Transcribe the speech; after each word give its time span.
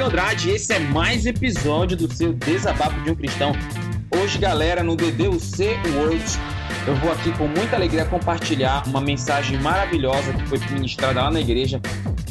Fábio 0.00 0.06
Andrade 0.06 0.50
esse 0.50 0.72
é 0.72 0.78
mais 0.78 1.26
episódio 1.26 1.94
do 1.94 2.10
seu 2.10 2.32
Desabafo 2.32 2.98
de 3.02 3.10
um 3.10 3.14
Cristão. 3.14 3.52
Hoje, 4.16 4.38
galera, 4.38 4.82
no 4.82 4.96
DDUC 4.96 5.62
World, 5.94 6.24
eu 6.86 6.96
vou 6.96 7.12
aqui 7.12 7.30
com 7.36 7.46
muita 7.46 7.76
alegria 7.76 8.06
compartilhar 8.06 8.82
uma 8.86 9.00
mensagem 9.00 9.60
maravilhosa 9.60 10.32
que 10.32 10.42
foi 10.46 10.58
ministrada 10.70 11.22
lá 11.22 11.30
na 11.30 11.40
igreja 11.40 11.82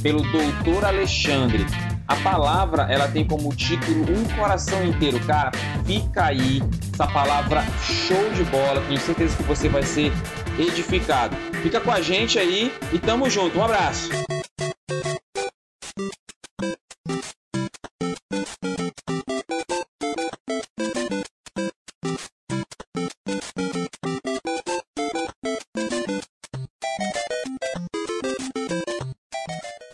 pelo 0.02 0.23
doutor 0.32 0.84
Alexandre. 0.84 1.63
A 2.08 2.16
palavra, 2.16 2.88
ela 2.90 3.08
tem 3.08 3.23
como 3.23 3.55
título 3.55 4.04
Um 4.17 4.23
Coração 4.36 4.84
Inteiro. 4.84 5.20
Cara, 5.20 5.52
fica 5.86 6.26
aí, 6.26 6.63
essa 6.91 7.05
palavra 7.05 7.63
show 7.84 8.31
de 8.31 8.45
bola, 8.45 8.81
tenho 8.88 8.99
certeza 8.99 9.38
que 9.38 9.44
você 9.44 9.70
vai 9.70 9.84
ser 9.84 10.12
edificado. 10.58 11.36
Fica 11.62 11.80
com 11.80 11.91
a 11.91 12.02
gente 12.02 12.40
aí 12.40 12.73
e 12.91 12.98
tamo 12.98 13.30
junto. 13.30 13.59
Um 13.59 13.63
abraço. 13.63 14.09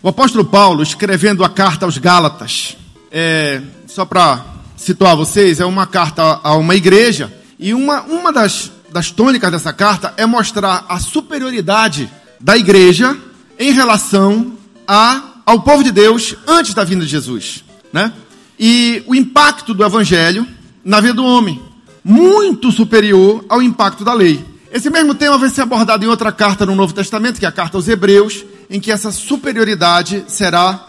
O 0.06 0.10
apóstolo 0.10 0.46
Paulo, 0.46 0.84
escrevendo 0.84 1.44
a 1.44 1.50
carta 1.50 1.84
aos 1.84 1.98
Gálatas, 1.98 2.78
é, 3.12 3.60
só 3.88 4.06
para 4.06 4.46
situar 4.78 5.16
vocês, 5.16 5.60
é 5.60 5.66
uma 5.66 5.88
carta 5.88 6.42
a 6.44 6.54
uma 6.54 6.76
igreja, 6.76 7.34
e 7.58 7.74
uma, 7.74 8.04
uma 8.04 8.32
das, 8.32 8.72
das 8.92 9.10
tônicas 9.10 9.52
dessa 9.52 9.74
carta 9.74 10.14
é 10.16 10.24
mostrar 10.28 10.86
a 10.88 11.00
superioridade 11.00 12.08
da 12.40 12.56
igreja 12.56 13.18
em 13.58 13.72
relação 13.72 14.54
a, 14.88 15.24
ao 15.44 15.64
povo 15.64 15.84
de 15.84 15.92
Deus 15.92 16.36
antes 16.46 16.76
da 16.76 16.84
vinda 16.84 17.04
de 17.04 17.10
Jesus. 17.10 17.66
Né? 17.92 18.14
E 18.60 19.02
o 19.08 19.16
impacto 19.16 19.74
do 19.74 19.84
evangelho 19.84 20.48
na 20.84 21.02
vida 21.02 21.16
do 21.16 21.26
homem, 21.26 21.60
muito 22.04 22.72
superior 22.72 23.44
ao 23.50 23.60
impacto 23.60 24.06
da 24.06 24.14
lei. 24.14 24.46
Esse 24.72 24.92
mesmo 24.92 25.16
tema 25.16 25.40
vai 25.40 25.50
ser 25.50 25.62
abordado 25.62 26.06
em 26.06 26.08
outra 26.08 26.32
carta 26.32 26.64
no 26.64 26.76
Novo 26.76 26.94
Testamento, 26.94 27.40
que 27.40 27.46
é 27.46 27.50
a 27.50 27.52
carta 27.52 27.76
aos 27.76 27.88
Hebreus, 27.88 28.46
em 28.70 28.80
que 28.80 28.92
essa 28.92 29.12
superioridade 29.12 30.26
será 30.28 30.88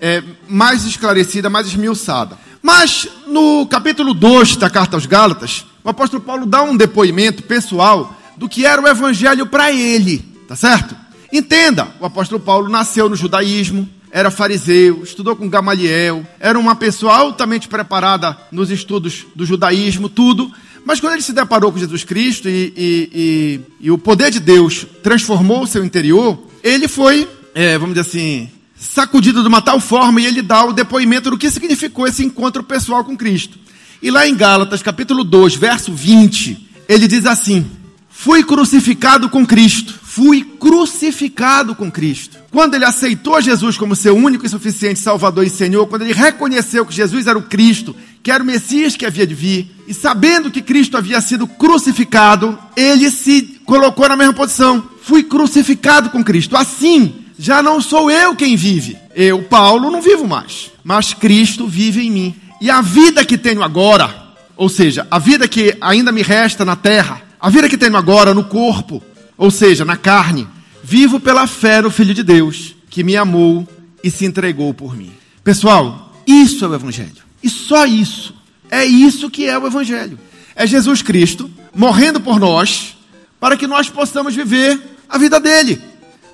é, 0.00 0.22
mais 0.48 0.84
esclarecida, 0.84 1.50
mais 1.50 1.66
esmiuçada. 1.66 2.38
Mas 2.62 3.08
no 3.26 3.66
capítulo 3.66 4.14
2 4.14 4.56
da 4.56 4.70
carta 4.70 4.96
aos 4.96 5.06
Gálatas, 5.06 5.64
o 5.82 5.88
apóstolo 5.88 6.22
Paulo 6.22 6.46
dá 6.46 6.62
um 6.62 6.76
depoimento 6.76 7.42
pessoal 7.42 8.14
do 8.36 8.48
que 8.48 8.66
era 8.66 8.80
o 8.80 8.88
evangelho 8.88 9.46
para 9.46 9.72
ele, 9.72 10.18
tá 10.46 10.54
certo? 10.54 10.94
Entenda, 11.32 11.88
o 12.00 12.06
apóstolo 12.06 12.40
Paulo 12.40 12.68
nasceu 12.68 13.08
no 13.08 13.16
judaísmo, 13.16 13.88
era 14.10 14.30
fariseu, 14.30 15.02
estudou 15.02 15.36
com 15.36 15.48
Gamaliel, 15.48 16.26
era 16.40 16.58
uma 16.58 16.74
pessoa 16.74 17.14
altamente 17.16 17.68
preparada 17.68 18.36
nos 18.50 18.70
estudos 18.70 19.26
do 19.34 19.44
judaísmo, 19.44 20.08
tudo. 20.08 20.50
Mas 20.84 21.00
quando 21.00 21.14
ele 21.14 21.22
se 21.22 21.32
deparou 21.32 21.70
com 21.70 21.78
Jesus 21.78 22.04
Cristo 22.04 22.48
e, 22.48 22.72
e, 22.76 23.10
e, 23.14 23.60
e 23.86 23.90
o 23.90 23.98
poder 23.98 24.30
de 24.30 24.40
Deus 24.40 24.86
transformou 25.02 25.62
o 25.62 25.66
seu 25.66 25.84
interior, 25.84 26.38
ele 26.62 26.88
foi, 26.88 27.28
é, 27.54 27.76
vamos 27.76 27.94
dizer 27.94 28.08
assim, 28.08 28.48
sacudido 28.78 29.42
de 29.42 29.48
uma 29.48 29.60
tal 29.60 29.80
forma 29.80 30.20
e 30.20 30.26
ele 30.26 30.40
dá 30.40 30.64
o 30.64 30.72
depoimento 30.72 31.30
do 31.30 31.38
que 31.38 31.50
significou 31.50 32.06
esse 32.06 32.24
encontro 32.24 32.62
pessoal 32.62 33.04
com 33.04 33.16
Cristo. 33.16 33.58
E 34.00 34.10
lá 34.10 34.26
em 34.26 34.34
Gálatas, 34.34 34.82
capítulo 34.82 35.24
2, 35.24 35.56
verso 35.56 35.92
20, 35.92 36.68
ele 36.88 37.08
diz 37.08 37.26
assim: 37.26 37.66
Fui 38.08 38.44
crucificado 38.44 39.28
com 39.28 39.44
Cristo, 39.44 39.94
fui 40.18 40.42
crucificado 40.42 41.76
com 41.76 41.88
Cristo. 41.88 42.38
Quando 42.50 42.74
ele 42.74 42.84
aceitou 42.84 43.40
Jesus 43.40 43.78
como 43.78 43.94
seu 43.94 44.16
único 44.16 44.44
e 44.44 44.48
suficiente 44.48 44.98
Salvador 44.98 45.46
e 45.46 45.50
Senhor, 45.50 45.86
quando 45.86 46.02
ele 46.02 46.12
reconheceu 46.12 46.84
que 46.84 46.92
Jesus 46.92 47.28
era 47.28 47.38
o 47.38 47.42
Cristo, 47.42 47.94
que 48.20 48.32
era 48.32 48.42
o 48.42 48.46
Messias 48.46 48.96
que 48.96 49.06
havia 49.06 49.24
de 49.24 49.34
vir, 49.36 49.70
e 49.86 49.94
sabendo 49.94 50.50
que 50.50 50.60
Cristo 50.60 50.96
havia 50.96 51.20
sido 51.20 51.46
crucificado, 51.46 52.58
ele 52.76 53.12
se 53.12 53.60
colocou 53.64 54.08
na 54.08 54.16
mesma 54.16 54.34
posição. 54.34 54.82
Fui 55.02 55.22
crucificado 55.22 56.10
com 56.10 56.24
Cristo. 56.24 56.56
Assim, 56.56 57.14
já 57.38 57.62
não 57.62 57.80
sou 57.80 58.10
eu 58.10 58.34
quem 58.34 58.56
vive. 58.56 58.96
Eu, 59.14 59.44
Paulo, 59.44 59.88
não 59.88 60.02
vivo 60.02 60.26
mais, 60.26 60.72
mas 60.82 61.14
Cristo 61.14 61.68
vive 61.68 62.04
em 62.04 62.10
mim. 62.10 62.34
E 62.60 62.68
a 62.68 62.80
vida 62.80 63.24
que 63.24 63.38
tenho 63.38 63.62
agora, 63.62 64.12
ou 64.56 64.68
seja, 64.68 65.06
a 65.12 65.20
vida 65.20 65.46
que 65.46 65.76
ainda 65.80 66.10
me 66.10 66.22
resta 66.22 66.64
na 66.64 66.74
terra, 66.74 67.22
a 67.38 67.48
vida 67.48 67.68
que 67.68 67.78
tenho 67.78 67.96
agora 67.96 68.34
no 68.34 68.42
corpo, 68.42 69.00
ou 69.38 69.50
seja, 69.50 69.84
na 69.84 69.96
carne, 69.96 70.48
vivo 70.82 71.20
pela 71.20 71.46
fé 71.46 71.80
no 71.80 71.90
Filho 71.90 72.12
de 72.12 72.24
Deus, 72.24 72.74
que 72.90 73.04
me 73.04 73.16
amou 73.16 73.66
e 74.02 74.10
se 74.10 74.26
entregou 74.26 74.74
por 74.74 74.96
mim. 74.96 75.12
Pessoal, 75.44 76.12
isso 76.26 76.64
é 76.64 76.68
o 76.68 76.74
Evangelho. 76.74 77.22
E 77.42 77.48
só 77.48 77.86
isso. 77.86 78.34
É 78.68 78.84
isso 78.84 79.30
que 79.30 79.46
é 79.46 79.56
o 79.56 79.66
Evangelho. 79.66 80.18
É 80.56 80.66
Jesus 80.66 81.00
Cristo 81.00 81.48
morrendo 81.72 82.20
por 82.20 82.40
nós, 82.40 82.96
para 83.38 83.56
que 83.56 83.66
nós 83.66 83.88
possamos 83.88 84.34
viver 84.34 84.80
a 85.08 85.16
vida 85.16 85.38
dele, 85.38 85.80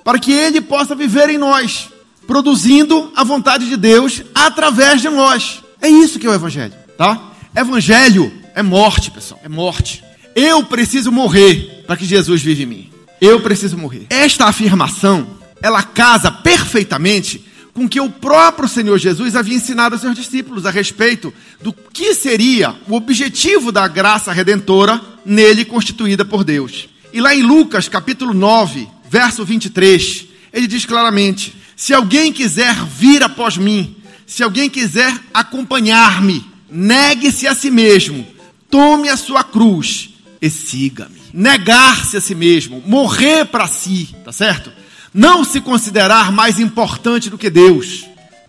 para 0.03 0.17
que 0.17 0.31
ele 0.31 0.59
possa 0.59 0.95
viver 0.95 1.29
em 1.29 1.37
nós, 1.37 1.89
produzindo 2.25 3.11
a 3.15 3.23
vontade 3.23 3.69
de 3.69 3.77
Deus 3.77 4.23
através 4.33 5.01
de 5.01 5.09
nós. 5.09 5.61
É 5.79 5.87
isso 5.87 6.17
que 6.17 6.25
é 6.25 6.29
o 6.29 6.33
Evangelho, 6.33 6.73
tá? 6.97 7.31
Evangelho 7.55 8.33
é 8.55 8.63
morte, 8.63 9.11
pessoal, 9.11 9.39
é 9.43 9.49
morte. 9.49 10.03
Eu 10.35 10.63
preciso 10.63 11.11
morrer 11.11 11.83
para 11.85 11.95
que 11.95 12.05
Jesus 12.05 12.41
vive 12.41 12.63
em 12.63 12.65
mim. 12.65 12.94
Eu 13.21 13.41
preciso 13.41 13.77
morrer. 13.77 14.07
Esta 14.09 14.45
afirmação, 14.45 15.27
ela 15.61 15.81
casa 15.83 16.31
perfeitamente 16.31 17.43
com 17.73 17.89
que 17.89 17.99
o 17.99 18.09
próprio 18.09 18.69
Senhor 18.69 18.97
Jesus 18.97 19.35
havia 19.35 19.57
ensinado 19.57 19.95
aos 19.95 20.01
seus 20.01 20.15
discípulos 20.15 20.65
a 20.65 20.71
respeito 20.71 21.33
do 21.61 21.73
que 21.73 22.15
seria 22.15 22.73
o 22.87 22.95
objetivo 22.95 23.69
da 23.69 23.85
graça 23.85 24.31
redentora 24.31 25.01
nele 25.25 25.65
constituída 25.65 26.23
por 26.23 26.45
Deus. 26.45 26.87
E 27.11 27.19
lá 27.19 27.35
em 27.35 27.43
Lucas, 27.43 27.89
capítulo 27.89 28.33
9, 28.33 28.87
verso 29.09 29.43
23, 29.43 30.25
ele 30.53 30.67
diz 30.67 30.85
claramente: 30.85 31.53
Se 31.75 31.93
alguém 31.93 32.31
quiser 32.31 32.75
vir 32.85 33.21
após 33.21 33.57
mim, 33.57 33.97
se 34.25 34.41
alguém 34.41 34.69
quiser 34.69 35.13
acompanhar-me, 35.33 36.45
negue-se 36.69 37.45
a 37.45 37.53
si 37.53 37.69
mesmo, 37.69 38.25
tome 38.69 39.09
a 39.09 39.17
sua 39.17 39.43
cruz 39.43 40.11
e 40.41 40.49
siga-me. 40.49 41.24
Negar-se 41.37 42.15
a 42.15 42.21
si 42.21 42.33
mesmo, 42.33 42.81
morrer 42.87 43.43
para 43.43 43.67
si, 43.67 44.15
tá 44.23 44.31
certo? 44.31 44.71
Não 45.13 45.43
se 45.43 45.59
considerar 45.59 46.31
mais 46.31 46.61
importante 46.61 47.29
do 47.29 47.37
que 47.37 47.49
Deus. 47.49 48.05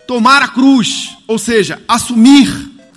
Tomar 0.06 0.40
a 0.40 0.46
cruz, 0.46 1.16
ou 1.26 1.36
seja, 1.36 1.82
assumir 1.88 2.48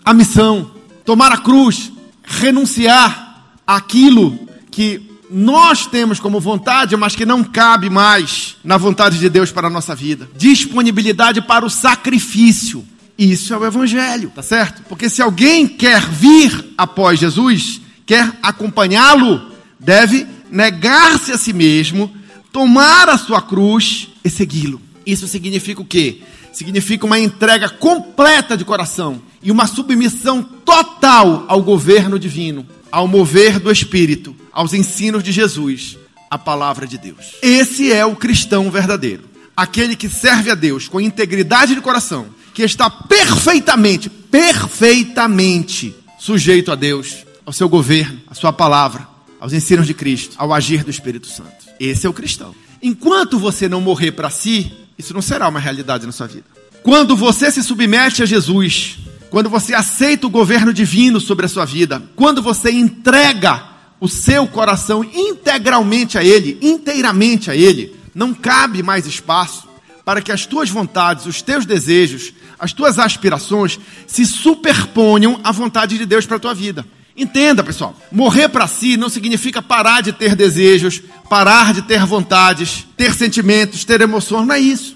a 0.05 0.13
missão. 0.13 0.69
Tomar 1.03 1.31
a 1.31 1.37
cruz, 1.37 1.91
renunciar 2.23 3.55
aquilo 3.65 4.37
que 4.69 5.01
nós 5.27 5.87
temos 5.87 6.19
como 6.19 6.39
vontade, 6.39 6.95
mas 6.95 7.15
que 7.15 7.25
não 7.25 7.43
cabe 7.43 7.89
mais 7.89 8.57
na 8.63 8.77
vontade 8.77 9.17
de 9.17 9.27
Deus 9.27 9.51
para 9.51 9.65
a 9.65 9.71
nossa 9.71 9.95
vida. 9.95 10.29
Disponibilidade 10.37 11.41
para 11.41 11.65
o 11.65 11.69
sacrifício. 11.69 12.85
Isso 13.17 13.55
é 13.55 13.57
o 13.57 13.65
Evangelho, 13.65 14.31
tá 14.35 14.43
certo? 14.43 14.83
Porque 14.87 15.09
se 15.09 15.19
alguém 15.19 15.67
quer 15.67 16.01
vir 16.07 16.73
após 16.77 17.19
Jesus, 17.19 17.81
quer 18.05 18.31
acompanhá-lo, 18.43 19.48
deve 19.79 20.27
negar-se 20.51 21.31
a 21.31 21.37
si 21.37 21.53
mesmo, 21.53 22.11
tomar 22.51 23.09
a 23.09 23.17
sua 23.17 23.41
cruz 23.41 24.09
e 24.23 24.29
segui-lo. 24.29 24.81
Isso 25.05 25.27
significa 25.27 25.81
o 25.81 25.85
quê? 25.85 26.21
Significa 26.51 27.05
uma 27.05 27.19
entrega 27.19 27.69
completa 27.69 28.57
de 28.57 28.65
coração 28.65 29.21
e 29.41 29.51
uma 29.51 29.67
submissão 29.67 30.43
total 30.43 31.45
ao 31.47 31.61
governo 31.61 32.19
divino, 32.19 32.65
ao 32.91 33.07
mover 33.07 33.59
do 33.59 33.71
Espírito, 33.71 34.35
aos 34.51 34.73
ensinos 34.73 35.23
de 35.23 35.31
Jesus, 35.31 35.97
a 36.29 36.37
palavra 36.37 36.85
de 36.85 36.97
Deus. 36.97 37.35
Esse 37.41 37.91
é 37.91 38.05
o 38.05 38.15
cristão 38.15 38.69
verdadeiro. 38.69 39.23
Aquele 39.55 39.95
que 39.95 40.09
serve 40.09 40.51
a 40.51 40.55
Deus 40.55 40.87
com 40.87 41.01
integridade 41.01 41.75
de 41.75 41.81
coração, 41.81 42.27
que 42.53 42.63
está 42.63 42.89
perfeitamente, 42.89 44.09
perfeitamente 44.09 45.95
sujeito 46.17 46.71
a 46.71 46.75
Deus 46.75 47.25
ao 47.45 47.53
seu 47.53 47.67
governo, 47.67 48.19
à 48.29 48.33
sua 48.33 48.53
palavra, 48.53 49.07
aos 49.39 49.53
ensinos 49.53 49.87
de 49.87 49.93
Cristo, 49.93 50.35
ao 50.37 50.53
agir 50.53 50.83
do 50.83 50.91
Espírito 50.91 51.27
Santo. 51.27 51.67
Esse 51.79 52.05
é 52.05 52.09
o 52.09 52.13
cristão. 52.13 52.53
Enquanto 52.81 53.39
você 53.39 53.67
não 53.67 53.81
morrer 53.81 54.11
para 54.11 54.29
si, 54.29 54.71
isso 54.97 55.13
não 55.13 55.21
será 55.21 55.47
uma 55.47 55.59
realidade 55.59 56.05
na 56.05 56.11
sua 56.11 56.27
vida. 56.27 56.45
Quando 56.83 57.15
você 57.15 57.51
se 57.51 57.63
submete 57.63 58.23
a 58.23 58.25
Jesus, 58.25 58.97
quando 59.29 59.49
você 59.49 59.73
aceita 59.73 60.27
o 60.27 60.29
governo 60.29 60.73
divino 60.73 61.19
sobre 61.19 61.45
a 61.45 61.49
sua 61.49 61.65
vida, 61.65 62.01
quando 62.15 62.41
você 62.41 62.71
entrega 62.71 63.63
o 63.99 64.07
seu 64.07 64.47
coração 64.47 65.03
integralmente 65.03 66.17
a 66.17 66.23
Ele, 66.23 66.57
inteiramente 66.61 67.51
a 67.51 67.55
Ele, 67.55 67.95
não 68.15 68.33
cabe 68.33 68.81
mais 68.81 69.05
espaço 69.05 69.67
para 70.05 70.21
que 70.21 70.31
as 70.31 70.45
tuas 70.45 70.69
vontades, 70.69 71.25
os 71.25 71.41
teus 71.41 71.65
desejos, 71.65 72.33
as 72.57 72.73
tuas 72.73 72.97
aspirações 72.97 73.79
se 74.07 74.25
superponham 74.25 75.39
à 75.43 75.51
vontade 75.51 75.97
de 75.97 76.05
Deus 76.05 76.25
para 76.25 76.37
a 76.37 76.39
tua 76.39 76.53
vida. 76.53 76.85
Entenda, 77.19 77.63
pessoal, 77.63 77.95
morrer 78.11 78.47
para 78.47 78.65
si 78.67 78.95
não 78.97 79.09
significa 79.09 79.61
parar 79.61 80.01
de 80.01 80.13
ter 80.13 80.35
desejos, 80.35 81.01
parar 81.29 81.73
de 81.73 81.81
ter 81.81 82.05
vontades, 82.05 82.87
ter 82.95 83.13
sentimentos, 83.13 83.83
ter 83.83 83.99
emoções, 84.01 84.47
não 84.47 84.55
é 84.55 84.59
isso, 84.59 84.95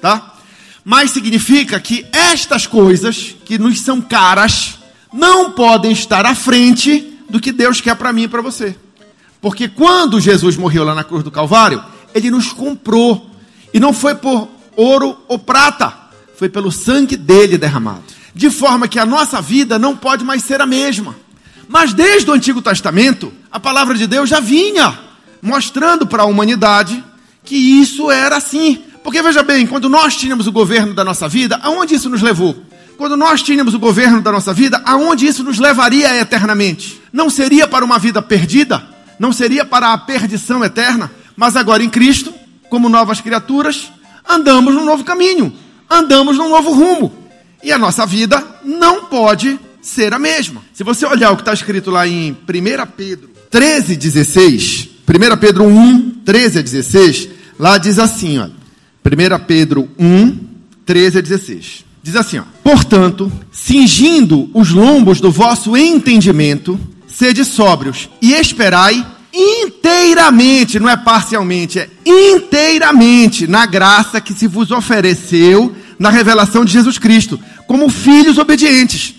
tá? 0.00 0.38
mas 0.88 1.10
significa 1.10 1.78
que 1.78 2.06
estas 2.10 2.66
coisas 2.66 3.36
que 3.44 3.58
nos 3.58 3.78
são 3.82 4.00
caras 4.00 4.78
não 5.12 5.52
podem 5.52 5.92
estar 5.92 6.24
à 6.24 6.34
frente 6.34 7.12
do 7.28 7.38
que 7.38 7.52
Deus 7.52 7.78
quer 7.78 7.94
para 7.94 8.10
mim 8.10 8.22
e 8.22 8.28
para 8.28 8.40
você. 8.40 8.74
Porque 9.38 9.68
quando 9.68 10.18
Jesus 10.18 10.56
morreu 10.56 10.84
lá 10.84 10.94
na 10.94 11.04
cruz 11.04 11.22
do 11.22 11.30
Calvário, 11.30 11.84
ele 12.14 12.30
nos 12.30 12.54
comprou. 12.54 13.30
E 13.74 13.78
não 13.78 13.92
foi 13.92 14.14
por 14.14 14.48
ouro 14.74 15.18
ou 15.28 15.38
prata, 15.38 15.92
foi 16.38 16.48
pelo 16.48 16.72
sangue 16.72 17.18
dele 17.18 17.58
derramado. 17.58 18.04
De 18.34 18.48
forma 18.48 18.88
que 18.88 18.98
a 18.98 19.04
nossa 19.04 19.42
vida 19.42 19.78
não 19.78 19.94
pode 19.94 20.24
mais 20.24 20.42
ser 20.42 20.62
a 20.62 20.66
mesma. 20.66 21.14
Mas 21.68 21.92
desde 21.92 22.30
o 22.30 22.32
Antigo 22.32 22.62
Testamento, 22.62 23.30
a 23.52 23.60
palavra 23.60 23.94
de 23.94 24.06
Deus 24.06 24.28
já 24.28 24.40
vinha 24.40 24.98
mostrando 25.42 26.06
para 26.06 26.22
a 26.22 26.26
humanidade 26.26 27.04
que 27.44 27.56
isso 27.56 28.10
era 28.10 28.36
assim. 28.36 28.82
Porque 29.04 29.22
veja 29.22 29.42
bem, 29.42 29.66
quando 29.66 29.88
nós 29.88 30.16
tínhamos 30.16 30.46
o 30.46 30.52
governo 30.52 30.94
da 30.94 31.04
nossa 31.04 31.28
vida, 31.28 31.60
aonde 31.62 31.94
isso 31.94 32.08
nos 32.08 32.22
levou? 32.22 32.56
Quando 32.96 33.16
nós 33.16 33.42
tínhamos 33.42 33.74
o 33.74 33.78
governo 33.78 34.20
da 34.20 34.32
nossa 34.32 34.52
vida, 34.52 34.82
aonde 34.84 35.26
isso 35.26 35.44
nos 35.44 35.58
levaria 35.58 36.18
eternamente? 36.18 37.00
Não 37.12 37.30
seria 37.30 37.68
para 37.68 37.84
uma 37.84 37.98
vida 37.98 38.20
perdida? 38.20 38.82
Não 39.18 39.32
seria 39.32 39.64
para 39.64 39.92
a 39.92 39.98
perdição 39.98 40.64
eterna? 40.64 41.10
Mas 41.36 41.54
agora 41.54 41.82
em 41.82 41.88
Cristo, 41.88 42.34
como 42.68 42.88
novas 42.88 43.20
criaturas, 43.20 43.92
andamos 44.28 44.74
num 44.74 44.84
novo 44.84 45.04
caminho, 45.04 45.54
andamos 45.88 46.36
num 46.36 46.48
novo 46.48 46.72
rumo. 46.72 47.12
E 47.62 47.72
a 47.72 47.78
nossa 47.78 48.04
vida 48.04 48.44
não 48.64 49.04
pode 49.04 49.58
ser 49.88 50.12
a 50.12 50.18
mesma. 50.18 50.62
Se 50.72 50.84
você 50.84 51.06
olhar 51.06 51.30
o 51.30 51.36
que 51.36 51.42
está 51.42 51.52
escrito 51.52 51.90
lá 51.90 52.06
em 52.06 52.32
1 52.32 52.36
Pedro 52.96 53.30
13, 53.50 53.96
16, 53.96 54.88
1 55.08 55.36
Pedro 55.38 55.64
1, 55.64 56.10
13 56.24 56.58
a 56.58 56.62
16, 56.62 57.28
lá 57.58 57.78
diz 57.78 57.98
assim, 57.98 58.38
ó, 58.38 58.46
1 58.46 59.44
Pedro 59.46 59.88
1, 59.98 60.36
13 60.84 61.18
a 61.18 61.20
16. 61.20 61.84
Diz 62.02 62.16
assim, 62.16 62.38
ó, 62.38 62.44
portanto, 62.62 63.32
cingindo 63.50 64.50
os 64.54 64.70
lombos 64.70 65.20
do 65.20 65.30
vosso 65.30 65.76
entendimento, 65.76 66.78
sede 67.06 67.44
sóbrios 67.44 68.08
e 68.20 68.32
esperai 68.34 69.04
inteiramente, 69.32 70.78
não 70.78 70.88
é 70.88 70.96
parcialmente, 70.96 71.78
é 71.78 71.88
inteiramente 72.06 73.46
na 73.46 73.66
graça 73.66 74.20
que 74.20 74.32
se 74.32 74.46
vos 74.46 74.70
ofereceu 74.70 75.74
na 75.98 76.10
revelação 76.10 76.64
de 76.64 76.72
Jesus 76.72 76.98
Cristo, 76.98 77.38
como 77.66 77.90
filhos 77.90 78.38
obedientes, 78.38 79.14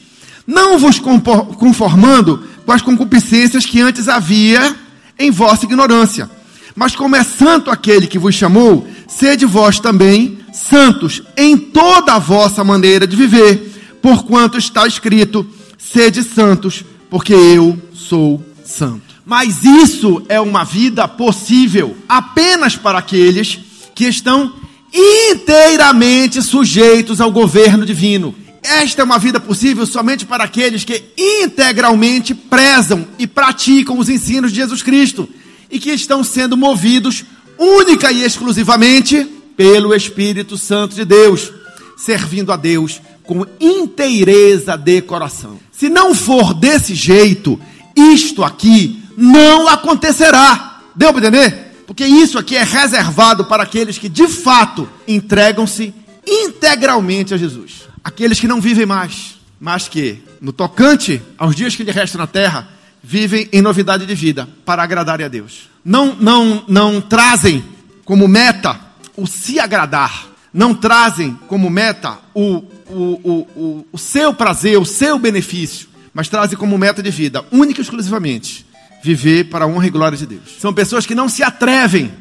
não 0.50 0.80
vos 0.80 1.00
conformando 1.00 2.44
com 2.66 2.72
as 2.72 2.82
concupiscências 2.82 3.68
que 3.68 3.80
antes 3.82 4.08
havia 4.08 4.76
em 5.20 5.30
vossa 5.30 5.66
ignorância. 5.66 6.28
Mas 6.76 6.96
como 6.96 7.16
é 7.16 7.24
santo 7.24 7.70
aquele 7.70 8.08
que 8.08 8.18
vos 8.18 8.34
chamou, 8.34 8.88
sede 9.08 9.46
vós 9.46 9.80
também 9.80 10.40
santos 10.52 11.22
em 11.38 11.56
toda 11.56 12.14
a 12.14 12.20
vossa 12.20 12.64
maneira 12.64 13.06
de 13.06 13.16
viver, 13.16 14.00
porquanto 14.02 14.58
está 14.58 14.88
escrito: 14.88 15.46
sede 15.78 16.24
santos, 16.24 16.84
porque 17.12 17.34
eu 17.34 17.80
sou 17.94 18.44
santo. 18.66 19.22
Mas 19.24 19.64
isso 19.64 20.24
é 20.28 20.40
uma 20.42 20.64
vida 20.64 21.08
possível 21.08 21.96
apenas 22.08 22.76
para 22.76 22.98
aqueles 22.98 23.60
que 23.94 24.06
estão 24.06 24.52
inteiramente 24.92 26.42
sujeitos 26.42 27.22
ao 27.22 27.32
governo 27.32 27.86
divino. 27.86 28.34
Esta 28.62 29.02
é 29.02 29.06
uma 29.06 29.18
vida 29.18 29.40
possível 29.40 29.86
somente 29.86 30.26
para 30.26 30.44
aqueles 30.44 30.84
que 30.84 31.04
integralmente 31.18 32.34
prezam 32.34 33.08
e 33.18 33.26
praticam 33.26 33.98
os 33.98 34.10
ensinos 34.10 34.52
de 34.52 34.58
Jesus 34.58 34.84
Cristo 34.84 35.28
e 35.72 35.80
que 35.80 35.92
estão 35.92 36.24
sendo 36.24 36.58
movidos 36.58 37.24
única 37.58 38.12
e 38.12 38.24
exclusivamente 38.24 39.28
pelo 39.56 39.94
Espírito 39.94 40.58
Santo 40.58 40.96
de 40.96 41.04
Deus, 41.04 41.52
servindo 41.98 42.52
a 42.52 42.56
Deus 42.56 43.02
com 43.24 43.46
inteireza 43.60 44.76
de 44.76 45.02
coração. 45.02 45.60
Se 45.72 45.90
não 45.90 46.16
for 46.16 46.54
desse 46.54 46.96
jeito, 46.96 47.60
isto 47.96 48.44
aqui 48.44 49.04
não 49.16 49.68
acontecerá. 49.68 50.82
Deu 50.96 51.14
para 51.14 51.28
entender? 51.28 51.84
Porque 51.86 52.06
isso 52.06 52.38
aqui 52.38 52.56
é 52.56 52.64
reservado 52.64 53.46
para 53.46 53.64
aqueles 53.64 53.98
que 53.98 54.10
de 54.10 54.28
fato 54.28 54.88
entregam-se 55.08 55.94
integralmente 56.26 57.34
a 57.34 57.38
Jesus. 57.38 57.88
Aqueles 58.10 58.40
que 58.40 58.48
não 58.48 58.60
vivem 58.60 58.88
mais, 58.88 59.36
mas 59.60 59.88
que, 59.88 60.24
no 60.42 60.52
tocante 60.52 61.22
aos 61.38 61.56
dias 61.56 61.76
que 61.76 61.84
lhe 61.84 61.92
restam 61.92 62.18
na 62.18 62.26
terra, 62.26 62.68
vivem 63.04 63.48
em 63.54 63.62
novidade 63.62 64.04
de 64.04 64.16
vida 64.16 64.50
para 64.66 64.82
agradarem 64.82 65.28
a 65.28 65.30
Deus. 65.30 65.70
Não, 65.86 66.16
não, 66.16 66.64
não 66.68 67.00
trazem 67.00 67.64
como 68.04 68.28
meta 68.28 68.80
o 69.16 69.28
se 69.28 69.60
agradar, 69.60 70.28
não 70.52 70.74
trazem 70.74 71.38
como 71.48 71.70
meta 71.70 72.18
o, 72.34 72.64
o, 72.90 73.48
o, 73.56 73.86
o, 73.92 73.98
seu 74.00 74.34
prazer, 74.34 74.80
o 74.80 74.86
seu 74.86 75.20
benefício, 75.20 75.88
mas 76.12 76.28
trazem 76.28 76.58
como 76.58 76.80
meta 76.80 77.04
de 77.04 77.12
vida, 77.12 77.46
única 77.52 77.80
e 77.80 77.84
exclusivamente, 77.84 78.66
viver 79.04 79.52
para 79.52 79.66
a 79.66 79.68
honra 79.68 79.86
e 79.86 79.92
glória 79.92 80.18
de 80.18 80.26
Deus. 80.26 80.58
São 80.60 80.74
pessoas 80.74 81.06
que 81.06 81.14
não 81.14 81.30
se 81.30 81.44
atrevem 81.44 82.12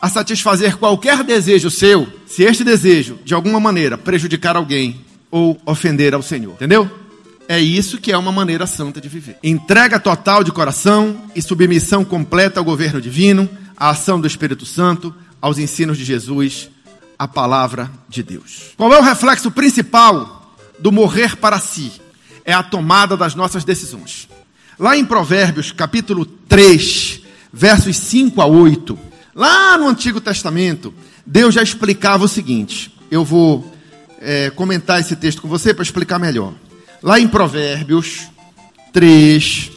a 0.00 0.08
satisfazer 0.08 0.76
qualquer 0.76 1.24
desejo 1.24 1.68
seu, 1.68 2.06
se 2.28 2.44
este 2.44 2.62
desejo, 2.62 3.18
de 3.24 3.34
alguma 3.34 3.58
maneira, 3.58 3.98
prejudicar 3.98 4.54
alguém 4.54 5.04
ou 5.32 5.58
ofender 5.64 6.14
ao 6.14 6.22
Senhor. 6.22 6.52
Entendeu? 6.52 6.88
É 7.48 7.58
isso 7.58 7.98
que 7.98 8.12
é 8.12 8.16
uma 8.16 8.30
maneira 8.30 8.66
santa 8.66 9.00
de 9.00 9.08
viver. 9.08 9.38
Entrega 9.42 9.98
total 9.98 10.44
de 10.44 10.52
coração 10.52 11.22
e 11.34 11.42
submissão 11.42 12.04
completa 12.04 12.60
ao 12.60 12.64
governo 12.64 13.00
divino, 13.00 13.48
à 13.76 13.90
ação 13.90 14.20
do 14.20 14.26
Espírito 14.26 14.64
Santo, 14.64 15.12
aos 15.40 15.58
ensinos 15.58 15.98
de 15.98 16.04
Jesus, 16.04 16.70
à 17.18 17.26
palavra 17.26 17.90
de 18.08 18.22
Deus. 18.22 18.72
Qual 18.76 18.92
é 18.92 18.98
o 18.98 19.02
reflexo 19.02 19.50
principal 19.50 20.54
do 20.78 20.92
morrer 20.92 21.36
para 21.36 21.58
si? 21.58 21.92
É 22.44 22.52
a 22.52 22.62
tomada 22.62 23.16
das 23.16 23.34
nossas 23.34 23.64
decisões. 23.64 24.28
Lá 24.78 24.96
em 24.96 25.04
Provérbios, 25.04 25.72
capítulo 25.72 26.26
3, 26.26 27.22
versos 27.52 27.96
5 27.96 28.40
a 28.40 28.46
8, 28.46 28.98
lá 29.34 29.78
no 29.78 29.88
Antigo 29.88 30.20
Testamento, 30.20 30.92
Deus 31.26 31.54
já 31.54 31.62
explicava 31.62 32.24
o 32.24 32.28
seguinte. 32.28 32.92
Eu 33.10 33.24
vou 33.24 33.71
é, 34.22 34.50
comentar 34.50 35.00
esse 35.00 35.16
texto 35.16 35.42
com 35.42 35.48
você 35.48 35.74
para 35.74 35.82
explicar 35.82 36.18
melhor. 36.18 36.54
Lá 37.02 37.18
em 37.18 37.26
Provérbios 37.26 38.28
3, 38.92 39.72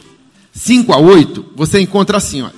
5 0.53 0.93
a 0.93 0.97
8, 0.97 1.45
você 1.55 1.81
encontra 1.81 2.17
assim: 2.17 2.43
ó, 2.43 2.49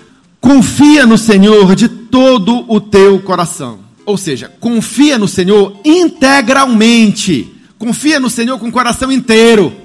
confia 0.41 1.05
no 1.05 1.17
Senhor 1.17 1.75
de 1.75 1.87
todo 1.87 2.69
o 2.69 2.81
teu 2.81 3.19
coração. 3.19 3.79
Ou 4.05 4.17
seja, 4.17 4.51
confia 4.59 5.17
no 5.17 5.27
Senhor 5.27 5.79
integralmente. 5.83 7.53
Confia 7.77 8.19
no 8.19 8.29
Senhor 8.29 8.57
com 8.57 8.67
o 8.67 8.71
coração 8.71 9.11
inteiro. 9.11 9.75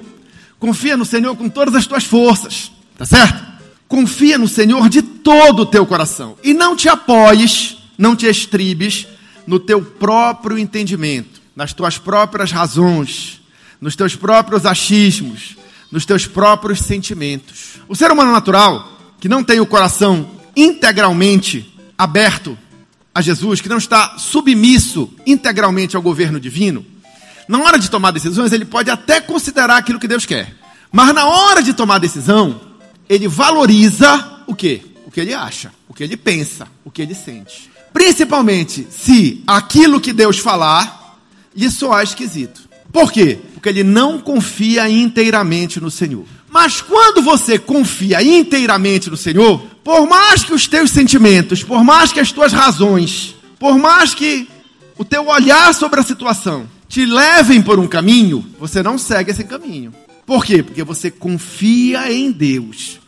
Confia 0.59 0.95
no 0.95 1.05
Senhor 1.05 1.35
com 1.35 1.49
todas 1.49 1.75
as 1.75 1.85
tuas 1.85 2.05
forças, 2.05 2.71
tá 2.97 3.05
certo? 3.05 3.43
Confia 3.85 4.37
no 4.37 4.47
Senhor 4.47 4.87
de 4.87 5.01
todo 5.01 5.63
o 5.63 5.65
teu 5.65 5.85
coração 5.85 6.37
e 6.41 6.53
não 6.53 6.73
te 6.73 6.87
apoies, 6.87 7.77
não 7.97 8.15
te 8.15 8.25
estribes 8.27 9.05
no 9.45 9.59
teu 9.59 9.81
próprio 9.81 10.57
entendimento, 10.57 11.42
nas 11.55 11.73
tuas 11.73 11.97
próprias 11.97 12.51
razões, 12.51 13.41
nos 13.79 13.95
teus 13.95 14.15
próprios 14.15 14.65
achismos, 14.65 15.55
nos 15.91 16.05
teus 16.05 16.25
próprios 16.25 16.79
sentimentos. 16.79 17.79
O 17.87 17.95
ser 17.95 18.11
humano 18.11 18.31
natural, 18.31 18.99
que 19.19 19.29
não 19.29 19.43
tem 19.43 19.59
o 19.59 19.65
coração 19.65 20.31
integralmente 20.55 21.73
aberto 21.97 22.57
a 23.13 23.21
Jesus, 23.21 23.61
que 23.61 23.69
não 23.69 23.77
está 23.77 24.17
submisso 24.17 25.13
integralmente 25.25 25.95
ao 25.95 26.01
governo 26.01 26.39
divino, 26.39 26.85
na 27.47 27.59
hora 27.59 27.77
de 27.77 27.89
tomar 27.89 28.11
decisões, 28.11 28.51
ele 28.51 28.65
pode 28.65 28.89
até 28.89 29.19
considerar 29.19 29.77
aquilo 29.77 29.99
que 29.99 30.07
Deus 30.07 30.25
quer. 30.25 30.55
Mas 30.91 31.13
na 31.13 31.25
hora 31.25 31.61
de 31.61 31.73
tomar 31.73 31.97
decisão, 31.97 32.61
ele 33.09 33.27
valoriza 33.27 34.43
o 34.47 34.55
quê? 34.55 34.81
O 35.05 35.11
que 35.11 35.19
ele 35.19 35.33
acha, 35.33 35.71
o 35.87 35.93
que 35.93 36.03
ele 36.03 36.15
pensa, 36.15 36.67
o 36.85 36.91
que 36.91 37.01
ele 37.01 37.13
sente. 37.13 37.69
Principalmente 37.91 38.87
se 38.89 39.43
aquilo 39.45 39.99
que 39.99 40.13
Deus 40.13 40.39
falar 40.39 41.02
lhe 41.55 41.69
soar 41.69 42.03
esquisito. 42.03 42.61
Por 42.91 43.11
quê? 43.11 43.39
Porque 43.53 43.69
ele 43.69 43.83
não 43.83 44.19
confia 44.19 44.89
inteiramente 44.89 45.79
no 45.79 45.89
Senhor. 45.89 46.25
Mas 46.49 46.81
quando 46.81 47.21
você 47.21 47.57
confia 47.57 48.21
inteiramente 48.21 49.09
no 49.09 49.17
Senhor, 49.17 49.59
por 49.83 50.07
mais 50.07 50.43
que 50.43 50.53
os 50.53 50.67
teus 50.67 50.91
sentimentos, 50.91 51.63
por 51.63 51.83
mais 51.83 52.11
que 52.11 52.19
as 52.19 52.31
tuas 52.31 52.53
razões, 52.53 53.35
por 53.57 53.77
mais 53.79 54.13
que 54.13 54.47
o 54.97 55.03
teu 55.03 55.27
olhar 55.27 55.73
sobre 55.73 55.99
a 55.99 56.03
situação 56.03 56.69
te 56.87 57.05
levem 57.05 57.61
por 57.61 57.79
um 57.79 57.87
caminho, 57.87 58.45
você 58.59 58.83
não 58.83 58.99
segue 58.99 59.31
esse 59.31 59.43
caminho. 59.43 59.91
Por 60.27 60.45
quê? 60.45 60.61
Porque 60.61 60.83
você 60.83 61.09
confia 61.09 62.13
em 62.13 62.31
Deus. 62.31 62.99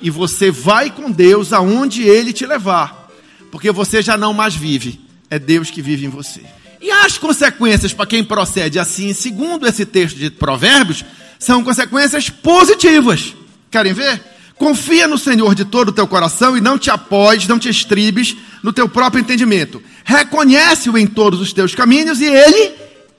E 0.00 0.10
você 0.10 0.50
vai 0.50 0.90
com 0.90 1.10
Deus 1.10 1.52
aonde 1.52 2.02
Ele 2.02 2.32
te 2.32 2.46
levar. 2.46 3.08
Porque 3.50 3.70
você 3.72 4.00
já 4.00 4.16
não 4.16 4.32
mais 4.32 4.54
vive. 4.54 5.00
É 5.28 5.38
Deus 5.38 5.70
que 5.70 5.82
vive 5.82 6.06
em 6.06 6.08
você. 6.08 6.42
E 6.82 6.90
as 6.90 7.16
consequências 7.16 7.92
para 7.92 8.06
quem 8.06 8.24
procede 8.24 8.76
assim, 8.76 9.12
segundo 9.12 9.68
esse 9.68 9.86
texto 9.86 10.16
de 10.16 10.28
Provérbios, 10.30 11.04
são 11.38 11.62
consequências 11.62 12.28
positivas. 12.28 13.36
Querem 13.70 13.92
ver? 13.92 14.20
Confia 14.56 15.06
no 15.06 15.16
Senhor 15.16 15.54
de 15.54 15.64
todo 15.64 15.88
o 15.88 15.92
teu 15.92 16.08
coração 16.08 16.56
e 16.56 16.60
não 16.60 16.76
te 16.76 16.90
apoies, 16.90 17.46
não 17.46 17.58
te 17.58 17.68
estribes 17.68 18.36
no 18.64 18.72
teu 18.72 18.88
próprio 18.88 19.20
entendimento. 19.20 19.80
Reconhece-o 20.04 20.98
em 20.98 21.06
todos 21.06 21.40
os 21.40 21.52
teus 21.52 21.72
caminhos 21.72 22.20
e 22.20 22.26
ele 22.26 22.74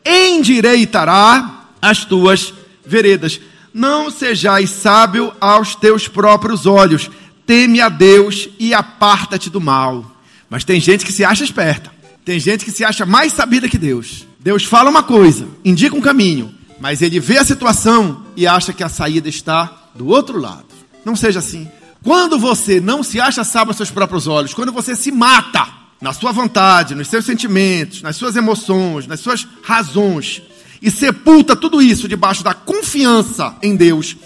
endireitará 0.06 1.68
as 1.82 2.04
tuas 2.04 2.54
veredas. 2.86 3.40
Não 3.74 4.12
sejais 4.12 4.72
sábio 4.72 5.34
aos 5.40 5.74
teus 5.74 6.08
próprios 6.08 6.66
olhos. 6.66 7.10
Teme 7.46 7.80
a 7.80 7.88
Deus 7.88 8.50
e 8.60 8.74
aparta-te 8.74 9.50
do 9.50 9.62
mal. 9.62 10.06
Mas 10.50 10.66
tem 10.66 10.82
gente 10.82 11.06
que 11.06 11.14
se 11.14 11.24
acha 11.24 11.46
esperta. 11.46 11.93
Tem 12.26 12.40
gente 12.40 12.64
que 12.64 12.72
se 12.72 12.86
acha 12.86 13.06
mais 13.06 13.34
sabida 13.34 13.68
que 13.68 13.78
Deus. 13.78 14.26
Deus 14.40 14.64
fala 14.64 14.90
uma 14.90 15.04
coisa, 15.04 15.48
indica 15.64 15.96
um 15.96 16.02
caminho, 16.02 16.54
mas 16.80 17.02
ele 17.02 17.20
vê 17.20 17.38
a 17.38 17.46
situação 17.46 18.26
e 18.36 18.48
acha 18.48 18.74
que 18.74 18.84
a 18.84 18.90
saída 18.90 19.28
está 19.28 19.90
do 19.96 20.08
outro 20.08 20.40
lado. 20.40 20.66
Não 21.06 21.16
seja 21.16 21.40
assim. 21.40 21.70
Quando 22.04 22.38
você 22.38 22.80
não 22.80 23.04
se 23.04 23.20
acha 23.20 23.44
sábio 23.44 23.70
aos 23.70 23.78
seus 23.78 23.92
próprios 23.92 24.28
olhos, 24.28 24.54
quando 24.54 24.72
você 24.72 24.96
se 24.96 25.12
mata 25.12 25.68
na 26.02 26.12
sua 26.12 26.34
vontade, 26.34 26.96
nos 26.96 27.08
seus 27.08 27.26
sentimentos, 27.26 28.02
nas 28.02 28.18
suas 28.18 28.36
emoções, 28.36 29.08
nas 29.08 29.22
suas 29.22 29.48
razões, 29.62 30.42
e 30.82 30.92
sepulta 30.92 31.56
tudo 31.56 31.82
isso 31.82 32.10
debaixo 32.10 32.44
da 32.44 32.54
confiança 32.54 33.56
em 33.62 33.76
Deus, 33.76 34.18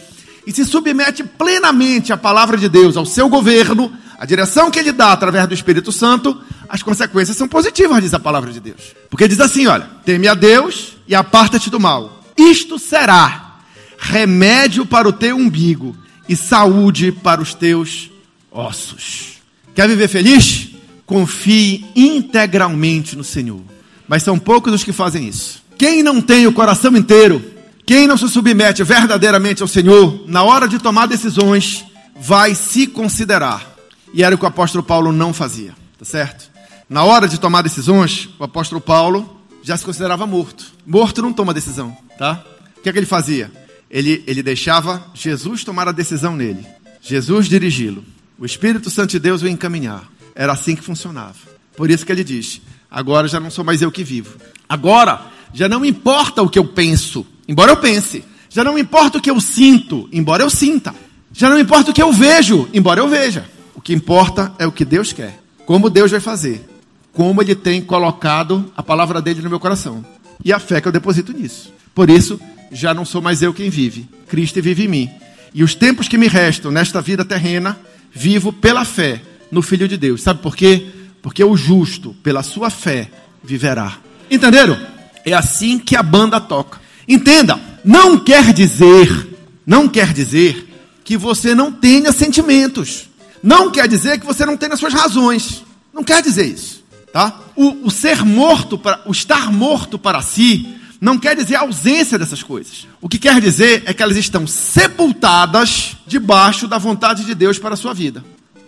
e 0.46 0.51
se 0.51 0.66
submete 0.66 1.24
plenamente 1.24 2.12
à 2.12 2.18
palavra 2.18 2.58
de 2.58 2.68
Deus, 2.68 2.98
ao 2.98 3.06
seu 3.06 3.30
governo, 3.30 3.92
a 4.17 4.25
direção 4.25 4.71
que 4.71 4.79
ele 4.79 4.91
dá 4.91 5.12
através 5.12 5.47
do 5.47 5.53
Espírito 5.53 5.91
Santo, 5.91 6.41
as 6.67 6.81
consequências 6.81 7.38
são 7.38 7.47
positivas, 7.47 8.01
diz 8.01 8.13
a 8.13 8.19
palavra 8.19 8.51
de 8.51 8.59
Deus. 8.59 8.95
Porque 9.09 9.27
diz 9.27 9.39
assim: 9.39 9.67
olha, 9.67 9.88
teme 10.03 10.27
a 10.27 10.33
Deus 10.33 10.97
e 11.07 11.13
aparta-te 11.13 11.69
do 11.69 11.79
mal. 11.79 12.24
Isto 12.36 12.79
será 12.79 13.59
remédio 13.97 14.86
para 14.86 15.07
o 15.07 15.13
teu 15.13 15.36
umbigo 15.36 15.95
e 16.27 16.36
saúde 16.36 17.12
para 17.12 17.41
os 17.41 17.53
teus 17.53 18.09
ossos. 18.51 19.38
Quer 19.75 19.88
viver 19.88 20.07
feliz? 20.07 20.69
Confie 21.05 21.86
integralmente 21.95 23.15
no 23.15 23.24
Senhor. 23.24 23.62
Mas 24.07 24.24
são 24.24 24.39
poucos 24.39 24.74
os 24.74 24.83
que 24.83 24.91
fazem 24.91 25.27
isso. 25.27 25.62
Quem 25.77 26.01
não 26.01 26.21
tem 26.21 26.47
o 26.47 26.53
coração 26.53 26.95
inteiro, 26.97 27.43
quem 27.86 28.07
não 28.07 28.17
se 28.17 28.27
submete 28.27 28.83
verdadeiramente 28.83 29.62
ao 29.62 29.67
Senhor, 29.67 30.24
na 30.27 30.43
hora 30.43 30.67
de 30.67 30.79
tomar 30.79 31.05
decisões, 31.07 31.86
vai 32.19 32.55
se 32.55 32.88
considerar 32.88 33.76
e 34.17 34.24
era 34.24 34.33
o 34.33 34.38
que 34.39 34.45
o 34.45 34.47
apóstolo 34.47 34.83
Paulo 34.83 35.12
não 35.12 35.31
fazia, 35.31 35.75
tá 35.95 36.03
certo? 36.03 36.50
Na 36.89 37.03
hora 37.03 37.27
de 37.27 37.39
tomar 37.39 37.62
decisões, 37.62 38.27
o 38.39 38.43
apóstolo 38.43 38.81
Paulo 38.81 39.39
já 39.62 39.77
se 39.77 39.86
considerava 39.86 40.25
morto. 40.25 40.74
Morto 40.88 41.21
não 41.21 41.31
toma 41.31 41.53
decisão, 41.53 41.95
tá? 42.17 42.43
O 42.75 42.81
que 42.81 42.89
é 42.89 42.91
que 42.91 42.97
ele 42.97 43.05
fazia? 43.05 43.51
Ele, 43.91 44.24
ele 44.25 44.41
deixava 44.41 45.05
Jesus 45.13 45.63
tomar 45.63 45.88
a 45.88 45.91
decisão 45.91 46.36
nele, 46.36 46.65
Jesus 47.00 47.47
dirigi-lo, 47.47 48.03
o 48.39 48.45
Espírito 48.45 48.89
Santo 48.89 49.12
de 49.12 49.19
Deus 49.19 49.43
o 49.43 49.47
encaminhar. 49.47 50.09
Era 50.33 50.53
assim 50.53 50.75
que 50.75 50.81
funcionava. 50.81 51.36
Por 51.75 51.91
isso 51.91 52.03
que 52.03 52.12
ele 52.12 52.24
diz: 52.24 52.59
agora 52.89 53.27
já 53.27 53.39
não 53.39 53.51
sou 53.51 53.63
mais 53.63 53.83
eu 53.83 53.91
que 53.91 54.03
vivo. 54.03 54.36
Agora 54.67 55.27
já 55.53 55.69
não 55.69 55.86
importa 55.86 56.41
o 56.41 56.50
que 56.50 56.57
eu 56.57 56.65
penso, 56.65 57.24
embora 57.47 57.71
eu 57.71 57.77
pense. 57.77 58.24
Já 58.50 58.63
não 58.63 58.79
importa 58.79 59.19
o 59.19 59.21
que 59.21 59.29
eu 59.29 59.39
sinto, 59.39 60.09
embora 60.12 60.41
eu 60.41 60.50
sinta. 60.50 60.95
Já 61.31 61.51
não 61.51 61.59
importa 61.59 61.91
o 61.91 61.93
que 61.93 62.01
eu 62.01 62.12
vejo, 62.12 62.67
embora 62.74 63.00
eu 63.00 63.07
veja. 63.07 63.57
O 63.77 63.81
que 63.81 63.93
importa 63.93 64.51
é 64.57 64.65
o 64.65 64.72
que 64.72 64.84
Deus 64.84 65.13
quer. 65.13 65.39
Como 65.67 65.88
Deus 65.88 66.10
vai 66.10 66.19
fazer. 66.19 66.67
Como 67.13 67.43
Ele 67.43 67.53
tem 67.53 67.79
colocado 67.79 68.74
a 68.75 68.81
palavra 68.81 69.22
dele 69.22 69.43
no 69.43 69.50
meu 69.51 69.60
coração. 69.60 70.03
E 70.43 70.51
a 70.51 70.57
fé 70.57 70.81
que 70.81 70.88
eu 70.88 70.91
deposito 70.91 71.31
nisso. 71.31 71.72
Por 71.93 72.10
isso, 72.10 72.41
já 72.72 72.91
não 72.91 73.05
sou 73.05 73.22
mais 73.22 73.43
eu 73.43 73.53
quem 73.53 73.69
vive. 73.69 74.10
Cristo 74.27 74.60
vive 74.63 74.86
em 74.86 74.88
mim. 74.88 75.10
E 75.53 75.63
os 75.63 75.75
tempos 75.75 76.07
que 76.07 76.17
me 76.17 76.27
restam 76.27 76.72
nesta 76.72 77.01
vida 77.01 77.24
terrena, 77.24 77.77
vivo 78.12 78.51
pela 78.51 78.84
fé 78.84 79.22
no 79.51 79.62
Filho 79.62 79.88
de 79.88 79.96
Deus. 79.96 80.24
Sabe 80.24 80.41
por 80.41 80.55
quê? 80.55 80.88
Porque 81.22 81.43
o 81.43 81.55
justo, 81.55 82.15
pela 82.24 82.41
sua 82.41 82.72
fé, 82.72 83.12
viverá. 83.43 83.98
Entenderam? 84.29 84.75
É 85.24 85.34
assim 85.34 85.77
que 85.77 85.96
a 85.96 86.01
banda 86.01 86.41
toca. 86.41 86.79
Entenda, 87.07 87.60
não 87.86 88.17
quer 88.17 88.51
dizer, 88.53 89.38
não 89.65 89.88
quer 89.88 90.13
dizer 90.13 90.67
que 91.03 91.15
você 91.15 91.53
não 91.53 91.72
tenha 91.72 92.12
sentimentos. 92.12 93.07
Não 93.41 93.72
quer 93.72 93.88
dizer 93.88 94.20
que 94.20 94.25
você 94.25 94.46
não 94.46 94.58
as 94.72 94.79
suas 94.79 94.94
razões. 94.94 95.63
Não 95.94 96.03
quer 96.03 96.22
dizer 96.22 96.46
isso, 96.46 96.84
tá? 97.12 97.39
O, 97.56 97.88
o 97.88 97.91
ser 97.91 98.24
morto, 98.24 98.77
para, 98.77 99.01
o 99.06 99.12
estar 99.12 99.51
morto 99.51 99.98
para 99.98 100.22
si, 100.22 100.77
não 101.00 101.17
quer 101.17 101.36
dizer 101.36 101.56
a 101.56 101.62
ausência 101.62 102.17
dessas 102.17 102.44
coisas. 102.44 102.88
O 103.01 103.10
que 103.10 103.17
quer 103.17 103.39
dizer 103.41 103.84
é 103.86 103.94
que 103.94 104.01
elas 104.01 104.17
estão 104.17 104.46
sepultadas 104.46 105.98
debaixo 106.06 106.67
da 106.67 106.77
vontade 106.77 107.24
de 107.25 107.34
Deus 107.34 107.58
para 107.58 107.74
a 107.74 107.77
sua 107.77 107.94
vida. 107.94 108.24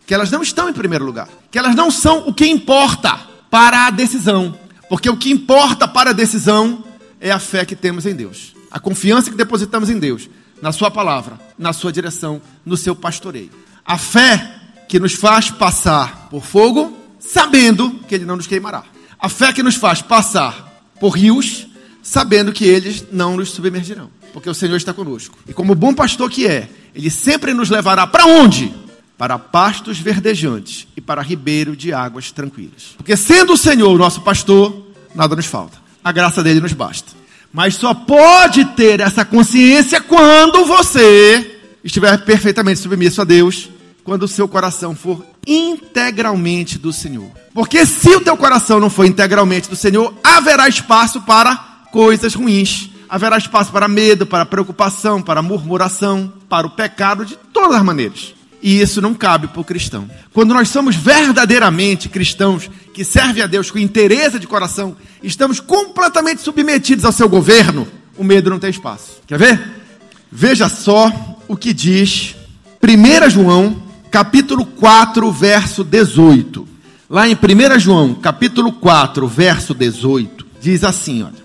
Que 0.05 0.13
elas 0.13 0.31
não 0.31 0.41
estão 0.41 0.69
em 0.69 0.73
primeiro 0.73 1.05
lugar. 1.05 1.27
Que 1.51 1.59
elas 1.59 1.75
não 1.75 1.91
são 1.91 2.27
o 2.27 2.33
que 2.33 2.47
importa 2.47 3.19
para 3.49 3.88
a 3.88 3.89
decisão. 3.89 4.57
Porque 4.89 5.09
o 5.09 5.17
que 5.17 5.31
importa 5.31 5.88
para 5.88 6.11
a 6.11 6.13
decisão 6.13 6.83
é 7.19 7.31
a 7.31 7.39
fé 7.39 7.65
que 7.65 7.75
temos 7.75 8.05
em 8.05 8.15
Deus. 8.15 8.55
A 8.71 8.79
confiança 8.79 9.29
que 9.29 9.38
depositamos 9.38 9.89
em 9.89 9.99
Deus, 9.99 10.29
na 10.61 10.71
Sua 10.71 10.89
palavra, 10.89 11.39
na 11.57 11.73
Sua 11.73 11.91
direção, 11.91 12.41
no 12.65 12.77
seu 12.77 12.95
pastoreio. 12.95 13.51
A 13.85 13.97
fé 13.97 14.58
que 14.89 15.00
nos 15.00 15.13
faz 15.13 15.51
passar 15.51 16.27
por 16.31 16.43
fogo, 16.43 16.98
sabendo 17.19 17.91
que 18.08 18.15
ele 18.15 18.25
não 18.25 18.36
nos 18.36 18.48
queimará. 18.48 18.84
A 19.19 19.29
fé 19.29 19.53
que 19.53 19.62
nos 19.62 19.75
faz 19.75 20.01
passar 20.01 20.84
por 21.00 21.12
rios, 21.12 21.67
sabendo 22.01 22.51
que 22.51 22.65
eles 22.65 23.05
não 23.12 23.38
nos 23.38 23.51
submergirão, 23.51 24.10
porque 24.34 24.50
o 24.50 24.53
Senhor 24.53 24.75
está 24.75 24.91
conosco. 24.91 25.38
E 25.48 25.53
como 25.53 25.75
bom 25.75 25.93
pastor 25.93 26.27
que 26.27 26.48
é, 26.48 26.67
ele 26.96 27.12
sempre 27.12 27.53
nos 27.53 27.69
levará 27.69 28.08
para 28.08 28.25
onde? 28.25 28.74
Para 29.15 29.38
pastos 29.38 30.00
verdejantes 30.00 30.88
e 30.98 31.01
para 31.01 31.22
ribeiro 31.22 31.75
de 31.75 31.93
águas 31.93 32.31
tranquilas. 32.31 32.96
Porque 32.98 33.15
sendo 33.15 33.53
o 33.53 33.58
Senhor 33.58 33.93
o 33.93 33.98
nosso 33.98 34.22
pastor, 34.22 34.88
nada 35.13 35.36
nos 35.36 35.46
falta. 35.46 35.77
A 36.03 36.12
graça 36.12 36.41
dele 36.41 36.60
nos 36.60 36.74
basta. 36.74 37.12
Mas 37.53 37.75
só 37.75 37.93
pode 37.93 38.65
ter 38.65 39.01
essa 39.01 39.24
consciência 39.24 40.01
quando 40.01 40.65
você 40.65 41.60
estiver 41.84 42.17
perfeitamente 42.25 42.79
submisso 42.79 43.22
a 43.22 43.24
Deus 43.24 43.69
quando 44.03 44.23
o 44.23 44.27
seu 44.27 44.47
coração 44.47 44.95
for 44.95 45.25
integralmente 45.45 46.77
do 46.77 46.91
Senhor. 46.91 47.29
Porque 47.53 47.85
se 47.85 48.09
o 48.09 48.21
teu 48.21 48.37
coração 48.37 48.79
não 48.79 48.89
for 48.89 49.05
integralmente 49.05 49.69
do 49.69 49.75
Senhor, 49.75 50.13
haverá 50.23 50.67
espaço 50.67 51.21
para 51.21 51.55
coisas 51.91 52.33
ruins. 52.33 52.89
Haverá 53.07 53.37
espaço 53.37 53.71
para 53.71 53.87
medo, 53.87 54.25
para 54.25 54.45
preocupação, 54.45 55.21
para 55.21 55.41
murmuração, 55.41 56.31
para 56.47 56.67
o 56.67 56.69
pecado 56.69 57.25
de 57.25 57.35
todas 57.51 57.77
as 57.77 57.83
maneiras. 57.83 58.35
E 58.61 58.81
isso 58.81 59.01
não 59.01 59.13
cabe 59.13 59.47
para 59.47 59.61
o 59.61 59.63
cristão. 59.63 60.09
Quando 60.33 60.53
nós 60.53 60.69
somos 60.69 60.95
verdadeiramente 60.95 62.09
cristãos, 62.09 62.69
que 62.93 63.03
servem 63.03 63.41
a 63.41 63.47
Deus 63.47 63.71
com 63.71 63.79
interesse 63.79 64.37
de 64.37 64.45
coração, 64.45 64.95
estamos 65.23 65.59
completamente 65.59 66.41
submetidos 66.41 67.05
ao 67.05 67.11
seu 67.11 67.29
governo, 67.29 67.87
o 68.17 68.23
medo 68.23 68.49
não 68.49 68.59
tem 68.59 68.69
espaço. 68.69 69.21
Quer 69.25 69.39
ver? 69.39 69.71
Veja 70.31 70.69
só 70.69 71.11
o 71.47 71.55
que 71.55 71.73
diz 71.73 72.35
1 72.83 73.29
João 73.29 73.88
capítulo 74.09 74.65
4, 74.65 75.31
verso 75.31 75.83
18. 75.83 76.67
Lá 77.09 77.27
em 77.27 77.33
1 77.33 77.79
João, 77.79 78.13
capítulo 78.13 78.71
4, 78.73 79.27
verso 79.27 79.73
18, 79.73 80.45
diz 80.61 80.83
assim, 80.83 81.23
olha: 81.23 81.43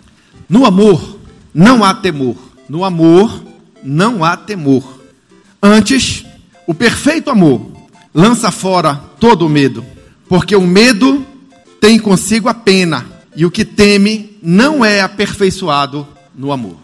No 0.49 0.67
amor 0.67 1.19
não 1.53 1.85
há 1.85 1.95
temor. 1.95 2.37
No 2.69 2.85
amor 2.85 3.43
não 3.83 4.25
há 4.25 4.37
temor. 4.37 5.01
Antes, 5.63 6.25
o 6.67 6.75
perfeito 6.75 7.31
amor 7.31 7.71
lança 8.13 8.51
fora 8.51 8.95
todo 9.19 9.47
o 9.47 9.49
medo, 9.49 9.85
porque 10.29 10.57
o 10.57 10.67
medo 10.67 11.25
tem 11.81 11.99
consigo 11.99 12.49
a 12.49 12.55
pena, 12.55 13.07
e 13.37 13.45
o 13.45 13.51
que 13.51 13.65
teme 13.65 14.39
não 14.43 14.85
é 14.85 15.01
aperfeiçoado 15.01 16.07
no 16.35 16.53
amor. 16.53 16.77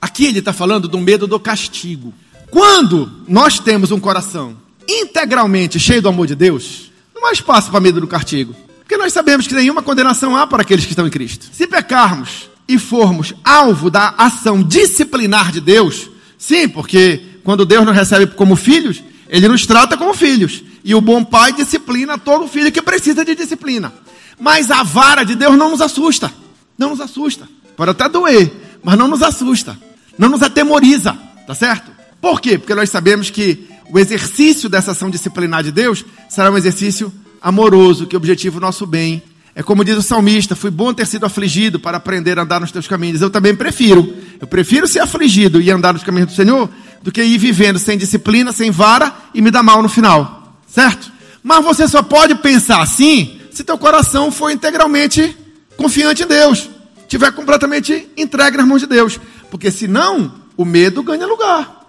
Aqui 0.00 0.26
ele 0.26 0.40
está 0.40 0.52
falando 0.52 0.88
do 0.88 0.98
medo 0.98 1.26
do 1.26 1.40
castigo. 1.40 2.12
Quando 2.50 3.10
nós 3.26 3.58
temos 3.58 3.90
um 3.90 3.98
coração 3.98 4.56
integralmente 4.88 5.78
cheio 5.78 6.02
do 6.02 6.08
amor 6.08 6.26
de 6.26 6.34
Deus, 6.34 6.90
não 7.14 7.26
há 7.26 7.32
espaço 7.32 7.70
para 7.70 7.80
medo 7.80 8.00
do 8.00 8.06
castigo. 8.06 8.54
Porque 8.80 8.96
nós 8.96 9.12
sabemos 9.12 9.46
que 9.46 9.54
nenhuma 9.54 9.82
condenação 9.82 10.36
há 10.36 10.46
para 10.46 10.62
aqueles 10.62 10.84
que 10.84 10.92
estão 10.92 11.06
em 11.06 11.10
Cristo. 11.10 11.46
Se 11.52 11.66
pecarmos 11.66 12.50
e 12.68 12.78
formos 12.78 13.34
alvo 13.42 13.90
da 13.90 14.14
ação 14.18 14.62
disciplinar 14.62 15.50
de 15.50 15.60
Deus, 15.60 16.10
sim, 16.36 16.68
porque 16.68 17.22
quando 17.42 17.64
Deus 17.64 17.84
nos 17.84 17.94
recebe 17.94 18.26
como 18.28 18.56
filhos, 18.56 19.02
ele 19.28 19.48
nos 19.48 19.66
trata 19.66 19.96
como 19.96 20.14
filhos. 20.14 20.62
E 20.84 20.94
o 20.94 21.00
bom 21.00 21.24
pai 21.24 21.52
disciplina 21.52 22.18
todo 22.18 22.46
filho 22.46 22.70
que 22.70 22.82
precisa 22.82 23.24
de 23.24 23.34
disciplina. 23.34 23.92
Mas 24.38 24.70
a 24.70 24.82
vara 24.82 25.24
de 25.24 25.34
Deus 25.34 25.56
não 25.56 25.70
nos 25.70 25.80
assusta. 25.80 26.30
Não 26.76 26.90
nos 26.90 27.00
assusta. 27.00 27.48
Pode 27.76 27.90
até 27.90 28.08
doer, 28.08 28.52
mas 28.82 28.98
não 28.98 29.08
nos 29.08 29.22
assusta. 29.22 29.78
Não 30.18 30.28
nos 30.28 30.42
atemoriza. 30.42 31.16
Tá 31.46 31.54
certo? 31.54 31.90
Por 32.20 32.40
quê? 32.40 32.58
Porque 32.58 32.74
nós 32.74 32.90
sabemos 32.90 33.30
que 33.30 33.66
o 33.90 33.98
exercício 33.98 34.68
dessa 34.68 34.92
ação 34.92 35.10
disciplinar 35.10 35.62
de 35.62 35.70
Deus 35.70 36.04
será 36.28 36.50
um 36.50 36.56
exercício 36.56 37.12
amoroso, 37.40 38.06
que 38.06 38.16
objetiva 38.16 38.58
o 38.58 38.60
nosso 38.60 38.86
bem. 38.86 39.22
É 39.54 39.62
como 39.62 39.84
diz 39.84 39.96
o 39.96 40.02
salmista: 40.02 40.56
Fui 40.56 40.70
bom 40.70 40.92
ter 40.92 41.06
sido 41.06 41.26
afligido 41.26 41.78
para 41.78 41.98
aprender 41.98 42.38
a 42.38 42.42
andar 42.42 42.60
nos 42.60 42.72
teus 42.72 42.88
caminhos. 42.88 43.20
Eu 43.20 43.30
também 43.30 43.54
prefiro. 43.54 44.14
Eu 44.40 44.46
prefiro 44.46 44.88
ser 44.88 45.00
afligido 45.00 45.60
e 45.60 45.70
andar 45.70 45.92
nos 45.92 46.02
caminhos 46.02 46.30
do 46.30 46.34
Senhor 46.34 46.68
do 47.02 47.12
que 47.12 47.22
ir 47.22 47.38
vivendo 47.38 47.78
sem 47.78 47.98
disciplina, 47.98 48.52
sem 48.52 48.70
vara 48.70 49.14
e 49.32 49.40
me 49.40 49.50
dar 49.50 49.62
mal 49.62 49.82
no 49.82 49.88
final. 49.88 50.58
Certo? 50.66 51.12
Mas 51.42 51.62
você 51.62 51.86
só 51.86 52.02
pode 52.02 52.34
pensar 52.36 52.80
assim 52.80 53.38
se 53.52 53.62
teu 53.62 53.78
coração 53.78 54.32
for 54.32 54.50
integralmente 54.50 55.36
confiante 55.76 56.22
em 56.22 56.26
Deus. 56.26 56.68
estiver 57.02 57.30
completamente 57.32 58.08
entregue 58.16 58.56
nas 58.56 58.66
mãos 58.66 58.80
de 58.80 58.86
Deus. 58.86 59.20
Porque 59.50 59.70
senão, 59.70 60.34
o 60.56 60.64
medo 60.64 61.02
ganha 61.02 61.26
lugar. 61.26 61.84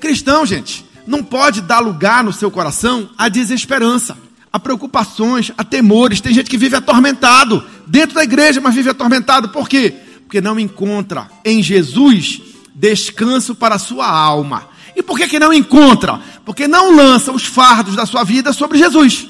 Cristão, 0.00 0.44
gente, 0.44 0.84
não 1.06 1.22
pode 1.22 1.60
dar 1.60 1.80
lugar 1.80 2.24
no 2.24 2.32
seu 2.32 2.50
coração 2.50 3.08
à 3.16 3.28
desesperança, 3.28 4.16
a 4.52 4.58
preocupações, 4.58 5.52
a 5.56 5.64
temores. 5.64 6.20
Tem 6.20 6.32
gente 6.32 6.50
que 6.50 6.58
vive 6.58 6.76
atormentado 6.76 7.64
dentro 7.86 8.14
da 8.14 8.24
igreja, 8.24 8.60
mas 8.60 8.74
vive 8.74 8.90
atormentado. 8.90 9.48
Por 9.48 9.68
quê? 9.68 9.94
Porque 10.22 10.40
não 10.40 10.58
encontra 10.58 11.28
em 11.44 11.62
Jesus 11.62 12.40
descanso 12.74 13.54
para 13.54 13.76
a 13.76 13.78
sua 13.78 14.06
alma. 14.08 14.68
E 14.96 15.02
por 15.02 15.18
que, 15.18 15.28
que 15.28 15.38
não 15.38 15.52
encontra? 15.52 16.20
Porque 16.44 16.68
não 16.68 16.94
lança 16.94 17.32
os 17.32 17.44
fardos 17.44 17.96
da 17.96 18.06
sua 18.06 18.24
vida 18.24 18.52
sobre 18.52 18.78
Jesus. 18.78 19.26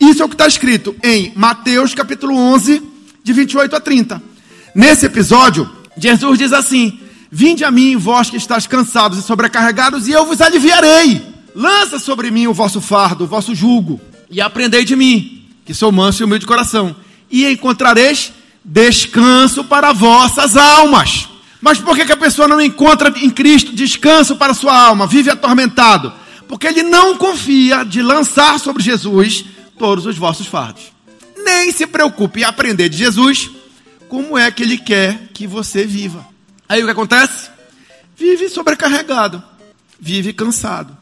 Isso 0.00 0.22
é 0.22 0.24
o 0.24 0.28
que 0.28 0.34
está 0.34 0.46
escrito 0.46 0.96
em 1.02 1.32
Mateus 1.36 1.94
capítulo 1.94 2.34
11, 2.34 2.82
de 3.22 3.32
28 3.32 3.76
a 3.76 3.80
30. 3.80 4.22
Nesse 4.74 5.06
episódio, 5.06 5.70
Jesus 5.96 6.38
diz 6.38 6.52
assim: 6.52 6.98
Vinde 7.34 7.64
a 7.64 7.70
mim, 7.70 7.96
vós 7.96 8.28
que 8.28 8.36
estáis 8.36 8.66
cansados 8.66 9.18
e 9.18 9.22
sobrecarregados, 9.22 10.06
e 10.06 10.12
eu 10.12 10.26
vos 10.26 10.42
aliviarei. 10.42 11.22
Lança 11.54 11.98
sobre 11.98 12.30
mim 12.30 12.46
o 12.46 12.52
vosso 12.52 12.78
fardo, 12.78 13.24
o 13.24 13.26
vosso 13.26 13.54
jugo, 13.54 13.98
e 14.30 14.38
aprendei 14.38 14.84
de 14.84 14.94
mim, 14.94 15.42
que 15.64 15.72
sou 15.72 15.90
manso 15.90 16.22
e 16.22 16.24
humilde 16.26 16.40
de 16.40 16.46
coração, 16.46 16.94
e 17.30 17.50
encontrareis 17.50 18.34
descanso 18.62 19.64
para 19.64 19.94
vossas 19.94 20.58
almas. 20.58 21.26
Mas 21.58 21.78
por 21.78 21.96
que, 21.96 22.04
que 22.04 22.12
a 22.12 22.18
pessoa 22.18 22.46
não 22.46 22.60
encontra 22.60 23.10
em 23.16 23.30
Cristo 23.30 23.74
descanso 23.74 24.36
para 24.36 24.52
sua 24.52 24.76
alma? 24.78 25.06
Vive 25.06 25.30
atormentado. 25.30 26.12
Porque 26.46 26.66
ele 26.66 26.82
não 26.82 27.16
confia 27.16 27.82
de 27.82 28.02
lançar 28.02 28.60
sobre 28.60 28.82
Jesus 28.82 29.46
todos 29.78 30.04
os 30.04 30.18
vossos 30.18 30.46
fardos. 30.46 30.92
Nem 31.42 31.72
se 31.72 31.86
preocupe 31.86 32.40
em 32.40 32.44
aprender 32.44 32.90
de 32.90 32.98
Jesus 32.98 33.50
como 34.06 34.36
é 34.36 34.50
que 34.50 34.62
ele 34.62 34.76
quer 34.76 35.30
que 35.32 35.46
você 35.46 35.86
viva. 35.86 36.31
Aí 36.72 36.82
o 36.82 36.86
que 36.86 36.92
acontece? 36.92 37.50
Vive 38.16 38.48
sobrecarregado, 38.48 39.42
vive 40.00 40.32
cansado. 40.32 40.96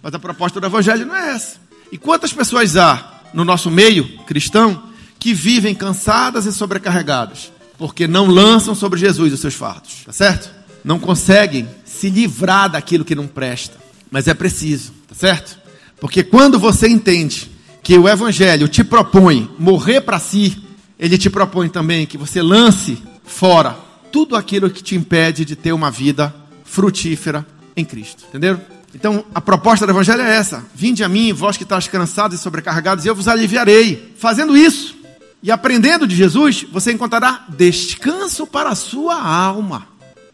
Mas 0.00 0.14
a 0.14 0.20
proposta 0.20 0.60
do 0.60 0.66
Evangelho 0.66 1.04
não 1.04 1.16
é 1.16 1.32
essa. 1.32 1.56
E 1.90 1.98
quantas 1.98 2.32
pessoas 2.32 2.76
há 2.76 3.22
no 3.34 3.44
nosso 3.44 3.68
meio 3.68 4.18
cristão 4.18 4.84
que 5.18 5.34
vivem 5.34 5.74
cansadas 5.74 6.46
e 6.46 6.52
sobrecarregadas? 6.52 7.50
porque 7.78 8.06
não 8.06 8.26
lançam 8.26 8.74
sobre 8.74 8.98
Jesus 8.98 9.34
os 9.34 9.40
seus 9.40 9.54
fardos, 9.54 10.02
tá 10.06 10.12
certo? 10.12 10.50
Não 10.84 10.98
conseguem 10.98 11.68
se 11.84 12.08
livrar 12.08 12.70
daquilo 12.70 13.04
que 13.04 13.14
não 13.14 13.26
presta, 13.26 13.76
mas 14.10 14.28
é 14.28 14.32
preciso, 14.32 14.94
tá 15.06 15.14
certo? 15.14 15.58
Porque 16.00 16.22
quando 16.22 16.58
você 16.58 16.88
entende 16.88 17.50
que 17.82 17.98
o 17.98 18.08
Evangelho 18.08 18.66
te 18.66 18.82
propõe 18.82 19.50
morrer 19.58 20.00
para 20.00 20.18
si, 20.18 20.56
ele 20.98 21.18
te 21.18 21.28
propõe 21.28 21.68
também 21.68 22.06
que 22.06 22.16
você 22.16 22.40
lance 22.40 22.96
fora 23.24 23.85
tudo 24.16 24.34
aquilo 24.34 24.70
que 24.70 24.82
te 24.82 24.94
impede 24.94 25.44
de 25.44 25.54
ter 25.54 25.74
uma 25.74 25.90
vida 25.90 26.34
frutífera 26.64 27.46
em 27.76 27.84
Cristo, 27.84 28.24
entenderam? 28.26 28.58
Então, 28.94 29.22
a 29.34 29.42
proposta 29.42 29.84
do 29.84 29.92
Evangelho 29.92 30.22
é 30.22 30.36
essa: 30.36 30.64
Vinde 30.74 31.04
a 31.04 31.08
mim, 31.08 31.34
vós 31.34 31.58
que 31.58 31.64
estáis 31.64 31.86
cansados 31.86 32.40
e 32.40 32.42
sobrecarregados, 32.42 33.04
e 33.04 33.08
eu 33.08 33.14
vos 33.14 33.28
aliviarei. 33.28 34.14
Fazendo 34.16 34.56
isso, 34.56 34.96
e 35.42 35.50
aprendendo 35.50 36.06
de 36.06 36.16
Jesus, 36.16 36.64
você 36.72 36.92
encontrará 36.92 37.44
descanso 37.58 38.46
para 38.46 38.70
a 38.70 38.74
sua 38.74 39.20
alma. 39.22 39.86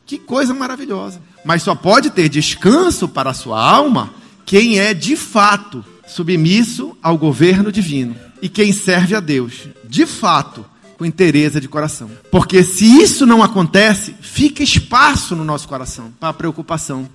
Que 0.07 0.17
coisa 0.17 0.55
maravilhosa. 0.55 1.21
Mas 1.45 1.65
só 1.65 1.75
pode 1.75 2.11
ter 2.11 2.29
descanso 2.29 3.09
para 3.09 3.31
a 3.31 3.35
sua 3.35 3.61
alma 3.61 4.15
quem 4.47 4.79
é 4.79 4.95
de 4.95 5.17
fato 5.17 5.85
submisso 6.07 6.97
ao 7.03 7.19
governo 7.19 7.73
divino 7.73 8.15
e 8.41 8.49
quem 8.49 8.73
serve 8.73 9.17
a 9.17 9.21
Deus, 9.21 9.67
de 9.89 10.07
fato, 10.07 10.65
com 11.03 11.07
interesse 11.07 11.61
de 11.61 11.67
coração. 11.67 12.09
Porque 12.31 12.63
se 12.63 12.85
isso 13.03 13.27
não 13.27 13.43
acontece, 13.43 14.15
fica 14.21 14.63
espaço 14.63 15.35
no 15.35 15.43
nosso 15.43 15.67
coração 15.67 16.13
para 16.21 16.33
preocupação, 16.33 17.09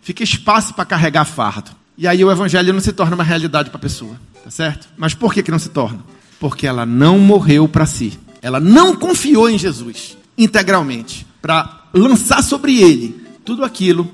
fica 0.00 0.22
espaço 0.22 0.72
para 0.72 0.84
carregar 0.84 1.24
fardo. 1.24 1.72
E 1.98 2.06
aí 2.06 2.24
o 2.24 2.30
evangelho 2.30 2.72
não 2.72 2.80
se 2.80 2.92
torna 2.92 3.16
uma 3.16 3.24
realidade 3.24 3.70
para 3.70 3.78
a 3.78 3.82
pessoa, 3.82 4.14
tá 4.44 4.50
certo? 4.50 4.88
Mas 4.96 5.14
por 5.14 5.34
que, 5.34 5.42
que 5.42 5.50
não 5.50 5.58
se 5.58 5.70
torna? 5.70 5.98
Porque 6.38 6.64
ela 6.64 6.86
não 6.86 7.18
morreu 7.18 7.66
para 7.66 7.86
si. 7.86 8.16
Ela 8.40 8.60
não 8.60 8.94
confiou 8.94 9.50
em 9.50 9.58
Jesus 9.58 10.16
integralmente 10.38 11.26
para 11.42 11.88
lançar 11.92 12.42
sobre 12.42 12.80
ele 12.80 13.20
tudo 13.44 13.64
aquilo 13.64 14.08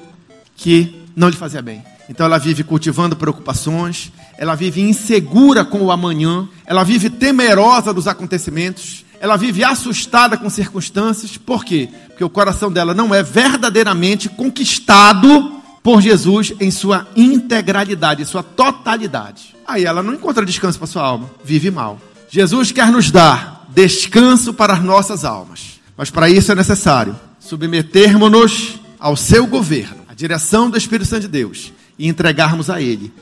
que 0.56 1.04
não 1.14 1.28
lhe 1.28 1.36
fazia 1.36 1.60
bem. 1.60 1.82
Então 2.08 2.26
ela 2.26 2.38
vive 2.38 2.64
cultivando 2.64 3.14
preocupações, 3.14 4.10
ela 4.36 4.54
vive 4.54 4.80
insegura 4.80 5.64
com 5.64 5.82
o 5.82 5.92
amanhã, 5.92 6.48
ela 6.64 6.82
vive 6.82 7.10
temerosa 7.10 7.94
dos 7.94 8.08
acontecimentos, 8.08 9.04
ela 9.20 9.36
vive 9.36 9.62
assustada 9.62 10.36
com 10.38 10.48
circunstâncias. 10.48 11.36
Por 11.36 11.62
quê? 11.62 11.90
Porque 12.08 12.24
o 12.24 12.30
coração 12.30 12.72
dela 12.72 12.94
não 12.94 13.14
é 13.14 13.22
verdadeiramente 13.22 14.30
conquistado 14.30 15.60
por 15.82 16.00
Jesus 16.00 16.52
em 16.58 16.70
sua 16.70 17.06
integralidade, 17.14 18.22
em 18.22 18.24
sua 18.24 18.42
totalidade. 18.42 19.54
Aí 19.68 19.84
ela 19.84 20.02
não 20.02 20.14
encontra 20.14 20.44
descanso 20.44 20.78
para 20.78 20.86
sua 20.86 21.02
alma, 21.02 21.30
vive 21.44 21.70
mal. 21.70 22.00
Jesus 22.30 22.72
quer 22.72 22.90
nos 22.90 23.10
dar 23.10 23.66
descanso 23.68 24.54
para 24.54 24.72
as 24.72 24.82
nossas 24.82 25.24
almas. 25.24 25.80
Mas 25.96 26.10
para 26.10 26.30
isso 26.30 26.50
é 26.50 26.54
necessário 26.54 27.14
submetermos-nos 27.38 28.80
ao 28.98 29.16
seu 29.16 29.46
governo, 29.46 30.02
à 30.08 30.14
direção 30.14 30.70
do 30.70 30.78
Espírito 30.78 31.08
Santo 31.08 31.22
de 31.22 31.28
Deus 31.28 31.72
e 31.98 32.08
entregarmos 32.08 32.70
a 32.70 32.80
ele 32.80 33.12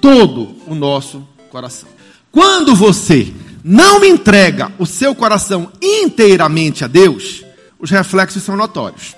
todo 0.00 0.56
o 0.66 0.74
nosso 0.74 1.26
coração. 1.50 1.88
Quando 2.32 2.74
você 2.74 3.32
não 3.64 4.04
entrega 4.04 4.70
o 4.78 4.84
seu 4.84 5.14
coração 5.14 5.72
inteiramente 5.80 6.84
a 6.84 6.86
Deus, 6.86 7.42
os 7.78 7.90
reflexos 7.90 8.42
são 8.42 8.54
notórios. 8.54 9.16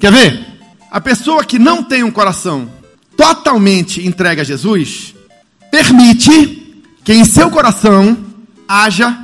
Quer 0.00 0.10
ver? 0.10 0.46
A 0.90 0.98
pessoa 0.98 1.44
que 1.44 1.58
não 1.58 1.84
tem 1.84 2.02
um 2.02 2.10
coração 2.10 2.70
totalmente 3.14 4.06
entregue 4.06 4.40
a 4.40 4.44
Jesus, 4.44 5.14
permite 5.70 6.74
que 7.04 7.12
em 7.12 7.24
seu 7.26 7.50
coração 7.50 8.16
haja 8.66 9.18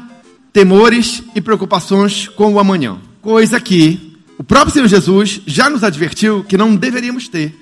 temores 0.52 1.22
e 1.34 1.40
preocupações 1.40 2.28
com 2.28 2.52
o 2.52 2.60
amanhã. 2.60 2.98
Coisa 3.22 3.58
que 3.58 4.18
o 4.36 4.44
próprio 4.44 4.72
Senhor 4.72 4.88
Jesus 4.88 5.40
já 5.46 5.70
nos 5.70 5.82
advertiu 5.82 6.44
que 6.44 6.58
não 6.58 6.76
deveríamos 6.76 7.26
ter, 7.26 7.54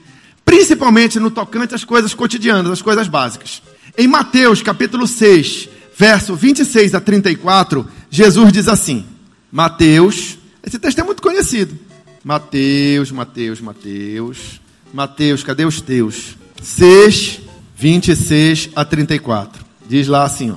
principalmente 0.44 1.20
no 1.20 1.30
tocante 1.30 1.74
às 1.74 1.84
coisas 1.84 2.14
cotidianas, 2.14 2.70
às 2.72 2.82
coisas 2.82 3.06
básicas. 3.06 3.62
Em 3.96 4.08
Mateus 4.08 4.60
capítulo 4.60 5.06
6, 5.06 5.68
verso 5.96 6.36
26 6.36 6.94
a 6.94 7.00
34, 7.00 7.86
Jesus 8.10 8.52
diz 8.52 8.68
assim: 8.68 9.06
Mateus, 9.50 10.38
esse 10.64 10.78
texto 10.78 10.98
é 10.98 11.02
muito 11.02 11.22
conhecido. 11.22 11.76
Mateus, 12.22 13.10
Mateus, 13.10 13.60
Mateus, 13.60 14.60
Mateus, 14.92 15.42
cadê 15.42 15.64
os 15.64 15.80
teus? 15.80 16.36
6, 16.62 17.40
26 17.76 18.70
a 18.74 18.84
34. 18.84 19.64
Diz 19.88 20.08
lá 20.08 20.24
assim, 20.24 20.50
ó. 20.50 20.56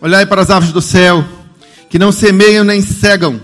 Olhai 0.00 0.26
para 0.26 0.42
as 0.42 0.50
aves 0.50 0.72
do 0.72 0.80
céu, 0.80 1.24
que 1.88 1.98
não 1.98 2.10
semeiam 2.10 2.64
nem 2.64 2.80
cegam, 2.80 3.40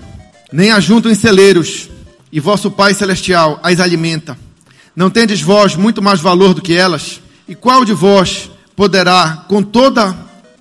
nem 0.53 0.73
ajuntam 0.73 1.13
em 1.13 1.15
celeiros, 1.15 1.89
e 2.33 2.41
vosso 2.41 2.71
Pai 2.71 2.95
Celestial 2.95 3.61
as 3.63 3.79
alimenta. 3.79 4.37
Não 4.97 5.11
tendes 5.11 5.41
vós 5.41 5.77
muito 5.77 6.03
mais 6.03 6.21
valor 6.21 6.55
do 6.55 6.63
que 6.63 6.75
elas? 6.75 7.21
E 7.47 7.55
qual 7.55 7.85
de 7.85 7.93
vós 7.93 8.51
poderá, 8.75 9.45
com, 9.49 9.63
toda, 9.63 10.17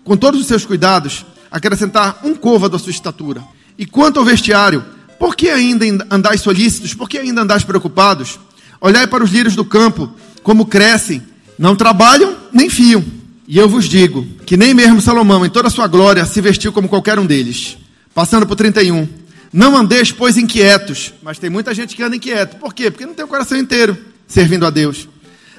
com 0.07 0.15
todos 0.15 0.39
os 0.39 0.47
seus 0.47 0.65
cuidados, 0.65 1.25
acrescentar 1.51 2.21
um 2.23 2.33
côvado 2.33 2.77
à 2.77 2.79
sua 2.79 2.91
estatura? 2.91 3.43
E 3.77 3.85
quanto 3.85 4.19
ao 4.19 4.25
vestiário, 4.25 4.83
por 5.19 5.35
que 5.35 5.49
ainda 5.49 5.85
andais 6.09 6.39
solícitos? 6.39 6.93
Por 6.93 7.09
que 7.09 7.17
ainda 7.17 7.41
andais 7.41 7.65
preocupados? 7.65 8.39
Olhai 8.79 9.05
para 9.05 9.21
os 9.21 9.29
lírios 9.29 9.53
do 9.53 9.65
campo, 9.65 10.09
como 10.41 10.65
crescem, 10.65 11.21
não 11.59 11.75
trabalham 11.75 12.37
nem 12.53 12.69
fiam. 12.69 13.03
E 13.45 13.57
eu 13.57 13.67
vos 13.67 13.83
digo 13.85 14.25
que 14.45 14.55
nem 14.55 14.73
mesmo 14.73 15.01
Salomão, 15.01 15.45
em 15.45 15.49
toda 15.49 15.67
a 15.67 15.71
sua 15.71 15.87
glória, 15.87 16.25
se 16.25 16.39
vestiu 16.39 16.71
como 16.71 16.87
qualquer 16.87 17.19
um 17.19 17.25
deles. 17.25 17.77
Passando 18.13 18.47
por 18.47 18.55
31. 18.55 19.09
Não 19.51 19.75
andeis, 19.75 20.11
pois, 20.11 20.37
inquietos. 20.37 21.13
Mas 21.21 21.37
tem 21.37 21.49
muita 21.49 21.73
gente 21.73 21.97
que 21.97 22.03
anda 22.03 22.15
inquieto. 22.15 22.55
Por 22.57 22.73
quê? 22.73 22.89
Porque 22.89 23.05
não 23.05 23.13
tem 23.13 23.25
o 23.25 23.27
coração 23.27 23.57
inteiro 23.57 23.97
servindo 24.25 24.65
a 24.65 24.69
Deus. 24.69 25.07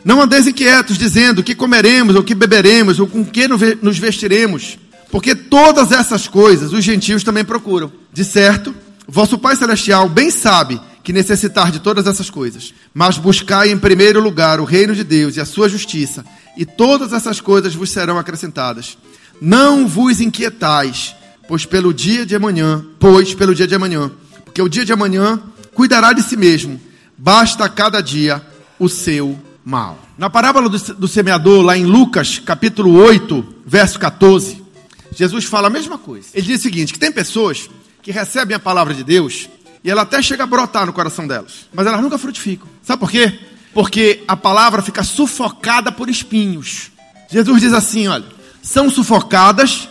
Não 0.08 0.22
andeis 0.22 0.46
inquietos, 0.46 0.96
dizendo 0.96 1.42
que 1.42 1.54
comeremos, 1.54 2.16
ou 2.16 2.24
que 2.24 2.34
beberemos, 2.34 2.98
ou 2.98 3.06
com 3.06 3.22
que 3.22 3.46
nos 3.46 3.98
vestiremos. 3.98 4.78
Porque 5.10 5.34
todas 5.34 5.92
essas 5.92 6.26
coisas 6.26 6.72
os 6.72 6.82
gentios 6.82 7.22
também 7.22 7.44
procuram. 7.44 7.92
De 8.10 8.24
certo, 8.24 8.74
vosso 9.06 9.36
Pai 9.36 9.54
Celestial 9.54 10.08
bem 10.08 10.30
sabe 10.30 10.80
que 11.04 11.12
necessitar 11.12 11.70
de 11.70 11.78
todas 11.78 12.06
essas 12.06 12.30
coisas. 12.30 12.72
Mas 12.94 13.18
buscai 13.18 13.70
em 13.70 13.76
primeiro 13.76 14.18
lugar 14.18 14.60
o 14.60 14.64
reino 14.64 14.94
de 14.94 15.04
Deus 15.04 15.36
e 15.36 15.42
a 15.42 15.44
sua 15.44 15.68
justiça, 15.68 16.24
e 16.56 16.64
todas 16.64 17.12
essas 17.12 17.38
coisas 17.38 17.74
vos 17.74 17.90
serão 17.90 18.18
acrescentadas. 18.18 18.96
Não 19.38 19.86
vos 19.86 20.22
inquietais, 20.22 21.14
pois 21.46 21.66
pelo 21.66 21.92
dia 21.92 22.24
de 22.24 22.34
amanhã, 22.34 22.82
pois 22.98 23.34
pelo 23.34 23.54
dia 23.54 23.66
de 23.66 23.74
amanhã, 23.74 24.10
porque 24.42 24.62
o 24.62 24.70
dia 24.70 24.86
de 24.86 24.92
amanhã 24.94 25.38
cuidará 25.74 26.14
de 26.14 26.22
si 26.22 26.34
mesmo. 26.34 26.80
Basta 27.18 27.68
cada 27.68 28.00
dia 28.00 28.40
o 28.78 28.88
seu 28.88 29.38
mal. 29.68 29.98
Na 30.16 30.30
parábola 30.30 30.66
do, 30.66 30.78
do 30.94 31.06
semeador, 31.06 31.62
lá 31.62 31.76
em 31.76 31.84
Lucas, 31.84 32.38
capítulo 32.38 32.94
8, 32.94 33.56
verso 33.66 33.98
14, 33.98 34.64
Jesus 35.14 35.44
fala 35.44 35.66
a 35.66 35.70
mesma 35.70 35.98
coisa. 35.98 36.28
Ele 36.32 36.46
diz 36.46 36.60
o 36.60 36.62
seguinte: 36.62 36.92
que 36.94 36.98
tem 36.98 37.12
pessoas 37.12 37.68
que 38.02 38.10
recebem 38.10 38.56
a 38.56 38.58
palavra 38.58 38.94
de 38.94 39.04
Deus 39.04 39.46
E 39.84 39.90
ela 39.90 40.02
até 40.02 40.22
chega 40.22 40.44
a 40.44 40.46
brotar 40.46 40.86
no 40.86 40.92
coração 40.92 41.26
delas. 41.26 41.68
Mas 41.74 41.86
elas 41.86 42.00
nunca 42.00 42.16
frutificam. 42.16 42.66
Sabe 42.82 42.98
por 42.98 43.10
quê? 43.10 43.38
Porque 43.74 44.24
a 44.26 44.34
palavra 44.34 44.80
fica 44.80 45.04
sufocada 45.04 45.92
por 45.92 46.08
espinhos. 46.08 46.90
Jesus 47.30 47.60
diz 47.60 47.74
assim: 47.74 48.08
olha, 48.08 48.24
são 48.62 48.88
sufocadas 48.88 49.86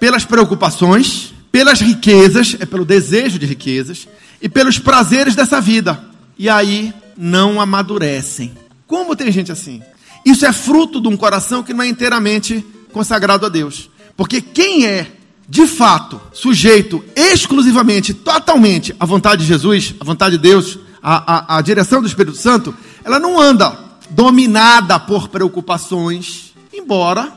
pelas 0.00 0.24
preocupações, 0.24 1.32
pelas 1.52 1.80
riquezas, 1.80 2.56
é 2.58 2.66
pelo 2.66 2.84
desejo 2.84 3.38
de 3.38 3.46
riquezas, 3.46 4.08
e 4.42 4.48
pelos 4.48 4.80
prazeres 4.80 5.36
dessa 5.36 5.60
vida. 5.60 6.02
E 6.36 6.48
aí 6.48 6.92
não 7.16 7.60
amadurecem. 7.60 8.52
Como 8.90 9.14
tem 9.14 9.30
gente 9.30 9.52
assim? 9.52 9.80
Isso 10.26 10.44
é 10.44 10.52
fruto 10.52 11.00
de 11.00 11.06
um 11.06 11.16
coração 11.16 11.62
que 11.62 11.72
não 11.72 11.84
é 11.84 11.86
inteiramente 11.86 12.66
consagrado 12.92 13.46
a 13.46 13.48
Deus. 13.48 13.88
Porque 14.16 14.40
quem 14.40 14.84
é, 14.84 15.12
de 15.48 15.64
fato, 15.64 16.20
sujeito 16.32 17.04
exclusivamente, 17.14 18.12
totalmente 18.12 18.92
à 18.98 19.06
vontade 19.06 19.42
de 19.42 19.46
Jesus, 19.46 19.94
à 20.00 20.04
vontade 20.04 20.36
de 20.36 20.42
Deus, 20.42 20.76
à, 21.00 21.54
à, 21.54 21.58
à 21.58 21.60
direção 21.62 22.02
do 22.02 22.08
Espírito 22.08 22.36
Santo, 22.36 22.74
ela 23.04 23.20
não 23.20 23.40
anda 23.40 23.78
dominada 24.10 24.98
por 24.98 25.28
preocupações, 25.28 26.52
embora 26.74 27.32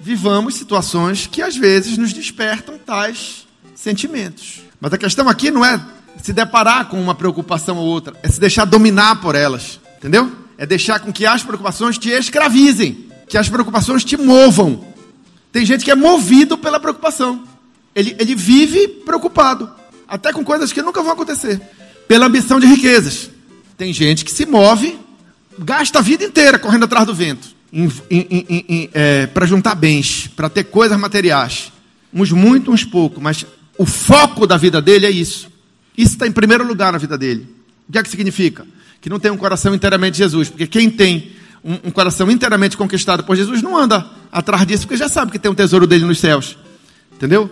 vivamos 0.00 0.54
situações 0.54 1.26
que 1.26 1.42
às 1.42 1.54
vezes 1.54 1.98
nos 1.98 2.14
despertam 2.14 2.78
tais 2.78 3.46
sentimentos. 3.74 4.62
Mas 4.80 4.94
a 4.94 4.96
questão 4.96 5.28
aqui 5.28 5.50
não 5.50 5.62
é 5.62 5.78
se 6.22 6.32
deparar 6.32 6.86
com 6.86 6.98
uma 6.98 7.14
preocupação 7.14 7.76
ou 7.76 7.84
outra, 7.84 8.14
é 8.22 8.28
se 8.30 8.40
deixar 8.40 8.64
dominar 8.64 9.20
por 9.20 9.34
elas, 9.34 9.78
entendeu? 9.98 10.43
É 10.56 10.64
deixar 10.64 11.00
com 11.00 11.12
que 11.12 11.26
as 11.26 11.42
preocupações 11.42 11.98
te 11.98 12.10
escravizem, 12.10 13.06
que 13.28 13.36
as 13.36 13.48
preocupações 13.48 14.04
te 14.04 14.16
movam. 14.16 14.84
Tem 15.52 15.64
gente 15.64 15.84
que 15.84 15.90
é 15.90 15.94
movido 15.94 16.58
pela 16.58 16.80
preocupação. 16.80 17.44
Ele, 17.94 18.16
ele 18.18 18.34
vive 18.34 18.88
preocupado, 18.88 19.70
até 20.08 20.32
com 20.32 20.44
coisas 20.44 20.72
que 20.72 20.82
nunca 20.82 21.02
vão 21.02 21.12
acontecer, 21.12 21.60
pela 22.08 22.26
ambição 22.26 22.58
de 22.58 22.66
riquezas. 22.66 23.30
Tem 23.76 23.92
gente 23.92 24.24
que 24.24 24.32
se 24.32 24.46
move, 24.46 24.98
gasta 25.58 25.98
a 25.98 26.02
vida 26.02 26.24
inteira 26.24 26.58
correndo 26.58 26.84
atrás 26.84 27.06
do 27.06 27.14
vento, 27.14 27.48
é, 28.92 29.26
para 29.26 29.46
juntar 29.46 29.74
bens, 29.74 30.28
para 30.28 30.48
ter 30.48 30.64
coisas 30.64 30.98
materiais. 30.98 31.72
Uns 32.12 32.30
muito, 32.30 32.70
uns 32.70 32.84
pouco, 32.84 33.20
mas 33.20 33.44
o 33.76 33.84
foco 33.84 34.46
da 34.46 34.56
vida 34.56 34.80
dele 34.80 35.06
é 35.06 35.10
isso. 35.10 35.48
Isso 35.96 36.12
está 36.12 36.26
em 36.26 36.32
primeiro 36.32 36.66
lugar 36.66 36.92
na 36.92 36.98
vida 36.98 37.18
dele. 37.18 37.48
O 37.88 37.92
que 37.92 37.98
é 37.98 38.02
que 38.02 38.08
significa? 38.08 38.66
Que 39.04 39.10
não 39.10 39.20
tem 39.20 39.30
um 39.30 39.36
coração 39.36 39.74
inteiramente 39.74 40.12
de 40.12 40.18
Jesus. 40.20 40.48
Porque 40.48 40.66
quem 40.66 40.88
tem 40.88 41.30
um, 41.62 41.74
um 41.88 41.90
coração 41.90 42.30
inteiramente 42.30 42.74
conquistado 42.74 43.22
por 43.22 43.36
Jesus 43.36 43.60
não 43.60 43.76
anda 43.76 44.06
atrás 44.32 44.66
disso, 44.66 44.86
porque 44.86 44.96
já 44.96 45.10
sabe 45.10 45.30
que 45.30 45.38
tem 45.38 45.50
um 45.50 45.54
tesouro 45.54 45.86
dele 45.86 46.06
nos 46.06 46.18
céus. 46.18 46.56
Entendeu? 47.12 47.50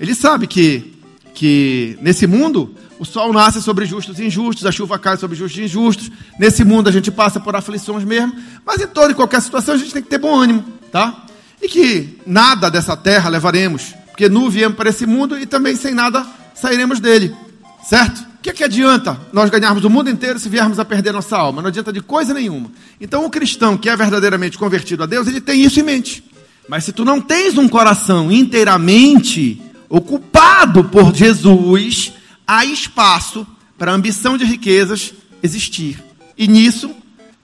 Ele 0.00 0.14
sabe 0.14 0.46
que, 0.46 0.94
que 1.34 1.98
nesse 2.00 2.26
mundo 2.26 2.74
o 2.98 3.04
sol 3.04 3.30
nasce 3.30 3.60
sobre 3.60 3.84
justos 3.84 4.18
e 4.18 4.24
injustos, 4.24 4.64
a 4.64 4.72
chuva 4.72 4.98
cai 4.98 5.18
sobre 5.18 5.36
justos 5.36 5.60
e 5.60 5.64
injustos. 5.64 6.10
Nesse 6.38 6.64
mundo 6.64 6.88
a 6.88 6.92
gente 6.92 7.10
passa 7.10 7.38
por 7.38 7.54
aflições 7.54 8.02
mesmo, 8.02 8.34
mas 8.64 8.80
em 8.80 8.86
toda 8.86 9.12
e 9.12 9.14
qualquer 9.14 9.42
situação 9.42 9.74
a 9.74 9.76
gente 9.76 9.92
tem 9.92 10.02
que 10.02 10.08
ter 10.08 10.16
bom 10.16 10.34
ânimo, 10.34 10.64
tá? 10.90 11.26
E 11.60 11.68
que 11.68 12.18
nada 12.26 12.70
dessa 12.70 12.96
terra 12.96 13.28
levaremos, 13.28 13.94
porque 14.06 14.30
nu 14.30 14.48
viemos 14.48 14.78
para 14.78 14.88
esse 14.88 15.04
mundo 15.04 15.38
e 15.38 15.44
também 15.44 15.76
sem 15.76 15.92
nada 15.92 16.26
sairemos 16.54 17.00
dele. 17.00 17.36
Certo? 17.84 18.35
Que, 18.46 18.52
que 18.52 18.62
adianta 18.62 19.20
nós 19.32 19.50
ganharmos 19.50 19.84
o 19.84 19.90
mundo 19.90 20.08
inteiro 20.08 20.38
se 20.38 20.48
viermos 20.48 20.78
a 20.78 20.84
perder 20.84 21.12
nossa 21.12 21.36
alma? 21.36 21.60
Não 21.60 21.68
adianta 21.68 21.92
de 21.92 22.00
coisa 22.00 22.32
nenhuma. 22.32 22.70
Então, 23.00 23.24
o 23.24 23.30
cristão 23.30 23.76
que 23.76 23.90
é 23.90 23.96
verdadeiramente 23.96 24.56
convertido 24.56 25.02
a 25.02 25.06
Deus, 25.06 25.26
ele 25.26 25.40
tem 25.40 25.64
isso 25.64 25.80
em 25.80 25.82
mente. 25.82 26.22
Mas 26.68 26.84
se 26.84 26.92
tu 26.92 27.04
não 27.04 27.20
tens 27.20 27.58
um 27.58 27.68
coração 27.68 28.30
inteiramente 28.30 29.60
ocupado 29.88 30.84
por 30.84 31.12
Jesus, 31.12 32.12
há 32.46 32.64
espaço 32.64 33.44
para 33.76 33.90
a 33.90 33.94
ambição 33.96 34.38
de 34.38 34.44
riquezas 34.44 35.12
existir. 35.42 36.00
E 36.38 36.46
nisso, 36.46 36.94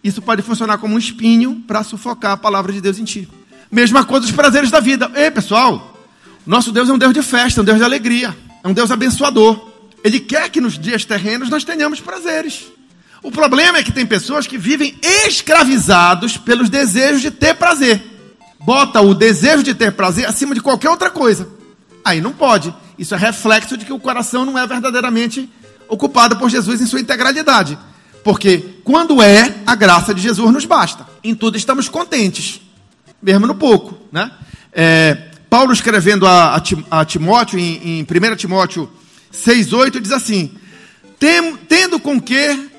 isso 0.04 0.22
pode 0.22 0.40
funcionar 0.40 0.78
como 0.78 0.94
um 0.94 0.98
espinho 0.98 1.64
para 1.66 1.82
sufocar 1.82 2.30
a 2.30 2.36
palavra 2.36 2.72
de 2.72 2.80
Deus 2.80 3.00
em 3.00 3.04
ti. 3.04 3.28
Mesma 3.72 4.04
coisa 4.04 4.24
dos 4.24 4.36
prazeres 4.36 4.70
da 4.70 4.78
vida. 4.78 5.10
Ei, 5.16 5.32
pessoal, 5.32 6.00
nosso 6.46 6.70
Deus 6.70 6.88
é 6.88 6.92
um 6.92 6.98
Deus 6.98 7.12
de 7.12 7.22
festa, 7.22 7.58
é 7.58 7.62
um 7.62 7.64
Deus 7.64 7.78
de 7.78 7.84
alegria, 7.84 8.36
é 8.62 8.68
um 8.68 8.72
Deus 8.72 8.92
abençoador. 8.92 9.71
Ele 10.04 10.18
quer 10.20 10.50
que 10.50 10.60
nos 10.60 10.78
dias 10.78 11.04
terrenos 11.04 11.48
nós 11.48 11.64
tenhamos 11.64 12.00
prazeres. 12.00 12.64
O 13.22 13.30
problema 13.30 13.78
é 13.78 13.82
que 13.84 13.92
tem 13.92 14.04
pessoas 14.04 14.46
que 14.46 14.58
vivem 14.58 14.96
escravizados 15.00 16.36
pelos 16.36 16.68
desejos 16.68 17.22
de 17.22 17.30
ter 17.30 17.54
prazer. 17.54 18.02
Bota 18.58 19.00
o 19.00 19.14
desejo 19.14 19.62
de 19.62 19.74
ter 19.74 19.92
prazer 19.92 20.26
acima 20.26 20.54
de 20.54 20.60
qualquer 20.60 20.90
outra 20.90 21.08
coisa. 21.08 21.48
Aí 22.04 22.20
não 22.20 22.32
pode. 22.32 22.74
Isso 22.98 23.14
é 23.14 23.18
reflexo 23.18 23.76
de 23.76 23.84
que 23.84 23.92
o 23.92 24.00
coração 24.00 24.44
não 24.44 24.58
é 24.58 24.66
verdadeiramente 24.66 25.48
ocupado 25.88 26.36
por 26.36 26.50
Jesus 26.50 26.80
em 26.80 26.86
sua 26.86 27.00
integralidade. 27.00 27.78
Porque 28.24 28.76
quando 28.82 29.22
é, 29.22 29.54
a 29.66 29.74
graça 29.74 30.12
de 30.12 30.20
Jesus 30.20 30.52
nos 30.52 30.64
basta. 30.64 31.06
Em 31.22 31.34
tudo 31.34 31.56
estamos 31.56 31.88
contentes, 31.88 32.60
mesmo 33.20 33.46
no 33.46 33.54
pouco. 33.54 33.98
Né? 34.10 34.30
É, 34.72 35.14
Paulo 35.48 35.72
escrevendo 35.72 36.26
a, 36.26 36.60
a 36.90 37.04
Timóteo, 37.04 37.58
em, 37.58 38.00
em 38.00 38.02
1 38.02 38.36
Timóteo 38.36 38.90
6,8 39.32 40.00
diz 40.00 40.12
assim: 40.12 40.52
Tendo 41.68 41.98
com 41.98 42.20
que 42.20 42.70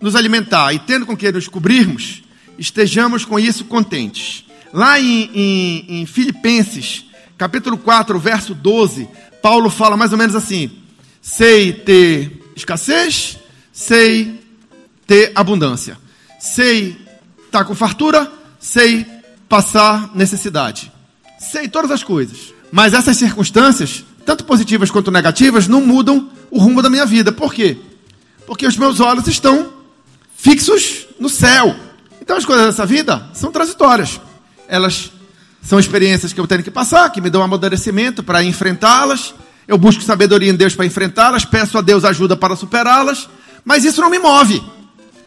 nos 0.00 0.14
alimentar 0.16 0.72
e 0.72 0.78
tendo 0.80 1.06
com 1.06 1.16
que 1.16 1.30
nos 1.30 1.48
cobrirmos, 1.48 2.22
estejamos 2.58 3.24
com 3.24 3.38
isso 3.38 3.64
contentes. 3.64 4.44
Lá 4.72 4.98
em, 4.98 5.30
em, 5.34 6.00
em 6.00 6.06
Filipenses, 6.06 7.04
capítulo 7.38 7.78
4, 7.78 8.18
verso 8.18 8.54
12, 8.54 9.08
Paulo 9.40 9.70
fala 9.70 9.96
mais 9.96 10.12
ou 10.12 10.18
menos 10.18 10.34
assim: 10.34 10.70
sei 11.20 11.72
ter 11.72 12.42
escassez, 12.56 13.38
sei 13.72 14.40
ter 15.06 15.32
abundância, 15.34 15.98
sei 16.40 16.96
estar 17.44 17.64
com 17.64 17.74
fartura, 17.74 18.30
sei 18.58 19.06
passar 19.48 20.10
necessidade, 20.14 20.90
sei 21.38 21.68
todas 21.68 21.90
as 21.90 22.02
coisas. 22.02 22.52
Mas 22.70 22.94
essas 22.94 23.18
circunstâncias 23.18 24.04
tanto 24.24 24.44
positivas 24.44 24.90
quanto 24.90 25.10
negativas, 25.10 25.68
não 25.68 25.80
mudam 25.80 26.28
o 26.50 26.58
rumo 26.58 26.82
da 26.82 26.90
minha 26.90 27.06
vida. 27.06 27.32
Por 27.32 27.52
quê? 27.52 27.76
Porque 28.46 28.66
os 28.66 28.76
meus 28.76 29.00
olhos 29.00 29.26
estão 29.26 29.72
fixos 30.36 31.06
no 31.18 31.28
céu. 31.28 31.74
Então 32.20 32.36
as 32.36 32.44
coisas 32.44 32.66
dessa 32.66 32.86
vida 32.86 33.28
são 33.32 33.50
transitórias. 33.50 34.20
Elas 34.68 35.12
são 35.62 35.78
experiências 35.78 36.32
que 36.32 36.40
eu 36.40 36.46
tenho 36.46 36.62
que 36.62 36.70
passar, 36.70 37.10
que 37.10 37.20
me 37.20 37.30
dão 37.30 37.42
amadurecimento 37.42 38.22
para 38.22 38.42
enfrentá-las. 38.42 39.34
Eu 39.66 39.78
busco 39.78 40.02
sabedoria 40.02 40.50
em 40.50 40.54
Deus 40.54 40.74
para 40.74 40.84
enfrentá-las, 40.84 41.44
peço 41.44 41.78
a 41.78 41.80
Deus 41.80 42.04
ajuda 42.04 42.36
para 42.36 42.56
superá-las, 42.56 43.28
mas 43.64 43.84
isso 43.84 44.00
não 44.00 44.10
me 44.10 44.18
move. 44.18 44.62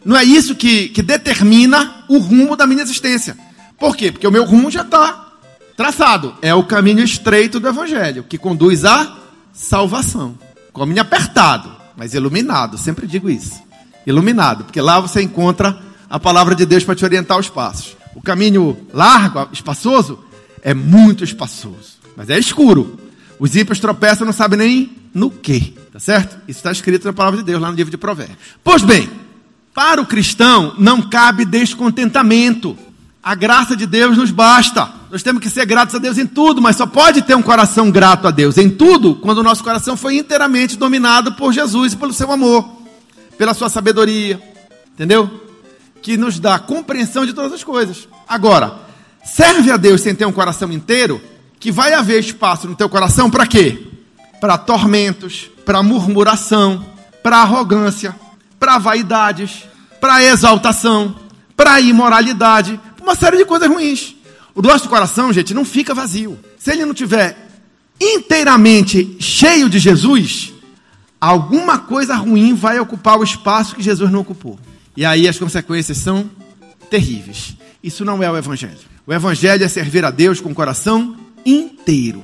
Não 0.03 0.15
é 0.15 0.23
isso 0.23 0.55
que, 0.55 0.89
que 0.89 1.01
determina 1.01 2.05
o 2.07 2.17
rumo 2.17 2.55
da 2.55 2.67
minha 2.67 2.83
existência. 2.83 3.37
Por 3.79 3.95
quê? 3.95 4.11
Porque 4.11 4.27
o 4.27 4.31
meu 4.31 4.43
rumo 4.43 4.69
já 4.69 4.81
está 4.81 5.24
traçado. 5.75 6.35
É 6.41 6.53
o 6.53 6.63
caminho 6.63 7.03
estreito 7.03 7.59
do 7.59 7.67
Evangelho, 7.67 8.23
que 8.23 8.37
conduz 8.37 8.85
à 8.85 9.15
salvação. 9.53 10.37
Caminho 10.73 11.01
apertado, 11.01 11.71
mas 11.95 12.13
iluminado. 12.13 12.77
Sempre 12.77 13.07
digo 13.07 13.29
isso. 13.29 13.63
Iluminado, 14.05 14.65
porque 14.65 14.81
lá 14.81 14.99
você 14.99 15.21
encontra 15.21 15.79
a 16.09 16.19
palavra 16.19 16.53
de 16.53 16.65
Deus 16.65 16.83
para 16.83 16.95
te 16.95 17.03
orientar 17.03 17.37
os 17.39 17.49
passos. 17.49 17.95
O 18.13 18.21
caminho 18.21 18.77
largo, 18.93 19.49
espaçoso, 19.51 20.19
é 20.61 20.73
muito 20.73 21.23
espaçoso, 21.23 21.97
mas 22.15 22.29
é 22.29 22.37
escuro. 22.37 22.99
Os 23.39 23.55
ímpios 23.55 23.79
tropeçam, 23.79 24.25
não 24.25 24.33
sabem 24.33 24.57
nem 24.57 24.97
no 25.13 25.29
que, 25.29 25.75
tá 25.91 25.99
certo? 25.99 26.37
Isso 26.47 26.59
está 26.59 26.71
escrito 26.71 27.05
na 27.05 27.13
palavra 27.13 27.39
de 27.39 27.45
Deus, 27.45 27.61
lá 27.61 27.69
no 27.69 27.75
livro 27.75 27.91
de 27.91 27.97
Provérbios. 27.97 28.37
Pois 28.63 28.81
bem, 28.81 29.09
para 29.73 30.01
o 30.01 30.05
cristão 30.05 30.73
não 30.77 31.01
cabe 31.01 31.43
descontentamento. 31.45 32.77
A 33.21 33.35
graça 33.35 33.75
de 33.75 33.85
Deus 33.85 34.17
nos 34.17 34.31
basta. 34.31 34.89
Nós 35.15 35.23
temos 35.23 35.41
que 35.41 35.49
ser 35.49 35.65
gratos 35.65 35.95
a 35.95 35.97
Deus 35.97 36.17
em 36.17 36.27
tudo, 36.27 36.61
mas 36.61 36.75
só 36.75 36.85
pode 36.85 37.21
ter 37.21 37.35
um 37.35 37.41
coração 37.41 37.89
grato 37.89 38.27
a 38.27 38.31
Deus 38.31 38.57
em 38.57 38.69
tudo 38.69 39.15
quando 39.15 39.37
o 39.37 39.43
nosso 39.43 39.63
coração 39.63 39.95
foi 39.95 40.17
inteiramente 40.17 40.75
dominado 40.75 41.31
por 41.35 41.53
Jesus 41.53 41.93
e 41.93 41.95
pelo 41.95 42.11
seu 42.11 42.33
amor, 42.33 42.69
pela 43.37 43.53
sua 43.53 43.69
sabedoria, 43.69 44.41
entendeu? 44.93 45.31
Que 46.01 46.17
nos 46.17 46.37
dá 46.37 46.59
compreensão 46.59 47.25
de 47.25 47.31
todas 47.31 47.53
as 47.53 47.63
coisas. 47.63 48.09
Agora, 48.27 48.77
serve 49.23 49.71
a 49.71 49.77
Deus 49.77 50.01
sem 50.01 50.13
ter 50.13 50.25
um 50.25 50.33
coração 50.33 50.69
inteiro, 50.69 51.21
que 51.61 51.71
vai 51.71 51.93
haver 51.93 52.19
espaço 52.19 52.67
no 52.67 52.75
teu 52.75 52.89
coração 52.89 53.29
para 53.29 53.47
quê? 53.47 53.87
Para 54.41 54.57
tormentos, 54.57 55.49
para 55.65 55.81
murmuração, 55.81 56.85
para 57.23 57.37
arrogância, 57.37 58.13
para 58.59 58.77
vaidades, 58.77 59.63
para 60.01 60.21
exaltação, 60.21 61.15
para 61.55 61.79
imoralidade, 61.79 62.77
uma 63.01 63.15
série 63.15 63.37
de 63.37 63.45
coisas 63.45 63.69
ruins. 63.69 64.14
O 64.55 64.61
nosso 64.61 64.87
coração, 64.87 65.33
gente, 65.33 65.53
não 65.53 65.65
fica 65.65 65.93
vazio. 65.93 66.39
Se 66.57 66.71
ele 66.71 66.85
não 66.85 66.93
tiver 66.93 67.37
inteiramente 67.99 69.17
cheio 69.19 69.69
de 69.69 69.77
Jesus, 69.77 70.53
alguma 71.19 71.77
coisa 71.77 72.15
ruim 72.15 72.53
vai 72.53 72.79
ocupar 72.79 73.19
o 73.19 73.23
espaço 73.23 73.75
que 73.75 73.83
Jesus 73.83 74.09
não 74.09 74.21
ocupou. 74.21 74.57
E 74.95 75.05
aí 75.05 75.27
as 75.27 75.37
consequências 75.37 75.97
são 75.97 76.29
terríveis. 76.89 77.55
Isso 77.83 78.05
não 78.05 78.23
é 78.23 78.31
o 78.31 78.37
Evangelho. 78.37 78.79
O 79.05 79.13
Evangelho 79.13 79.63
é 79.63 79.67
servir 79.67 80.05
a 80.05 80.09
Deus 80.09 80.39
com 80.39 80.51
o 80.51 80.55
coração 80.55 81.17
inteiro. 81.45 82.23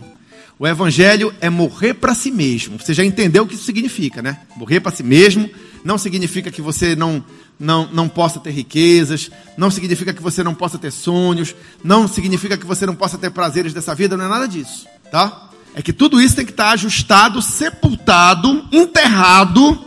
O 0.62 0.68
evangelho 0.68 1.34
é 1.42 1.50
morrer 1.50 1.96
para 1.96 2.14
si 2.14 2.30
mesmo. 2.30 2.78
Você 2.78 2.94
já 2.94 3.04
entendeu 3.04 3.42
o 3.42 3.48
que 3.48 3.56
isso 3.56 3.64
significa, 3.64 4.22
né? 4.22 4.42
Morrer 4.56 4.80
para 4.80 4.92
si 4.92 5.02
mesmo 5.02 5.50
não 5.84 5.98
significa 5.98 6.52
que 6.52 6.62
você 6.62 6.96
não, 6.96 7.24
não, 7.60 7.88
não 7.92 8.10
possa 8.10 8.40
ter 8.40 8.52
riquezas, 8.52 9.32
não 9.58 9.72
significa 9.72 10.14
que 10.14 10.22
você 10.22 10.44
não 10.44 10.54
possa 10.54 10.78
ter 10.78 10.92
sonhos, 10.92 11.56
não 11.84 12.08
significa 12.08 12.58
que 12.58 12.66
você 12.66 12.86
não 12.86 12.96
possa 12.96 13.18
ter 13.18 13.32
prazeres 13.32 13.74
dessa 13.74 13.96
vida, 13.96 14.16
não 14.16 14.26
é 14.26 14.30
nada 14.30 14.48
disso, 14.48 14.86
tá? 15.12 15.50
É 15.74 15.82
que 15.82 15.94
tudo 15.94 16.22
isso 16.22 16.36
tem 16.36 16.46
que 16.46 16.52
estar 16.52 16.72
ajustado, 16.72 17.42
sepultado, 17.42 18.68
enterrado 18.72 19.86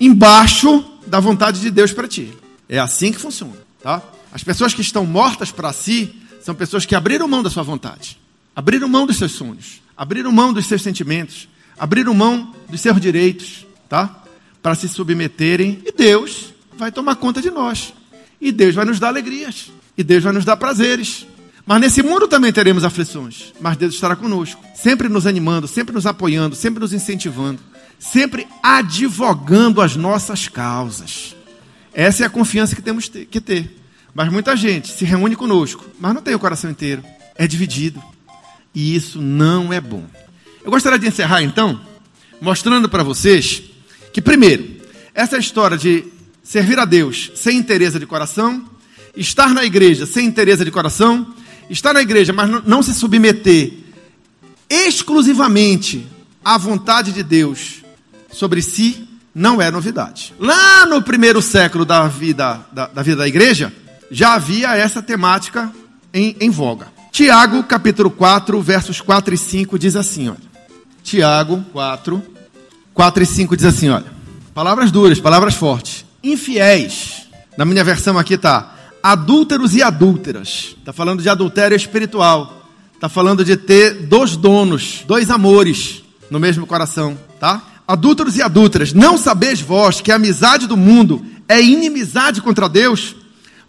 embaixo 0.00 0.84
da 1.06 1.20
vontade 1.20 1.60
de 1.60 1.70
Deus 1.70 1.92
para 1.92 2.08
ti. 2.08 2.32
É 2.68 2.78
assim 2.78 3.12
que 3.12 3.18
funciona, 3.18 3.56
tá? 3.82 4.02
As 4.32 4.42
pessoas 4.42 4.72
que 4.72 4.80
estão 4.80 5.04
mortas 5.04 5.50
para 5.50 5.72
si 5.72 6.14
são 6.40 6.54
pessoas 6.54 6.86
que 6.86 6.94
abriram 6.94 7.28
mão 7.28 7.42
da 7.42 7.50
sua 7.50 7.62
vontade, 7.62 8.18
abriram 8.54 8.88
mão 8.88 9.06
dos 9.06 9.18
seus 9.18 9.32
sonhos, 9.32 9.82
abriram 9.96 10.32
mão 10.32 10.52
dos 10.52 10.66
seus 10.66 10.82
sentimentos, 10.82 11.48
abriram 11.78 12.14
mão 12.14 12.54
dos 12.68 12.80
seus 12.80 13.00
direitos, 13.00 13.66
tá? 13.88 14.21
Para 14.62 14.74
se 14.74 14.88
submeterem 14.88 15.82
e 15.84 15.92
Deus 15.92 16.54
vai 16.78 16.92
tomar 16.92 17.16
conta 17.16 17.42
de 17.42 17.50
nós. 17.50 17.92
E 18.40 18.50
Deus 18.50 18.74
vai 18.74 18.84
nos 18.84 18.98
dar 18.98 19.08
alegrias, 19.08 19.70
e 19.96 20.02
Deus 20.02 20.22
vai 20.22 20.32
nos 20.32 20.44
dar 20.44 20.56
prazeres. 20.56 21.26
Mas 21.64 21.80
nesse 21.80 22.02
mundo 22.02 22.26
também 22.26 22.52
teremos 22.52 22.82
aflições, 22.82 23.52
mas 23.60 23.76
Deus 23.76 23.94
estará 23.94 24.16
conosco, 24.16 24.60
sempre 24.74 25.08
nos 25.08 25.26
animando, 25.26 25.68
sempre 25.68 25.94
nos 25.94 26.06
apoiando, 26.06 26.56
sempre 26.56 26.80
nos 26.80 26.92
incentivando, 26.92 27.60
sempre 28.00 28.48
advogando 28.60 29.80
as 29.80 29.94
nossas 29.94 30.48
causas. 30.48 31.36
Essa 31.94 32.24
é 32.24 32.26
a 32.26 32.30
confiança 32.30 32.74
que 32.74 32.82
temos 32.82 33.08
que 33.08 33.40
ter. 33.40 33.78
Mas 34.14 34.30
muita 34.30 34.56
gente 34.56 34.88
se 34.88 35.04
reúne 35.04 35.36
conosco, 35.36 35.84
mas 36.00 36.12
não 36.12 36.20
tem 36.20 36.34
o 36.34 36.38
coração 36.38 36.70
inteiro. 36.70 37.04
É 37.36 37.46
dividido. 37.46 38.02
E 38.74 38.94
isso 38.94 39.20
não 39.20 39.72
é 39.72 39.80
bom. 39.80 40.04
Eu 40.64 40.70
gostaria 40.70 40.98
de 40.98 41.06
encerrar 41.06 41.42
então, 41.42 41.80
mostrando 42.40 42.88
para 42.88 43.02
vocês 43.02 43.62
que, 44.12 44.20
primeiro, 44.20 44.82
essa 45.14 45.38
história 45.38 45.76
de 45.76 46.04
servir 46.42 46.78
a 46.78 46.84
Deus 46.84 47.32
sem 47.34 47.56
interesse 47.56 47.98
de 47.98 48.06
coração, 48.06 48.64
estar 49.16 49.50
na 49.50 49.64
igreja 49.64 50.06
sem 50.06 50.26
interesse 50.26 50.64
de 50.64 50.70
coração, 50.70 51.34
estar 51.70 51.92
na 51.92 52.02
igreja, 52.02 52.32
mas 52.32 52.64
não 52.64 52.82
se 52.82 52.94
submeter 52.94 53.72
exclusivamente 54.68 56.06
à 56.44 56.56
vontade 56.58 57.12
de 57.12 57.22
Deus 57.22 57.82
sobre 58.32 58.62
si, 58.62 59.08
não 59.34 59.60
é 59.60 59.70
novidade. 59.70 60.34
Lá 60.38 60.86
no 60.86 61.02
primeiro 61.02 61.40
século 61.40 61.84
da 61.84 62.06
vida 62.08 62.60
da, 62.72 62.86
da 62.86 63.02
vida 63.02 63.18
da 63.18 63.28
igreja, 63.28 63.72
já 64.10 64.34
havia 64.34 64.76
essa 64.76 65.02
temática 65.02 65.72
em, 66.12 66.36
em 66.40 66.50
voga. 66.50 66.88
Tiago, 67.10 67.62
capítulo 67.64 68.10
4, 68.10 68.60
versos 68.60 69.00
4 69.00 69.34
e 69.34 69.38
5 69.38 69.78
diz 69.78 69.96
assim, 69.96 70.28
olha. 70.28 70.52
Tiago 71.02 71.64
4, 71.72 72.22
4 72.94 73.22
e 73.22 73.26
5 73.26 73.56
diz 73.56 73.66
assim, 73.66 73.88
olha. 73.88 74.06
Palavras 74.54 74.90
duras, 74.90 75.18
palavras 75.18 75.54
fortes. 75.54 76.04
Infiéis. 76.22 77.26
Na 77.56 77.64
minha 77.64 77.82
versão 77.82 78.18
aqui 78.18 78.36
tá 78.36 78.74
adúlteros 79.02 79.74
e 79.74 79.82
adúlteras. 79.82 80.76
Está 80.78 80.92
falando 80.92 81.22
de 81.22 81.28
adultério 81.28 81.76
espiritual. 81.76 82.62
Está 82.94 83.08
falando 83.08 83.44
de 83.44 83.56
ter 83.56 84.06
dois 84.06 84.36
donos, 84.36 85.02
dois 85.06 85.28
amores 85.30 86.04
no 86.30 86.38
mesmo 86.38 86.66
coração, 86.66 87.18
tá? 87.40 87.60
Adúlteros 87.86 88.36
e 88.36 88.42
adúlteras, 88.42 88.92
não 88.92 89.18
sabeis 89.18 89.60
vós 89.60 90.00
que 90.00 90.12
a 90.12 90.14
amizade 90.14 90.68
do 90.68 90.76
mundo 90.76 91.20
é 91.48 91.60
inimizade 91.60 92.40
contra 92.40 92.68
Deus? 92.68 93.16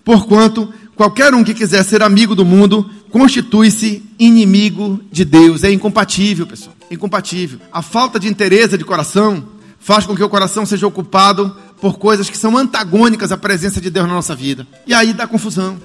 Porquanto 0.05 0.71
qualquer 0.95 1.33
um 1.33 1.43
que 1.43 1.53
quiser 1.53 1.83
ser 1.83 2.03
amigo 2.03 2.35
do 2.35 2.45
mundo 2.45 2.89
constitui-se 3.13 4.01
inimigo 4.17 4.99
de 5.11 5.23
Deus. 5.23 5.63
É 5.63 5.71
incompatível, 5.71 6.47
pessoal. 6.47 6.75
É 6.89 6.95
incompatível. 6.95 7.59
A 7.71 7.83
falta 7.83 8.19
de 8.19 8.27
interesse 8.27 8.75
de 8.75 8.83
coração 8.83 9.45
faz 9.79 10.07
com 10.07 10.15
que 10.15 10.23
o 10.23 10.29
coração 10.29 10.65
seja 10.65 10.87
ocupado 10.87 11.55
por 11.79 11.99
coisas 11.99 12.27
que 12.27 12.37
são 12.37 12.57
antagônicas 12.57 13.31
à 13.31 13.37
presença 13.37 13.79
de 13.79 13.91
Deus 13.91 14.07
na 14.07 14.15
nossa 14.15 14.35
vida. 14.35 14.65
E 14.87 14.95
aí 14.95 15.13
dá 15.13 15.27
confusão. 15.27 15.77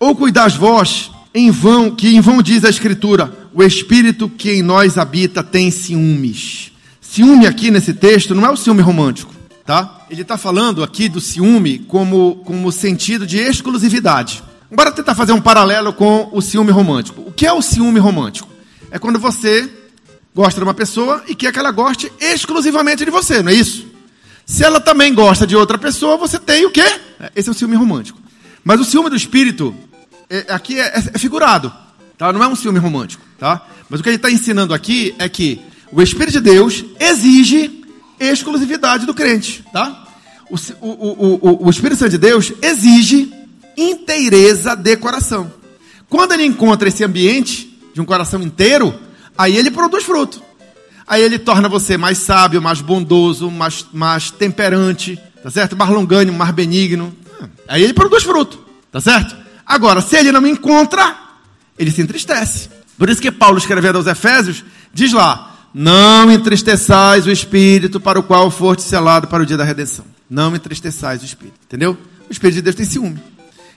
Ou 0.00 0.16
cuidais 0.16 0.56
vós 0.56 1.12
em 1.32 1.48
vão, 1.48 1.92
que 1.92 2.08
em 2.08 2.20
vão 2.20 2.42
diz 2.42 2.64
a 2.64 2.70
Escritura, 2.70 3.32
o 3.54 3.62
Espírito 3.62 4.28
que 4.28 4.50
em 4.50 4.62
nós 4.62 4.98
habita 4.98 5.44
tem 5.44 5.70
ciúmes. 5.70 6.72
Ciúme 7.00 7.46
aqui 7.46 7.70
nesse 7.70 7.94
texto 7.94 8.34
não 8.34 8.44
é 8.44 8.50
o 8.50 8.56
ciúme 8.56 8.82
romântico, 8.82 9.32
tá? 9.64 10.04
Ele 10.10 10.22
está 10.22 10.36
falando 10.36 10.82
aqui 10.82 11.08
do 11.08 11.20
ciúme 11.20 11.78
como, 11.78 12.42
como 12.44 12.72
sentido 12.72 13.24
de 13.24 13.38
exclusividade. 13.38 14.42
Bora 14.74 14.90
tentar 14.92 15.14
fazer 15.14 15.32
um 15.32 15.40
paralelo 15.40 15.92
com 15.92 16.28
o 16.32 16.40
ciúme 16.40 16.70
romântico. 16.70 17.22
O 17.26 17.32
que 17.32 17.46
é 17.46 17.52
o 17.52 17.62
ciúme 17.62 17.98
romântico? 18.00 18.48
É 18.90 18.98
quando 18.98 19.18
você 19.18 19.70
gosta 20.34 20.60
de 20.60 20.64
uma 20.64 20.74
pessoa 20.74 21.22
e 21.28 21.34
quer 21.34 21.52
que 21.52 21.58
ela 21.58 21.70
goste 21.70 22.10
exclusivamente 22.20 23.04
de 23.04 23.10
você, 23.10 23.42
não 23.42 23.50
é 23.52 23.54
isso? 23.54 23.86
Se 24.44 24.64
ela 24.64 24.80
também 24.80 25.14
gosta 25.14 25.46
de 25.46 25.56
outra 25.56 25.78
pessoa, 25.78 26.16
você 26.16 26.38
tem 26.38 26.66
o 26.66 26.70
quê? 26.70 26.84
Esse 27.34 27.48
é 27.48 27.52
o 27.52 27.54
ciúme 27.54 27.76
romântico. 27.76 28.18
Mas 28.64 28.80
o 28.80 28.84
ciúme 28.84 29.08
do 29.08 29.16
espírito, 29.16 29.74
é, 30.28 30.46
aqui 30.48 30.78
é, 30.78 31.10
é, 31.14 31.18
figurado, 31.18 31.72
tá? 32.18 32.32
não 32.32 32.42
é 32.42 32.48
um 32.48 32.56
ciúme 32.56 32.78
romântico. 32.78 33.24
Tá? 33.38 33.66
Mas 33.88 34.00
o 34.00 34.02
que 34.02 34.08
ele 34.08 34.16
está 34.16 34.30
ensinando 34.30 34.72
aqui 34.74 35.14
é 35.18 35.28
que 35.28 35.60
o 35.92 36.02
Espírito 36.02 36.32
de 36.32 36.40
Deus 36.40 36.84
exige 36.98 37.84
exclusividade 38.18 39.06
do 39.06 39.14
crente, 39.14 39.64
tá? 39.72 40.06
O, 40.50 40.56
o, 40.80 41.38
o, 41.40 41.66
o, 41.66 41.70
Espírito 41.70 41.98
Santo 41.98 42.12
de 42.12 42.18
Deus 42.18 42.52
exige 42.62 43.32
inteireza 43.76 44.74
de 44.74 44.96
coração. 44.96 45.52
Quando 46.08 46.32
ele 46.32 46.44
encontra 46.44 46.88
esse 46.88 47.02
ambiente 47.04 47.78
de 47.92 48.00
um 48.00 48.04
coração 48.04 48.40
inteiro, 48.42 48.94
aí 49.36 49.56
ele 49.56 49.70
produz 49.70 50.04
fruto. 50.04 50.42
Aí 51.06 51.22
ele 51.22 51.38
torna 51.38 51.68
você 51.68 51.96
mais 51.96 52.18
sábio, 52.18 52.62
mais 52.62 52.80
bondoso, 52.80 53.50
mais, 53.50 53.84
mais 53.92 54.30
temperante, 54.30 55.20
tá 55.42 55.50
certo? 55.50 55.76
Mais 55.76 55.90
longânimo, 55.90 56.36
mais 56.36 56.50
benigno. 56.52 57.14
Aí 57.68 57.82
ele 57.82 57.92
produz 57.92 58.22
fruto, 58.22 58.64
tá 58.90 59.00
certo? 59.00 59.36
Agora, 59.66 60.00
se 60.00 60.16
ele 60.16 60.32
não 60.32 60.46
encontra, 60.46 61.16
ele 61.78 61.90
se 61.90 62.00
entristece. 62.00 62.70
Por 62.98 63.10
isso 63.10 63.20
que 63.20 63.30
Paulo 63.30 63.58
escrevendo 63.58 63.96
aos 63.96 64.06
Efésios, 64.06 64.64
diz 64.92 65.12
lá: 65.12 65.54
não 65.74 66.30
entristeçais 66.30 67.26
o 67.26 67.30
espírito 67.30 67.98
para 67.98 68.18
o 68.18 68.22
qual 68.22 68.50
foste 68.50 68.84
selado 68.84 69.26
para 69.26 69.42
o 69.42 69.46
dia 69.46 69.56
da 69.56 69.64
redenção. 69.64 70.04
Não 70.30 70.54
entristeçais 70.54 71.20
o 71.20 71.24
espírito. 71.24 71.58
Entendeu? 71.66 71.98
O 72.28 72.32
espírito 72.32 72.56
de 72.56 72.62
Deus 72.62 72.76
tem 72.76 72.86
ciúme. 72.86 73.20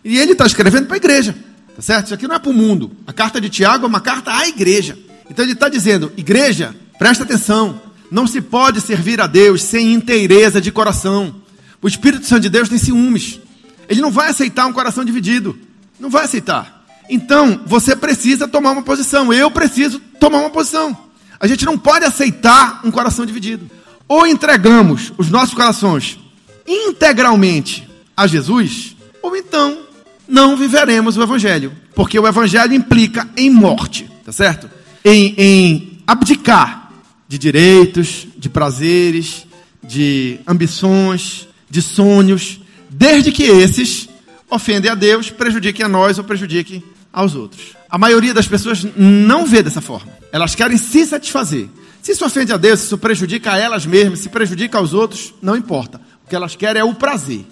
E 0.07 0.17
ele 0.17 0.31
está 0.31 0.45
escrevendo 0.45 0.85
para 0.85 0.95
a 0.95 0.97
igreja. 0.97 1.35
Tá 1.75 1.81
certo? 1.81 2.05
Isso 2.05 2.13
aqui 2.13 2.25
não 2.29 2.35
é 2.35 2.39
para 2.39 2.49
o 2.49 2.53
mundo. 2.53 2.91
A 3.05 3.11
carta 3.11 3.41
de 3.41 3.49
Tiago 3.49 3.83
é 3.83 3.87
uma 3.89 3.99
carta 3.99 4.33
à 4.33 4.47
igreja. 4.47 4.97
Então 5.29 5.43
ele 5.43 5.51
está 5.51 5.67
dizendo: 5.67 6.13
igreja, 6.15 6.73
presta 6.97 7.25
atenção. 7.25 7.81
Não 8.09 8.25
se 8.25 8.39
pode 8.39 8.79
servir 8.79 9.19
a 9.19 9.27
Deus 9.27 9.61
sem 9.61 9.93
inteireza 9.93 10.61
de 10.61 10.71
coração. 10.71 11.35
O 11.81 11.89
Espírito 11.89 12.25
Santo 12.25 12.43
de 12.43 12.49
Deus 12.49 12.69
tem 12.69 12.77
ciúmes. 12.77 13.41
Ele 13.89 13.99
não 13.99 14.09
vai 14.09 14.29
aceitar 14.29 14.65
um 14.65 14.71
coração 14.71 15.03
dividido. 15.03 15.59
Não 15.99 16.09
vai 16.09 16.23
aceitar. 16.23 16.85
Então, 17.09 17.59
você 17.65 17.93
precisa 17.93 18.47
tomar 18.47 18.71
uma 18.71 18.83
posição. 18.83 19.33
Eu 19.33 19.51
preciso 19.51 19.99
tomar 20.21 20.39
uma 20.39 20.49
posição. 20.49 20.97
A 21.37 21.47
gente 21.47 21.65
não 21.65 21.77
pode 21.77 22.05
aceitar 22.05 22.79
um 22.85 22.91
coração 22.91 23.25
dividido. 23.25 23.69
Ou 24.07 24.25
entregamos 24.25 25.11
os 25.17 25.29
nossos 25.29 25.53
corações 25.53 26.17
integralmente 26.65 27.87
a 28.15 28.25
Jesus, 28.25 28.95
ou 29.21 29.35
então 29.35 29.86
não 30.27 30.57
viveremos 30.57 31.17
o 31.17 31.23
Evangelho. 31.23 31.71
Porque 31.95 32.19
o 32.19 32.27
Evangelho 32.27 32.73
implica 32.73 33.27
em 33.35 33.49
morte, 33.49 34.09
tá 34.25 34.31
certo? 34.31 34.69
Em, 35.03 35.33
em 35.37 35.99
abdicar 36.05 36.91
de 37.27 37.37
direitos, 37.37 38.27
de 38.37 38.49
prazeres, 38.49 39.45
de 39.83 40.39
ambições, 40.47 41.47
de 41.69 41.81
sonhos, 41.81 42.59
desde 42.89 43.31
que 43.31 43.43
esses 43.43 44.09
ofendem 44.49 44.91
a 44.91 44.95
Deus, 44.95 45.29
prejudiquem 45.29 45.85
a 45.85 45.89
nós 45.89 46.17
ou 46.17 46.23
prejudiquem 46.23 46.83
aos 47.11 47.35
outros. 47.35 47.75
A 47.89 47.97
maioria 47.97 48.33
das 48.33 48.47
pessoas 48.47 48.85
não 48.95 49.45
vê 49.45 49.63
dessa 49.63 49.81
forma. 49.81 50.11
Elas 50.31 50.55
querem 50.55 50.77
se 50.77 51.05
satisfazer. 51.05 51.67
Se 52.01 52.11
isso 52.11 52.25
ofende 52.25 52.53
a 52.53 52.57
Deus, 52.57 52.79
se 52.79 52.85
isso 52.85 52.97
prejudica 52.97 53.53
a 53.53 53.57
elas 53.57 53.85
mesmas, 53.85 54.19
se 54.19 54.29
prejudica 54.29 54.77
aos 54.77 54.93
outros, 54.93 55.33
não 55.41 55.55
importa. 55.55 55.99
O 56.25 56.29
que 56.29 56.35
elas 56.35 56.55
querem 56.55 56.81
é 56.81 56.85
o 56.85 56.93
prazer. 56.93 57.45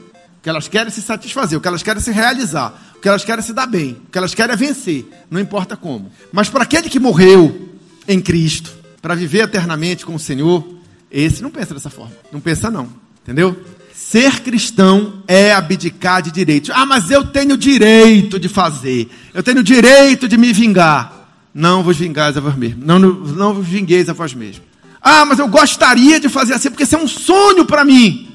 Que 0.45 0.49
elas 0.49 0.67
querem 0.67 0.91
se 0.91 1.01
satisfazer, 1.01 1.57
o 1.57 1.61
que 1.61 1.67
elas 1.67 1.81
querem 1.81 1.99
se 1.99 2.11
realizar, 2.11 2.93
o 2.95 2.99
que 2.99 3.09
elas 3.09 3.25
querem 3.25 3.43
se 3.43 3.51
dar 3.51 3.65
bem, 3.65 3.97
o 4.07 4.11
que 4.11 4.17
elas 4.19 4.35
querem 4.35 4.53
é 4.53 4.55
vencer, 4.55 5.09
não 5.27 5.41
importa 5.41 5.75
como. 5.75 6.11
Mas 6.31 6.49
para 6.49 6.61
aquele 6.61 6.87
que 6.87 6.99
morreu 6.99 7.71
em 8.07 8.21
Cristo, 8.21 8.71
para 9.01 9.15
viver 9.15 9.45
eternamente 9.45 10.05
com 10.05 10.13
o 10.13 10.19
Senhor, 10.19 10.63
esse 11.09 11.41
não 11.41 11.49
pensa 11.49 11.73
dessa 11.73 11.89
forma. 11.89 12.13
Não 12.31 12.39
pensa 12.39 12.69
não, 12.69 12.87
entendeu? 13.23 13.59
Ser 13.91 14.41
cristão 14.41 15.23
é 15.27 15.51
abdicar 15.51 16.21
de 16.21 16.29
direitos. 16.29 16.69
Ah, 16.69 16.85
mas 16.85 17.09
eu 17.09 17.23
tenho 17.23 17.57
direito 17.57 18.37
de 18.39 18.47
fazer. 18.47 19.09
Eu 19.33 19.41
tenho 19.41 19.63
direito 19.63 20.27
de 20.27 20.37
me 20.37 20.53
vingar. 20.53 21.11
Não 21.55 21.81
vos 21.81 21.97
vingais 21.97 22.37
a 22.37 22.39
vós 22.39 22.55
mesmos. 22.55 22.85
Não, 22.85 22.99
não 22.99 23.55
vos 23.55 23.65
vingueis 23.65 24.09
a 24.09 24.13
vós 24.13 24.35
mesmos. 24.35 24.61
Ah, 25.01 25.25
mas 25.25 25.39
eu 25.39 25.47
gostaria 25.47 26.19
de 26.19 26.29
fazer 26.29 26.53
assim, 26.53 26.69
porque 26.69 26.83
isso 26.83 26.95
é 26.95 26.99
um 26.99 27.07
sonho 27.07 27.65
para 27.65 27.83
mim. 27.83 28.25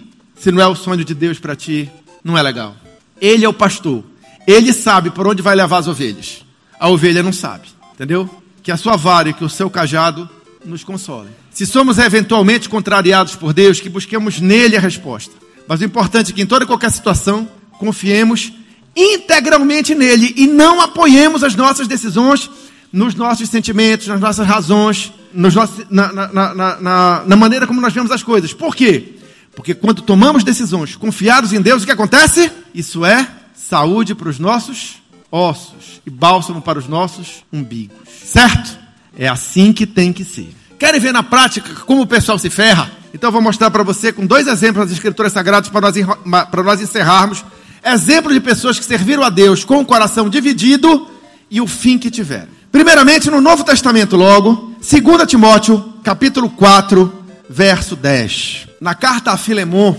Se 0.40 0.50
não 0.50 0.62
é 0.62 0.66
o 0.66 0.74
sonho 0.74 1.04
de 1.04 1.14
Deus 1.14 1.38
para 1.38 1.54
ti, 1.54 1.90
não 2.22 2.36
é 2.36 2.42
legal. 2.42 2.76
Ele 3.20 3.44
é 3.44 3.48
o 3.48 3.52
pastor. 3.52 4.04
Ele 4.46 4.72
sabe 4.72 5.10
por 5.10 5.26
onde 5.26 5.42
vai 5.42 5.54
levar 5.54 5.78
as 5.78 5.88
ovelhas. 5.88 6.44
A 6.78 6.88
ovelha 6.88 7.22
não 7.22 7.32
sabe. 7.32 7.68
Entendeu? 7.94 8.28
que 8.62 8.70
a 8.70 8.76
sua 8.76 8.96
vara 8.96 9.30
e 9.30 9.34
que 9.34 9.44
o 9.44 9.48
seu 9.48 9.70
cajado 9.70 10.28
nos 10.64 10.84
consolem. 10.84 11.32
Se 11.50 11.66
somos 11.66 11.98
eventualmente 11.98 12.68
contrariados 12.68 13.34
por 13.34 13.52
Deus, 13.52 13.80
que 13.80 13.88
busquemos 13.88 14.40
nele 14.40 14.76
a 14.76 14.80
resposta. 14.80 15.32
Mas 15.66 15.80
o 15.80 15.84
importante 15.84 16.30
é 16.30 16.34
que 16.34 16.42
em 16.42 16.46
toda 16.46 16.66
qualquer 16.66 16.90
situação, 16.90 17.48
confiemos 17.78 18.52
integralmente 18.94 19.94
nele 19.94 20.34
e 20.36 20.46
não 20.46 20.80
apoiemos 20.80 21.42
as 21.42 21.54
nossas 21.54 21.88
decisões 21.88 22.50
nos 22.92 23.14
nossos 23.14 23.48
sentimentos, 23.48 24.08
nas 24.08 24.20
nossas 24.20 24.46
razões, 24.46 25.12
nos 25.32 25.54
nossos, 25.54 25.86
na, 25.88 26.12
na, 26.12 26.54
na, 26.54 27.24
na, 27.24 27.36
maneira 27.36 27.66
como 27.66 27.80
nós 27.80 27.92
vemos 27.92 28.10
as 28.10 28.22
coisas. 28.22 28.52
Por 28.52 28.74
quê? 28.74 29.14
Porque 29.60 29.74
quando 29.74 30.00
tomamos 30.00 30.42
decisões 30.42 30.96
confiados 30.96 31.52
em 31.52 31.60
Deus, 31.60 31.82
o 31.82 31.86
que 31.86 31.92
acontece? 31.92 32.50
Isso 32.74 33.04
é 33.04 33.28
saúde 33.54 34.14
para 34.14 34.30
os 34.30 34.38
nossos 34.38 35.02
ossos 35.30 36.00
e 36.06 36.08
bálsamo 36.08 36.62
para 36.62 36.78
os 36.78 36.88
nossos 36.88 37.44
umbigos. 37.52 37.98
Certo? 38.24 38.78
É 39.18 39.28
assim 39.28 39.70
que 39.70 39.86
tem 39.86 40.14
que 40.14 40.24
ser. 40.24 40.48
Querem 40.78 40.98
ver 40.98 41.12
na 41.12 41.22
prática 41.22 41.74
como 41.84 42.00
o 42.00 42.06
pessoal 42.06 42.38
se 42.38 42.48
ferra? 42.48 42.90
Então 43.12 43.28
eu 43.28 43.32
vou 43.32 43.42
mostrar 43.42 43.70
para 43.70 43.82
você 43.82 44.14
com 44.14 44.24
dois 44.24 44.46
exemplos 44.46 44.86
das 44.86 44.94
Escrituras 44.94 45.34
Sagradas 45.34 45.68
para 45.68 45.92
nós, 45.92 46.46
para 46.50 46.62
nós 46.62 46.80
encerrarmos. 46.80 47.44
Exemplo 47.84 48.32
de 48.32 48.40
pessoas 48.40 48.78
que 48.78 48.84
serviram 48.86 49.22
a 49.22 49.28
Deus 49.28 49.62
com 49.62 49.78
o 49.80 49.84
coração 49.84 50.30
dividido 50.30 51.06
e 51.50 51.60
o 51.60 51.66
fim 51.66 51.98
que 51.98 52.10
tiveram. 52.10 52.48
Primeiramente, 52.72 53.30
no 53.30 53.42
Novo 53.42 53.62
Testamento, 53.62 54.16
logo, 54.16 54.74
2 54.80 55.26
Timóteo, 55.26 55.92
capítulo 56.02 56.48
4, 56.48 57.12
verso 57.50 57.94
10. 57.94 58.69
Na 58.80 58.94
carta 58.94 59.32
a 59.32 59.36
Filemon, 59.36 59.94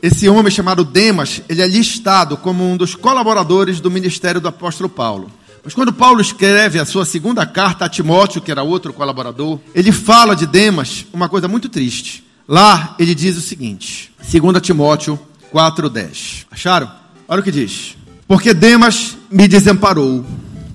esse 0.00 0.28
homem 0.28 0.52
chamado 0.52 0.84
Demas, 0.84 1.42
ele 1.48 1.60
é 1.60 1.66
listado 1.66 2.36
como 2.36 2.64
um 2.64 2.76
dos 2.76 2.94
colaboradores 2.94 3.80
do 3.80 3.90
ministério 3.90 4.40
do 4.40 4.46
apóstolo 4.46 4.88
Paulo. 4.88 5.30
Mas 5.64 5.74
quando 5.74 5.92
Paulo 5.92 6.20
escreve 6.20 6.78
a 6.78 6.86
sua 6.86 7.04
segunda 7.04 7.44
carta 7.44 7.84
a 7.84 7.88
Timóteo, 7.88 8.40
que 8.40 8.50
era 8.50 8.62
outro 8.62 8.92
colaborador, 8.92 9.58
ele 9.74 9.92
fala 9.92 10.34
de 10.34 10.46
Demas 10.46 11.04
uma 11.12 11.28
coisa 11.28 11.48
muito 11.48 11.68
triste. 11.68 12.24
Lá 12.48 12.94
ele 12.98 13.14
diz 13.14 13.36
o 13.36 13.40
seguinte, 13.40 14.12
2 14.18 14.62
Timóteo 14.62 15.18
4,10. 15.52 16.46
Acharam? 16.50 16.90
Olha 17.28 17.40
o 17.40 17.44
que 17.44 17.52
diz. 17.52 17.96
Porque 18.28 18.54
Demas 18.54 19.16
me 19.30 19.48
desamparou, 19.48 20.24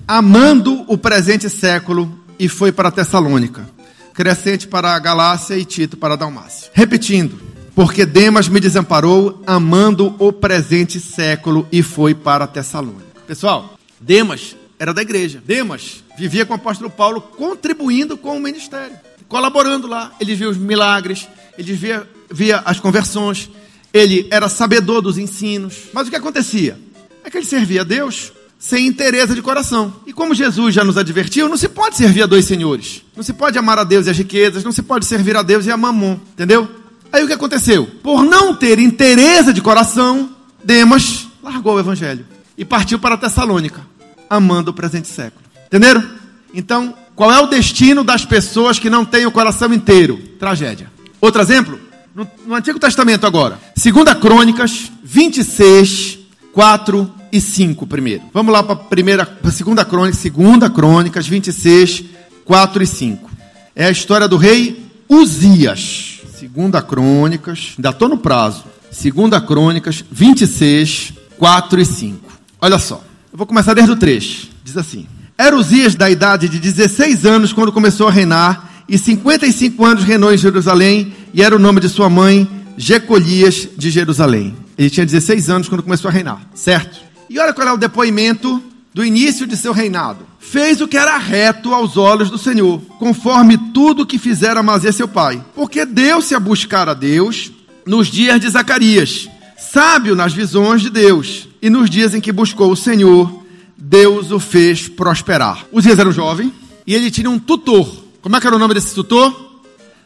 amando 0.06 0.84
o 0.86 0.98
presente 0.98 1.48
século, 1.48 2.20
e 2.38 2.48
foi 2.48 2.70
para 2.70 2.90
Tessalônica. 2.90 3.66
Crescente 4.12 4.68
para 4.68 4.94
a 4.94 4.98
Galácia 4.98 5.56
e 5.56 5.64
Tito 5.64 5.96
para 5.96 6.14
a 6.14 6.16
Dalmácia. 6.16 6.70
Repetindo, 6.72 7.45
porque 7.76 8.06
Demas 8.06 8.48
me 8.48 8.58
desamparou, 8.58 9.42
amando 9.46 10.16
o 10.18 10.32
presente 10.32 10.98
século, 10.98 11.68
e 11.70 11.82
foi 11.82 12.14
para 12.14 12.46
Tessalônica. 12.46 13.04
Pessoal, 13.26 13.78
Demas 14.00 14.56
era 14.78 14.94
da 14.94 15.02
igreja. 15.02 15.42
Demas 15.44 16.02
vivia 16.16 16.46
com 16.46 16.54
o 16.54 16.56
apóstolo 16.56 16.88
Paulo, 16.88 17.20
contribuindo 17.20 18.16
com 18.16 18.34
o 18.34 18.40
ministério, 18.40 18.96
colaborando 19.28 19.86
lá. 19.86 20.10
Ele 20.18 20.34
via 20.34 20.48
os 20.48 20.56
milagres, 20.56 21.28
ele 21.58 21.74
via, 21.74 22.08
via 22.30 22.62
as 22.64 22.80
conversões, 22.80 23.50
ele 23.92 24.26
era 24.30 24.48
sabedor 24.48 25.02
dos 25.02 25.18
ensinos. 25.18 25.74
Mas 25.92 26.08
o 26.08 26.10
que 26.10 26.16
acontecia? 26.16 26.78
É 27.22 27.28
que 27.28 27.36
ele 27.36 27.44
servia 27.44 27.82
a 27.82 27.84
Deus 27.84 28.32
sem 28.58 28.86
interesse 28.86 29.34
de 29.34 29.42
coração. 29.42 29.92
E 30.06 30.14
como 30.14 30.34
Jesus 30.34 30.74
já 30.74 30.82
nos 30.82 30.96
advertiu, 30.96 31.46
não 31.46 31.58
se 31.58 31.68
pode 31.68 31.94
servir 31.98 32.22
a 32.22 32.26
dois 32.26 32.46
senhores. 32.46 33.02
Não 33.14 33.22
se 33.22 33.34
pode 33.34 33.58
amar 33.58 33.78
a 33.78 33.84
Deus 33.84 34.06
e 34.06 34.10
as 34.10 34.16
riquezas, 34.16 34.64
não 34.64 34.72
se 34.72 34.82
pode 34.82 35.04
servir 35.04 35.36
a 35.36 35.42
Deus 35.42 35.66
e 35.66 35.70
a 35.70 35.76
mamon, 35.76 36.18
entendeu? 36.32 36.85
Aí 37.16 37.24
o 37.24 37.26
que 37.26 37.32
aconteceu? 37.32 37.86
Por 38.02 38.22
não 38.22 38.54
ter 38.54 38.78
interesse 38.78 39.50
de 39.50 39.62
coração, 39.62 40.28
Demas 40.62 41.26
largou 41.42 41.76
o 41.76 41.80
evangelho 41.80 42.26
e 42.58 42.62
partiu 42.62 42.98
para 42.98 43.16
Tessalônica, 43.16 43.80
amando 44.28 44.70
o 44.70 44.74
presente 44.74 45.08
século. 45.08 45.42
Entenderam? 45.66 46.04
Então, 46.52 46.94
qual 47.14 47.32
é 47.32 47.40
o 47.40 47.46
destino 47.46 48.04
das 48.04 48.26
pessoas 48.26 48.78
que 48.78 48.90
não 48.90 49.02
têm 49.02 49.24
o 49.24 49.30
coração 49.30 49.72
inteiro? 49.72 50.18
Tragédia. 50.38 50.92
Outro 51.18 51.40
exemplo? 51.40 51.80
No, 52.14 52.28
no 52.46 52.54
Antigo 52.54 52.78
Testamento 52.78 53.26
agora. 53.26 53.58
Segunda 53.74 54.14
Crônicas 54.14 54.92
26, 55.02 56.18
4 56.52 57.10
e 57.32 57.40
5 57.40 57.86
primeiro. 57.86 58.24
Vamos 58.34 58.52
lá 58.52 58.62
para 58.62 58.74
a 58.74 58.84
primeira, 58.84 59.24
para 59.24 59.50
segunda 59.50 59.86
crônica, 59.86 60.18
segunda 60.18 60.68
crônicas 60.68 61.26
26, 61.26 62.04
4 62.44 62.82
e 62.82 62.86
5. 62.86 63.30
É 63.74 63.86
a 63.86 63.90
história 63.90 64.28
do 64.28 64.36
rei 64.36 64.84
Uzias. 65.08 66.15
Segunda 66.38 66.82
crônicas, 66.82 67.72
ainda 67.78 67.88
estou 67.88 68.10
no 68.10 68.18
prazo. 68.18 68.64
Segunda 68.90 69.40
crônicas 69.40 70.04
26, 70.10 71.14
4 71.38 71.80
e 71.80 71.84
5. 71.86 72.32
Olha 72.60 72.78
só, 72.78 73.02
eu 73.32 73.38
vou 73.38 73.46
começar 73.46 73.72
desde 73.72 73.92
o 73.92 73.96
3. 73.96 74.50
Diz 74.62 74.76
assim: 74.76 75.06
Era 75.38 75.56
Uzias 75.56 75.94
da 75.94 76.10
idade 76.10 76.46
de 76.50 76.58
16 76.58 77.24
anos 77.24 77.54
quando 77.54 77.72
começou 77.72 78.06
a 78.06 78.10
reinar, 78.10 78.84
e 78.86 78.98
55 78.98 79.82
anos 79.82 80.04
reinou 80.04 80.30
em 80.30 80.36
Jerusalém, 80.36 81.14
e 81.32 81.42
era 81.42 81.56
o 81.56 81.58
nome 81.58 81.80
de 81.80 81.88
sua 81.88 82.10
mãe, 82.10 82.46
Jecolias 82.76 83.68
de 83.74 83.90
Jerusalém. 83.90 84.54
Ele 84.76 84.90
tinha 84.90 85.06
16 85.06 85.48
anos 85.48 85.70
quando 85.70 85.82
começou 85.82 86.10
a 86.10 86.12
reinar, 86.12 86.42
certo? 86.54 86.98
E 87.30 87.38
olha 87.38 87.54
qual 87.54 87.66
é 87.66 87.72
o 87.72 87.78
depoimento 87.78 88.62
do 88.96 89.04
início 89.04 89.46
de 89.46 89.58
seu 89.58 89.74
reinado. 89.74 90.26
Fez 90.38 90.80
o 90.80 90.88
que 90.88 90.96
era 90.96 91.18
reto 91.18 91.74
aos 91.74 91.98
olhos 91.98 92.30
do 92.30 92.38
Senhor, 92.38 92.80
conforme 92.98 93.58
tudo 93.74 94.06
que 94.06 94.16
fizera 94.16 94.60
Amazia 94.60 94.90
seu 94.90 95.06
pai. 95.06 95.44
Porque 95.54 95.84
deu-se 95.84 96.34
a 96.34 96.40
buscar 96.40 96.88
a 96.88 96.94
Deus 96.94 97.52
nos 97.84 98.06
dias 98.06 98.40
de 98.40 98.48
Zacarias, 98.48 99.28
sábio 99.58 100.14
nas 100.14 100.32
visões 100.32 100.80
de 100.80 100.88
Deus, 100.88 101.46
e 101.60 101.68
nos 101.68 101.90
dias 101.90 102.14
em 102.14 102.22
que 102.22 102.32
buscou 102.32 102.72
o 102.72 102.76
Senhor, 102.76 103.44
Deus 103.76 104.30
o 104.30 104.40
fez 104.40 104.88
prosperar. 104.88 105.66
Uzias 105.70 105.98
era 105.98 106.08
um 106.08 106.12
jovem 106.12 106.50
e 106.86 106.94
ele 106.94 107.10
tinha 107.10 107.28
um 107.28 107.38
tutor. 107.38 108.02
Como 108.22 108.34
é 108.34 108.40
que 108.40 108.46
era 108.46 108.56
o 108.56 108.58
nome 108.58 108.72
desse 108.72 108.94
tutor? 108.94 109.60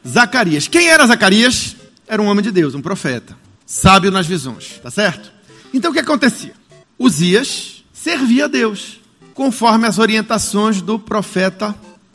Zacarias. 0.05 0.66
Quem 0.66 0.88
era 0.88 1.07
Zacarias? 1.07 1.76
Era 2.09 2.20
um 2.20 2.26
homem 2.26 2.42
de 2.42 2.50
Deus, 2.50 2.74
um 2.74 2.83
profeta, 2.83 3.37
sábio 3.64 4.11
nas 4.11 4.26
visões, 4.26 4.81
tá 4.83 4.90
certo? 4.90 5.31
Então 5.72 5.92
o 5.92 5.94
que 5.94 6.00
acontecia? 6.00 6.55
Uzias 6.98 7.80
servia 8.03 8.47
a 8.47 8.49
Deus, 8.49 8.99
conforme 9.35 9.87
as 9.87 9.99
orientações 9.99 10.81
do 10.81 10.99
profeta 10.99 11.75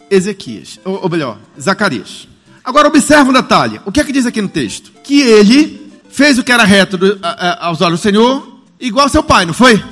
Ezequias, 0.09 0.79
ou, 0.83 1.03
ou 1.03 1.09
melhor, 1.09 1.37
Zacarias. 1.59 2.27
Agora 2.63 2.87
observa 2.87 3.29
um 3.29 3.33
detalhe. 3.33 3.79
O 3.85 3.91
que 3.91 3.99
é 3.99 4.03
que 4.03 4.11
diz 4.11 4.25
aqui 4.25 4.41
no 4.41 4.47
texto? 4.47 4.91
Que 5.03 5.21
ele 5.21 5.91
fez 6.09 6.39
o 6.39 6.43
que 6.43 6.51
era 6.51 6.63
reto 6.63 6.97
do, 6.97 7.19
a, 7.21 7.29
a, 7.29 7.67
aos 7.67 7.81
olhos 7.81 7.99
do 7.99 8.03
Senhor, 8.03 8.59
igual 8.79 9.07
seu 9.09 9.21
pai, 9.21 9.45
não 9.45 9.53
foi? 9.53 9.83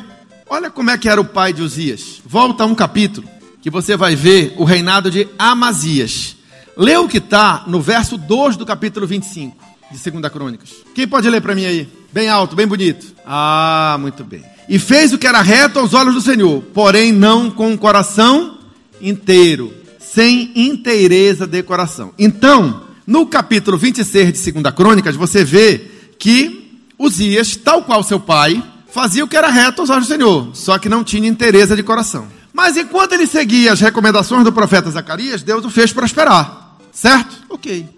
Olha 0.49 0.71
como 0.71 0.89
é 0.89 0.97
que 0.97 1.08
era 1.08 1.21
o 1.21 1.25
pai 1.25 1.53
de 1.53 1.62
Uzias. 1.62 2.21
Volta 2.25 2.63
a 2.63 2.67
um 2.67 2.75
capítulo 2.75 3.27
que 3.62 3.69
você 3.69 3.95
vai 3.95 4.15
ver 4.15 4.56
o 4.58 4.63
reinado 4.63 5.12
de 5.12 5.27
Amazias. 5.38 6.36
Lê 6.75 6.97
o 6.97 7.08
que 7.08 7.19
está 7.19 7.63
no 7.67 7.79
verso 7.79 8.17
2 8.17 8.58
do 8.58 8.65
capítulo 8.65 9.06
25 9.06 9.56
de 9.91 10.12
2 10.12 10.34
Crônicas. 10.34 10.71
Quem 10.95 11.08
pode 11.08 11.29
ler 11.29 11.41
para 11.41 11.53
mim 11.53 11.65
aí? 11.65 11.88
Bem 12.12 12.29
alto, 12.29 12.56
bem 12.56 12.65
bonito. 12.65 13.13
Ah, 13.25 13.95
muito 13.99 14.23
bem 14.23 14.52
e 14.67 14.80
fez 14.80 15.13
o 15.13 15.17
que 15.17 15.28
era 15.28 15.41
reto 15.41 15.80
aos 15.80 15.93
olhos 15.93 16.13
do 16.13 16.21
Senhor, 16.21 16.62
porém 16.73 17.12
não 17.12 17.49
com 17.52 17.73
o 17.73 17.78
coração 17.78 18.60
inteiro, 19.02 19.73
sem 19.99 20.52
inteireza 20.56 21.45
de 21.45 21.62
coração. 21.63 22.13
Então, 22.17 22.82
no 23.06 23.26
capítulo 23.26 23.78
26 23.78 24.41
de 24.41 24.52
2 24.52 24.76
Crônicas, 24.76 25.15
você 25.15 25.43
vê 25.43 25.91
que 26.17 26.80
Uzias, 26.97 27.56
tal 27.56 27.84
qual 27.84 28.04
seu 28.04 28.19
pai, 28.19 28.63
fazia 28.91 29.23
o 29.23 29.28
que 29.28 29.36
era 29.36 29.49
reto 29.49 29.82
aos 29.82 29.89
olhos 29.89 30.08
do 30.08 30.13
Senhor, 30.13 30.49
só 30.54 30.78
que 30.78 30.88
não 30.88 31.04
tinha 31.04 31.28
inteireza 31.28 31.76
de 31.76 31.84
coração. 31.84 32.28
Mas 32.54 32.78
enquanto 32.78 33.13
ele 33.13 33.26
seguia 33.26 33.73
as 33.73 33.82
recomendações 33.82 34.43
do 34.43 34.54
profeta 34.54 34.91
Zacarias, 34.91 35.41
Deus 35.41 35.65
o 35.65 35.69
fez 35.69 35.91
prosperar. 35.91 36.78
Certo? 36.91 37.36
Ok. 37.49 37.89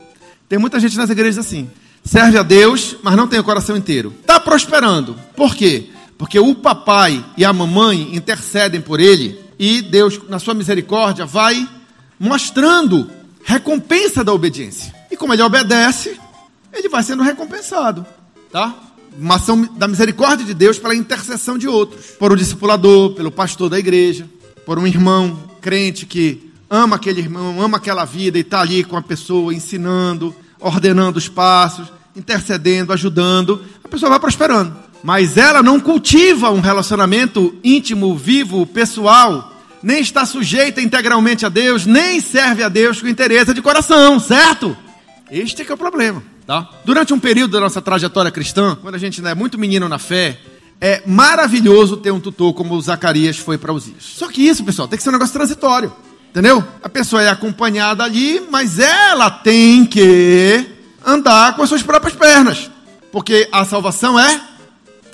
Tem 0.48 0.58
muita 0.58 0.80
gente 0.80 0.96
nas 0.96 1.10
igrejas 1.10 1.46
assim. 1.46 1.70
Serve 2.04 2.38
a 2.38 2.44
Deus, 2.44 2.96
mas 3.04 3.16
não 3.16 3.28
tem 3.28 3.38
o 3.38 3.44
coração 3.44 3.76
inteiro. 3.76 4.14
Está 4.22 4.40
prosperando. 4.40 5.16
Por 5.36 5.56
quê? 5.56 5.90
Porque 6.18 6.40
o 6.40 6.56
papai 6.56 7.24
e 7.38 7.44
a 7.44 7.52
mamãe 7.52 8.16
intercedem 8.16 8.80
por 8.80 9.00
ele 9.00 9.40
e 9.60 9.82
Deus, 9.82 10.20
na 10.30 10.40
sua 10.40 10.54
misericórdia, 10.54 11.26
vai 11.26 11.68
mostrando 12.20 13.10
recompensa 13.44 14.24
da 14.24 14.34
obediência. 14.34 14.94
E 15.12 15.18
como 15.18 15.34
ele 15.34 15.42
obedece, 15.42 16.18
ele 16.74 16.90
vai 16.90 17.04
sendo 17.04 17.24
recompensado, 17.24 18.06
tá? 18.52 18.74
Uma 19.18 19.36
ação 19.36 19.62
da 19.78 19.88
misericórdia 19.88 20.46
de 20.46 20.54
Deus 20.54 20.80
pela 20.80 20.96
intercessão 20.96 21.58
de 21.58 21.68
outros, 21.68 22.08
por 22.20 22.32
um 22.32 22.36
discipulador, 22.36 23.14
pelo 23.14 23.32
pastor 23.32 23.70
da 23.70 23.80
igreja, 23.80 24.28
por 24.66 24.80
um 24.80 24.88
irmão 24.88 25.38
crente 25.62 26.06
que 26.06 26.52
ama 26.70 26.96
aquele 26.96 27.22
irmão, 27.22 27.62
ama 27.62 27.78
aquela 27.78 28.04
vida 28.04 28.38
e 28.38 28.42
está 28.42 28.62
ali 28.62 28.84
com 28.84 28.98
a 28.98 29.02
pessoa 29.02 29.54
ensinando, 29.54 30.36
ordenando 30.60 31.18
os 31.18 31.30
passos, 31.30 31.88
intercedendo, 32.16 32.92
ajudando, 32.92 33.64
a 33.84 33.88
pessoa 33.88 34.10
vai 34.10 34.20
prosperando 34.20 34.86
mas 35.06 35.38
ela 35.38 35.62
não 35.62 35.80
cultiva 35.80 36.50
um 36.50 36.62
relacionamento 36.62 37.56
íntimo, 37.64 38.18
vivo, 38.18 38.66
pessoal, 38.66 39.54
nem 39.84 40.00
está 40.00 40.26
sujeita 40.26 40.82
integralmente 40.82 41.46
a 41.46 41.50
Deus, 41.50 41.86
nem 41.86 42.20
serve 42.20 42.64
a 42.64 42.70
Deus 42.70 43.00
com 43.00 43.08
interesse 43.08 43.54
de 43.54 43.62
coração, 43.62 44.20
certo? 44.20 44.76
Este 45.30 45.62
é 45.62 45.66
que 45.66 45.72
é 45.72 45.76
o 45.76 45.78
problema, 45.78 46.24
tá? 46.48 46.68
Durante 46.84 47.14
um 47.14 47.20
período 47.20 47.52
da 47.52 47.60
nossa 47.60 47.84
trajetória 47.84 48.32
cristã, 48.32 48.76
quando 48.82 48.96
a 48.96 48.98
gente 48.98 49.24
é 49.24 49.36
muito 49.36 49.60
menino 49.60 49.88
na 49.88 50.00
fé, 50.00 50.40
é 50.82 51.04
maravilhoso 51.06 51.98
ter 51.98 52.10
um 52.10 52.20
tutor 52.20 52.56
como 52.56 52.74
o 52.74 52.82
Zacarias 52.82 53.38
foi 53.38 53.60
para 53.60 53.72
Uzias. 53.72 54.04
Só 54.04 54.28
que 54.28 54.42
isso, 54.42 54.64
pessoal, 54.64 54.88
tem 54.88 54.98
que 54.98 55.04
ser 55.04 55.10
um 55.10 55.14
negócio 55.14 55.36
transitório. 55.36 55.94
Entendeu? 56.32 56.64
A 56.82 56.90
pessoa 56.90 57.22
é 57.22 57.30
acompanhada 57.30 58.04
ali, 58.04 58.42
mas 58.50 58.80
ela 58.80 59.30
tem 59.30 59.86
que 59.86 60.66
andar 61.06 61.56
com 61.56 61.62
as 61.62 61.70
suas 61.70 61.84
próprias 61.84 62.16
pernas. 62.16 62.72
Porque 63.12 63.48
a 63.52 63.64
salvação 63.64 64.20
é 64.20 64.55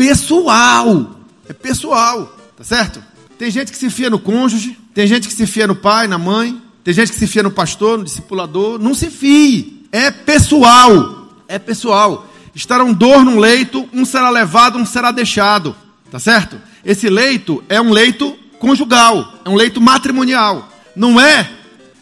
pessoal. 0.01 1.11
É 1.47 1.53
pessoal, 1.53 2.35
tá 2.57 2.63
certo? 2.63 3.03
Tem 3.37 3.51
gente 3.51 3.71
que 3.71 3.77
se 3.77 3.87
fia 3.91 4.09
no 4.09 4.17
cônjuge, 4.17 4.75
tem 4.95 5.05
gente 5.05 5.27
que 5.27 5.33
se 5.33 5.45
fia 5.45 5.67
no 5.67 5.75
pai, 5.75 6.07
na 6.07 6.17
mãe, 6.17 6.59
tem 6.83 6.91
gente 6.91 7.11
que 7.11 7.19
se 7.19 7.27
fia 7.27 7.43
no 7.43 7.51
pastor, 7.51 7.99
no 7.99 8.03
discipulador. 8.03 8.79
Não 8.79 8.95
se 8.95 9.11
fie. 9.11 9.85
É 9.91 10.09
pessoal. 10.09 11.29
É 11.47 11.59
pessoal. 11.59 12.27
Estará 12.55 12.83
um 12.83 12.93
dor 12.93 13.23
num 13.23 13.37
leito, 13.37 13.87
um 13.93 14.03
será 14.03 14.31
levado, 14.31 14.79
um 14.79 14.85
será 14.87 15.11
deixado. 15.11 15.75
Tá 16.09 16.17
certo? 16.17 16.59
Esse 16.83 17.07
leito 17.07 17.63
é 17.69 17.79
um 17.79 17.91
leito 17.91 18.35
conjugal, 18.57 19.35
é 19.45 19.49
um 19.49 19.55
leito 19.55 19.79
matrimonial. 19.79 20.67
Não 20.95 21.21
é 21.21 21.47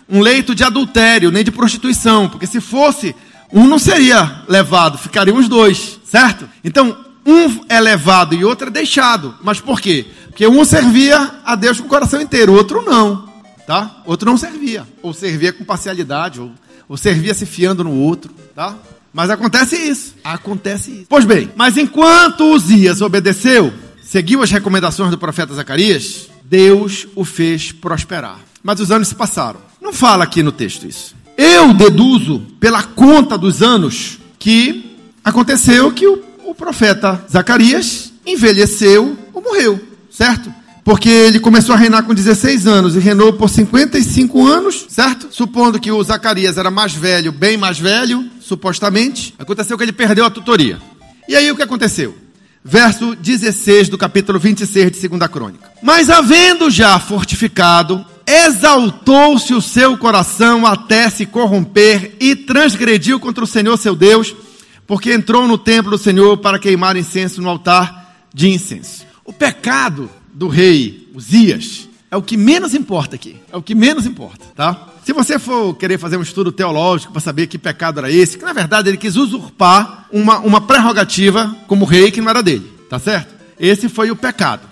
um 0.07 0.21
leito 0.21 0.55
de 0.55 0.63
adultério, 0.63 1.31
nem 1.31 1.43
de 1.43 1.51
prostituição, 1.51 2.29
porque 2.29 2.47
se 2.47 2.61
fosse, 2.61 3.13
um 3.51 3.67
não 3.67 3.77
seria 3.77 4.43
levado, 4.47 4.97
ficariam 4.97 5.37
os 5.37 5.49
dois, 5.49 5.99
certo? 6.05 6.49
Então, 6.63 7.08
um 7.29 7.65
é 7.69 7.79
levado 7.79 8.35
e 8.35 8.43
outro 8.43 8.67
é 8.67 8.71
deixado. 8.71 9.35
Mas 9.43 9.59
por 9.59 9.79
quê? 9.79 10.05
Porque 10.27 10.47
um 10.47 10.63
servia 10.65 11.41
a 11.45 11.55
Deus 11.55 11.79
com 11.79 11.85
o 11.85 11.89
coração 11.89 12.21
inteiro, 12.21 12.53
o 12.53 12.55
outro 12.55 12.81
não, 12.81 13.29
tá? 13.67 14.01
Outro 14.05 14.29
não 14.29 14.37
servia, 14.37 14.87
ou 15.01 15.13
servia 15.13 15.53
com 15.53 15.63
parcialidade, 15.63 16.39
ou, 16.39 16.51
ou 16.87 16.97
servia 16.97 17.33
se 17.33 17.45
fiando 17.45 17.83
no 17.83 17.93
outro, 17.93 18.33
tá? 18.55 18.75
Mas 19.13 19.29
acontece 19.29 19.75
isso. 19.75 20.15
Acontece 20.23 20.91
isso. 20.91 21.05
Pois 21.09 21.25
bem, 21.25 21.49
mas 21.55 21.77
enquanto 21.77 22.53
Uzias 22.53 23.01
obedeceu, 23.01 23.73
seguiu 24.01 24.41
as 24.41 24.51
recomendações 24.51 25.11
do 25.11 25.17
profeta 25.17 25.53
Zacarias, 25.53 26.29
Deus 26.43 27.07
o 27.15 27.25
fez 27.25 27.71
prosperar. 27.71 28.39
Mas 28.63 28.79
os 28.79 28.91
anos 28.91 29.07
se 29.07 29.15
passaram. 29.15 29.59
Não 29.81 29.93
fala 29.93 30.23
aqui 30.23 30.43
no 30.43 30.51
texto 30.51 30.85
isso. 30.85 31.15
Eu 31.37 31.73
deduzo, 31.73 32.41
pela 32.59 32.83
conta 32.83 33.37
dos 33.37 33.61
anos, 33.61 34.19
que 34.37 34.97
aconteceu 35.23 35.91
que 35.91 36.07
o, 36.07 36.28
o 36.49 36.55
profeta 36.55 37.23
Zacarias 37.31 38.11
envelheceu 38.25 39.15
ou 39.31 39.41
morreu, 39.41 39.79
certo? 40.09 40.51
Porque 40.83 41.07
ele 41.07 41.39
começou 41.39 41.75
a 41.75 41.77
reinar 41.77 42.03
com 42.03 42.13
16 42.13 42.65
anos 42.65 42.95
e 42.95 42.99
reinou 42.99 43.33
por 43.33 43.49
55 43.49 44.47
anos, 44.47 44.87
certo? 44.89 45.27
Supondo 45.29 45.79
que 45.79 45.91
o 45.91 46.03
Zacarias 46.03 46.57
era 46.57 46.71
mais 46.71 46.93
velho, 46.93 47.31
bem 47.31 47.55
mais 47.55 47.77
velho, 47.77 48.27
supostamente, 48.41 49.35
aconteceu 49.37 49.77
que 49.77 49.83
ele 49.83 49.91
perdeu 49.91 50.25
a 50.25 50.29
tutoria. 50.31 50.79
E 51.27 51.35
aí 51.35 51.51
o 51.51 51.55
que 51.55 51.61
aconteceu? 51.61 52.17
Verso 52.65 53.15
16 53.15 53.87
do 53.87 53.97
capítulo 53.97 54.39
26 54.39 54.91
de 54.91 55.07
2 55.07 55.31
Crônica. 55.31 55.71
Mas 55.83 56.09
havendo 56.09 56.71
já 56.71 56.99
fortificado, 56.99 58.03
exaltou-se 58.25 59.53
o 59.53 59.61
seu 59.61 59.95
coração 59.97 60.65
até 60.65 61.09
se 61.11 61.27
corromper 61.27 62.15
e 62.19 62.35
transgrediu 62.35 63.19
contra 63.19 63.43
o 63.43 63.47
Senhor 63.47 63.77
seu 63.77 63.95
Deus, 63.95 64.35
porque 64.89 65.13
entrou 65.13 65.47
no 65.47 65.55
templo 65.55 65.91
do 65.91 65.99
Senhor 65.99 66.35
para 66.37 66.57
queimar 66.57 66.97
incenso 66.97 67.43
no 67.43 67.47
altar 67.47 68.25
de 68.33 68.49
incenso. 68.49 69.05
O 69.23 69.31
pecado 69.31 70.09
do 70.33 70.47
rei 70.47 71.07
Uzias 71.13 71.87
é 72.09 72.17
o 72.17 72.23
que 72.23 72.35
menos 72.35 72.73
importa 72.73 73.15
aqui. 73.15 73.35
É 73.51 73.55
o 73.55 73.61
que 73.61 73.75
menos 73.75 74.07
importa, 74.07 74.47
tá? 74.55 74.87
Se 75.05 75.13
você 75.13 75.37
for 75.37 75.75
querer 75.75 75.99
fazer 75.99 76.17
um 76.17 76.23
estudo 76.23 76.51
teológico 76.51 77.13
para 77.13 77.21
saber 77.21 77.45
que 77.45 77.59
pecado 77.59 77.99
era 77.99 78.11
esse, 78.11 78.39
que 78.39 78.43
na 78.43 78.51
verdade 78.51 78.89
ele 78.89 78.97
quis 78.97 79.15
usurpar 79.15 80.07
uma, 80.11 80.39
uma 80.39 80.59
prerrogativa 80.59 81.55
como 81.67 81.85
rei 81.85 82.09
que 82.09 82.19
não 82.19 82.31
era 82.31 82.41
dele, 82.41 82.67
tá 82.89 82.97
certo? 82.97 83.35
Esse 83.59 83.89
foi 83.89 84.09
o 84.09 84.15
pecado. 84.15 84.67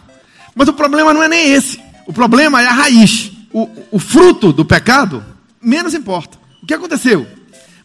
Mas 0.55 0.67
o 0.67 0.73
problema 0.73 1.13
não 1.13 1.21
é 1.21 1.27
nem 1.27 1.51
esse. 1.51 1.79
O 2.07 2.11
problema 2.13 2.59
é 2.59 2.65
a 2.65 2.73
raiz. 2.73 3.31
O, 3.53 3.69
o 3.91 3.99
fruto 3.99 4.51
do 4.51 4.65
pecado 4.65 5.23
menos 5.61 5.93
importa. 5.93 6.39
O 6.63 6.65
que 6.65 6.73
aconteceu? 6.73 7.27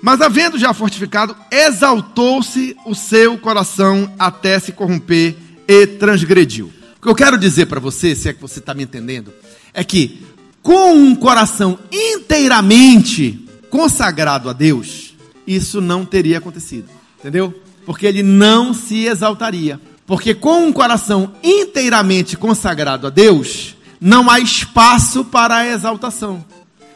Mas 0.02 0.20
havendo 0.20 0.58
já 0.58 0.74
fortificado, 0.74 1.36
exaltou-se 1.48 2.76
o 2.84 2.92
seu 2.92 3.38
coração 3.38 4.12
até 4.18 4.58
se 4.58 4.72
corromper 4.72 5.36
e 5.68 5.86
transgrediu. 5.86 6.72
O 6.98 7.02
que 7.02 7.08
eu 7.08 7.14
quero 7.14 7.38
dizer 7.38 7.66
para 7.66 7.78
você, 7.78 8.16
se 8.16 8.28
é 8.28 8.32
que 8.32 8.40
você 8.40 8.58
está 8.58 8.74
me 8.74 8.82
entendendo, 8.82 9.32
é 9.72 9.84
que 9.84 10.26
com 10.60 10.92
um 10.92 11.14
coração 11.14 11.78
inteiramente 11.90 13.46
consagrado 13.70 14.50
a 14.50 14.52
Deus, 14.52 15.14
isso 15.46 15.80
não 15.80 16.04
teria 16.04 16.38
acontecido. 16.38 16.88
Entendeu? 17.20 17.54
Porque 17.86 18.04
ele 18.04 18.24
não 18.24 18.74
se 18.74 19.06
exaltaria. 19.06 19.80
Porque 20.04 20.34
com 20.34 20.66
um 20.66 20.72
coração 20.72 21.32
inteiramente 21.44 22.36
consagrado 22.36 23.06
a 23.06 23.10
Deus, 23.10 23.76
não 24.00 24.28
há 24.28 24.40
espaço 24.40 25.24
para 25.24 25.58
a 25.58 25.66
exaltação. 25.68 26.44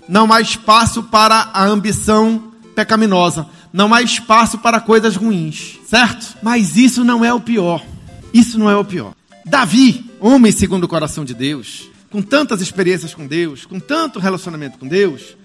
Não 0.08 0.32
há 0.32 0.40
espaço 0.40 1.04
para 1.04 1.50
a 1.52 1.64
ambição 1.64 2.52
pecaminosa. 2.76 3.48
Não 3.72 3.92
há 3.92 4.02
espaço 4.02 4.58
para 4.58 4.78
coisas 4.78 5.16
ruins, 5.16 5.80
certo? 5.88 6.36
Mas 6.42 6.76
isso 6.76 7.02
não 7.02 7.24
é 7.24 7.32
o 7.32 7.40
pior. 7.40 7.82
Isso 8.32 8.58
não 8.58 8.70
é 8.70 8.76
o 8.76 8.84
pior. 8.84 9.14
Davi, 9.44 10.04
homem 10.20 10.52
segundo 10.52 10.84
o 10.84 10.88
coração 10.88 11.24
de 11.24 11.34
Deus, 11.34 11.88
com 12.10 12.20
tantas 12.20 12.60
experiências 12.60 13.14
com 13.14 13.26
Deus, 13.26 13.64
com 13.64 13.80
tanto 13.80 14.20
relacionamento 14.20 14.78
com 14.78 14.86
Deus, 14.86 15.36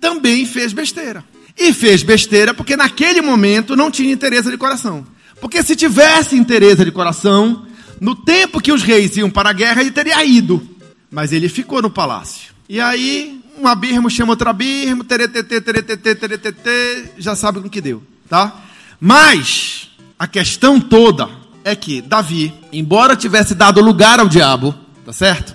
também 0.00 0.46
fez 0.46 0.72
besteira. 0.72 1.22
E 1.56 1.72
fez 1.72 2.02
besteira 2.02 2.54
porque 2.54 2.76
naquele 2.76 3.20
momento 3.20 3.76
não 3.76 3.90
tinha 3.90 4.12
interesse 4.12 4.50
de 4.50 4.56
coração. 4.56 5.06
Porque 5.40 5.62
se 5.62 5.76
tivesse 5.76 6.36
interesse 6.36 6.84
de 6.84 6.90
coração, 6.90 7.66
no 8.00 8.14
tempo 8.14 8.60
que 8.60 8.72
os 8.72 8.82
reis 8.82 9.16
iam 9.16 9.28
para 9.28 9.50
a 9.50 9.52
guerra, 9.52 9.80
ele 9.80 9.90
teria 9.90 10.24
ido. 10.24 10.66
Mas 11.10 11.32
ele 11.32 11.48
ficou 11.48 11.82
no 11.82 11.90
palácio. 11.90 12.52
E 12.68 12.80
aí, 12.80 13.40
um 13.58 13.66
abismo 13.66 14.08
chama 14.08 14.32
outro 14.32 14.48
abismo, 14.48 15.04
teretetê, 15.04 15.60
teretetê, 15.60 16.14
teretetê, 16.14 17.04
já 17.18 17.34
sabe 17.34 17.60
com 17.60 17.68
que 17.68 17.80
deu, 17.80 18.02
tá? 18.28 18.60
Mas, 19.00 19.90
a 20.18 20.26
questão 20.26 20.80
toda 20.80 21.28
é 21.64 21.74
que 21.74 22.00
Davi, 22.00 22.54
embora 22.72 23.16
tivesse 23.16 23.54
dado 23.54 23.80
lugar 23.80 24.20
ao 24.20 24.28
diabo, 24.28 24.74
tá 25.04 25.12
certo? 25.12 25.54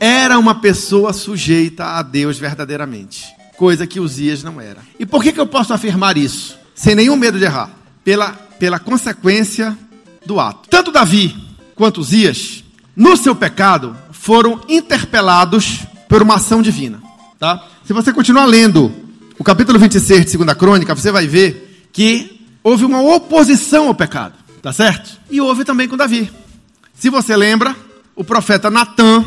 Era 0.00 0.38
uma 0.38 0.54
pessoa 0.54 1.12
sujeita 1.12 1.84
a 1.84 2.02
Deus 2.02 2.38
verdadeiramente, 2.38 3.24
coisa 3.56 3.86
que 3.86 4.00
Uzias 4.00 4.42
não 4.42 4.60
era. 4.60 4.80
E 4.98 5.06
por 5.06 5.22
que, 5.22 5.32
que 5.32 5.40
eu 5.40 5.46
posso 5.46 5.72
afirmar 5.72 6.16
isso? 6.16 6.58
Sem 6.74 6.94
nenhum 6.94 7.16
medo 7.16 7.38
de 7.38 7.44
errar. 7.44 7.70
Pela, 8.02 8.32
pela 8.58 8.80
consequência 8.80 9.78
do 10.26 10.40
ato. 10.40 10.68
Tanto 10.68 10.90
Davi 10.90 11.36
quanto 11.76 12.00
Uzias, 12.00 12.64
no 12.96 13.16
seu 13.16 13.36
pecado, 13.36 13.96
foram 14.10 14.60
interpelados 14.68 15.80
por 16.08 16.20
uma 16.22 16.34
ação 16.34 16.60
divina. 16.60 17.00
Tá? 17.42 17.60
Se 17.84 17.92
você 17.92 18.12
continuar 18.12 18.44
lendo 18.44 18.94
o 19.36 19.42
capítulo 19.42 19.76
26 19.76 20.26
de 20.26 20.38
2 20.38 20.56
Crônica, 20.56 20.94
você 20.94 21.10
vai 21.10 21.26
ver 21.26 21.88
que 21.92 22.40
houve 22.62 22.84
uma 22.84 23.02
oposição 23.02 23.88
ao 23.88 23.94
pecado. 23.96 24.34
Tá 24.62 24.72
certo? 24.72 25.18
E 25.28 25.40
houve 25.40 25.64
também 25.64 25.88
com 25.88 25.96
Davi. 25.96 26.30
Se 26.94 27.10
você 27.10 27.36
lembra, 27.36 27.74
o 28.14 28.22
profeta 28.22 28.70
Natan 28.70 29.24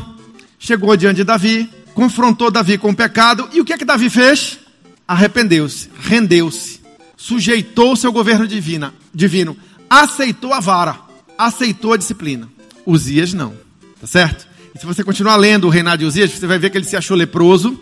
chegou 0.57 0.95
diante 0.95 1.17
de 1.17 1.23
Davi, 1.25 1.69
confrontou 1.93 2.49
Davi 2.49 2.77
com 2.77 2.91
o 2.91 2.95
pecado, 2.95 3.49
e 3.51 3.59
o 3.59 3.65
que 3.65 3.73
é 3.73 3.77
que 3.77 3.83
Davi 3.83 4.09
fez? 4.09 4.59
Arrependeu-se, 5.05 5.89
rendeu-se, 5.99 6.79
sujeitou-se 7.17 8.07
ao 8.07 8.13
governo 8.13 8.47
divina, 8.47 8.93
divino, 9.13 9.57
aceitou 9.89 10.53
a 10.53 10.61
vara, 10.61 10.95
aceitou 11.37 11.91
a 11.91 11.97
disciplina. 11.97 12.47
Uzias 12.85 13.33
não, 13.33 13.53
tá 13.99 14.07
certo? 14.07 14.47
E 14.73 14.79
se 14.79 14.85
você 14.85 15.03
continuar 15.03 15.35
lendo 15.35 15.67
o 15.67 15.69
reinado 15.69 15.97
de 15.97 16.05
Uzias, 16.05 16.31
você 16.31 16.47
vai 16.47 16.57
ver 16.57 16.69
que 16.69 16.77
ele 16.77 16.85
se 16.85 16.95
achou 16.95 17.17
leproso 17.17 17.77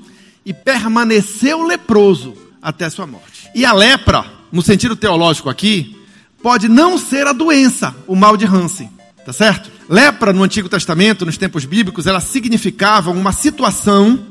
e 0.45 0.53
permaneceu 0.53 1.63
leproso 1.63 2.33
até 2.61 2.89
sua 2.89 3.05
morte. 3.05 3.49
E 3.53 3.65
a 3.65 3.73
lepra, 3.73 4.25
no 4.51 4.61
sentido 4.61 4.95
teológico 4.95 5.49
aqui, 5.49 5.99
pode 6.41 6.67
não 6.67 6.97
ser 6.97 7.27
a 7.27 7.33
doença, 7.33 7.95
o 8.07 8.15
mal 8.15 8.35
de 8.35 8.45
Hansen, 8.45 8.89
tá 9.25 9.31
certo? 9.31 9.71
Lepra 9.89 10.33
no 10.33 10.43
Antigo 10.43 10.69
Testamento, 10.69 11.25
nos 11.25 11.37
tempos 11.37 11.65
bíblicos, 11.65 12.07
ela 12.07 12.19
significava 12.19 13.11
uma 13.11 13.31
situação 13.31 14.27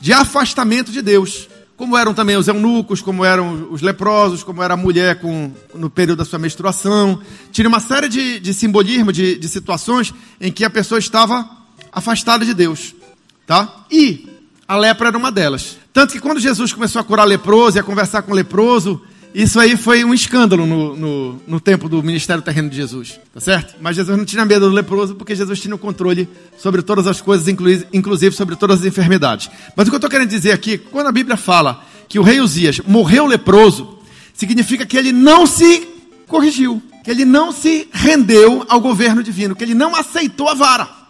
de 0.00 0.12
afastamento 0.12 0.90
de 0.90 1.02
Deus. 1.02 1.48
Como 1.76 1.96
eram 1.96 2.14
também 2.14 2.36
os 2.36 2.46
eunucos, 2.46 3.00
como 3.00 3.24
eram 3.24 3.68
os 3.70 3.82
leprosos, 3.82 4.44
como 4.44 4.62
era 4.62 4.74
a 4.74 4.76
mulher 4.76 5.20
com, 5.20 5.52
no 5.74 5.90
período 5.90 6.18
da 6.18 6.24
sua 6.24 6.38
menstruação. 6.38 7.20
Tinha 7.50 7.68
uma 7.68 7.80
série 7.80 8.08
de, 8.08 8.38
de 8.38 8.54
simbolismo, 8.54 9.12
de, 9.12 9.36
de 9.36 9.48
situações 9.48 10.14
em 10.40 10.52
que 10.52 10.64
a 10.64 10.70
pessoa 10.70 10.98
estava 10.98 11.48
afastada 11.90 12.44
de 12.44 12.54
Deus. 12.54 12.94
Tá? 13.46 13.84
E 13.90 14.31
a 14.72 14.76
lepra 14.78 15.08
era 15.08 15.18
uma 15.18 15.30
delas. 15.30 15.76
Tanto 15.92 16.14
que 16.14 16.18
quando 16.18 16.40
Jesus 16.40 16.72
começou 16.72 16.98
a 16.98 17.04
curar 17.04 17.26
leproso 17.26 17.76
e 17.76 17.80
a 17.80 17.82
conversar 17.82 18.22
com 18.22 18.32
leproso, 18.32 19.02
isso 19.34 19.60
aí 19.60 19.76
foi 19.76 20.02
um 20.02 20.14
escândalo 20.14 20.64
no, 20.64 20.96
no, 20.96 21.42
no, 21.46 21.60
tempo 21.60 21.90
do 21.90 22.02
ministério 22.02 22.42
terreno 22.42 22.70
de 22.70 22.76
Jesus, 22.76 23.20
tá 23.34 23.38
certo? 23.38 23.74
Mas 23.82 23.96
Jesus 23.96 24.16
não 24.16 24.24
tinha 24.24 24.46
medo 24.46 24.70
do 24.70 24.74
leproso 24.74 25.14
porque 25.14 25.36
Jesus 25.36 25.60
tinha 25.60 25.74
o 25.74 25.78
controle 25.78 26.26
sobre 26.56 26.80
todas 26.80 27.06
as 27.06 27.20
coisas, 27.20 27.46
inclusive 27.92 28.34
sobre 28.34 28.56
todas 28.56 28.80
as 28.80 28.86
enfermidades. 28.86 29.50
Mas 29.76 29.88
o 29.88 29.90
que 29.90 29.94
eu 29.94 29.98
estou 29.98 30.08
querendo 30.08 30.30
dizer 30.30 30.52
aqui, 30.52 30.78
quando 30.78 31.08
a 31.08 31.12
Bíblia 31.12 31.36
fala 31.36 31.84
que 32.08 32.18
o 32.18 32.22
rei 32.22 32.40
Uzias 32.40 32.80
morreu 32.80 33.26
leproso, 33.26 33.98
significa 34.32 34.86
que 34.86 34.96
ele 34.96 35.12
não 35.12 35.46
se 35.46 35.86
corrigiu, 36.26 36.82
que 37.04 37.10
ele 37.10 37.26
não 37.26 37.52
se 37.52 37.88
rendeu 37.92 38.64
ao 38.70 38.80
governo 38.80 39.22
divino, 39.22 39.54
que 39.54 39.64
ele 39.64 39.74
não 39.74 39.94
aceitou 39.94 40.48
a 40.48 40.54
vara. 40.54 41.01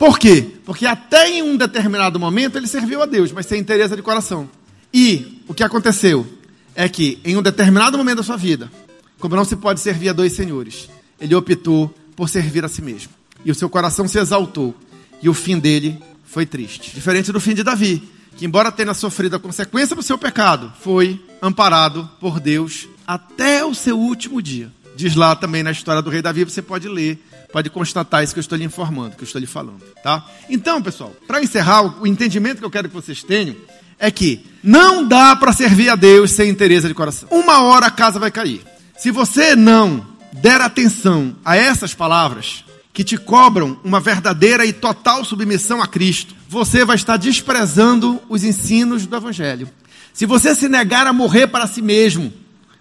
Por 0.00 0.18
quê? 0.18 0.46
Porque 0.64 0.86
até 0.86 1.28
em 1.28 1.42
um 1.42 1.58
determinado 1.58 2.18
momento 2.18 2.56
ele 2.56 2.66
serviu 2.66 3.02
a 3.02 3.06
Deus, 3.06 3.32
mas 3.32 3.44
sem 3.44 3.60
interesse 3.60 3.94
de 3.94 4.00
coração. 4.00 4.48
E 4.94 5.42
o 5.46 5.52
que 5.52 5.62
aconteceu 5.62 6.26
é 6.74 6.88
que 6.88 7.20
em 7.22 7.36
um 7.36 7.42
determinado 7.42 7.98
momento 7.98 8.16
da 8.16 8.22
sua 8.22 8.38
vida, 8.38 8.72
como 9.18 9.36
não 9.36 9.44
se 9.44 9.56
pode 9.56 9.78
servir 9.78 10.08
a 10.08 10.14
dois 10.14 10.32
senhores, 10.32 10.88
ele 11.20 11.34
optou 11.34 11.94
por 12.16 12.30
servir 12.30 12.64
a 12.64 12.68
si 12.68 12.80
mesmo. 12.80 13.12
E 13.44 13.50
o 13.50 13.54
seu 13.54 13.68
coração 13.68 14.08
se 14.08 14.18
exaltou. 14.18 14.74
E 15.20 15.28
o 15.28 15.34
fim 15.34 15.58
dele 15.58 16.02
foi 16.24 16.46
triste. 16.46 16.94
Diferente 16.94 17.30
do 17.30 17.38
fim 17.38 17.52
de 17.52 17.62
Davi, 17.62 18.02
que, 18.38 18.46
embora 18.46 18.72
tenha 18.72 18.94
sofrido 18.94 19.36
a 19.36 19.38
consequência 19.38 19.94
do 19.94 20.02
seu 20.02 20.16
pecado, 20.16 20.72
foi 20.80 21.22
amparado 21.42 22.08
por 22.18 22.40
Deus 22.40 22.88
até 23.06 23.62
o 23.66 23.74
seu 23.74 23.98
último 23.98 24.40
dia. 24.40 24.72
Diz 25.00 25.14
lá 25.14 25.34
também 25.34 25.62
na 25.62 25.70
história 25.70 26.02
do 26.02 26.10
rei 26.10 26.20
Davi, 26.20 26.44
você 26.44 26.60
pode 26.60 26.86
ler, 26.86 27.18
pode 27.50 27.70
constatar 27.70 28.22
isso 28.22 28.34
que 28.34 28.38
eu 28.38 28.42
estou 28.42 28.58
lhe 28.58 28.64
informando, 28.64 29.16
que 29.16 29.22
eu 29.22 29.26
estou 29.26 29.40
lhe 29.40 29.46
falando, 29.46 29.82
tá? 30.04 30.22
Então, 30.50 30.82
pessoal, 30.82 31.16
para 31.26 31.42
encerrar, 31.42 32.02
o 32.02 32.06
entendimento 32.06 32.58
que 32.58 32.64
eu 32.66 32.70
quero 32.70 32.86
que 32.86 32.94
vocês 32.94 33.22
tenham 33.22 33.56
é 33.98 34.10
que 34.10 34.44
não 34.62 35.08
dá 35.08 35.34
para 35.34 35.54
servir 35.54 35.88
a 35.88 35.96
Deus 35.96 36.32
sem 36.32 36.50
interesse 36.50 36.86
de 36.86 36.92
coração. 36.92 37.30
Uma 37.32 37.62
hora 37.62 37.86
a 37.86 37.90
casa 37.90 38.18
vai 38.18 38.30
cair. 38.30 38.60
Se 38.98 39.10
você 39.10 39.56
não 39.56 40.06
der 40.34 40.60
atenção 40.60 41.34
a 41.42 41.56
essas 41.56 41.94
palavras, 41.94 42.62
que 42.92 43.02
te 43.02 43.16
cobram 43.16 43.80
uma 43.82 44.00
verdadeira 44.00 44.66
e 44.66 44.72
total 44.74 45.24
submissão 45.24 45.80
a 45.80 45.86
Cristo, 45.86 46.34
você 46.46 46.84
vai 46.84 46.96
estar 46.96 47.16
desprezando 47.16 48.20
os 48.28 48.44
ensinos 48.44 49.06
do 49.06 49.16
Evangelho. 49.16 49.66
Se 50.12 50.26
você 50.26 50.54
se 50.54 50.68
negar 50.68 51.06
a 51.06 51.12
morrer 51.14 51.46
para 51.46 51.66
si 51.66 51.80
mesmo, 51.80 52.30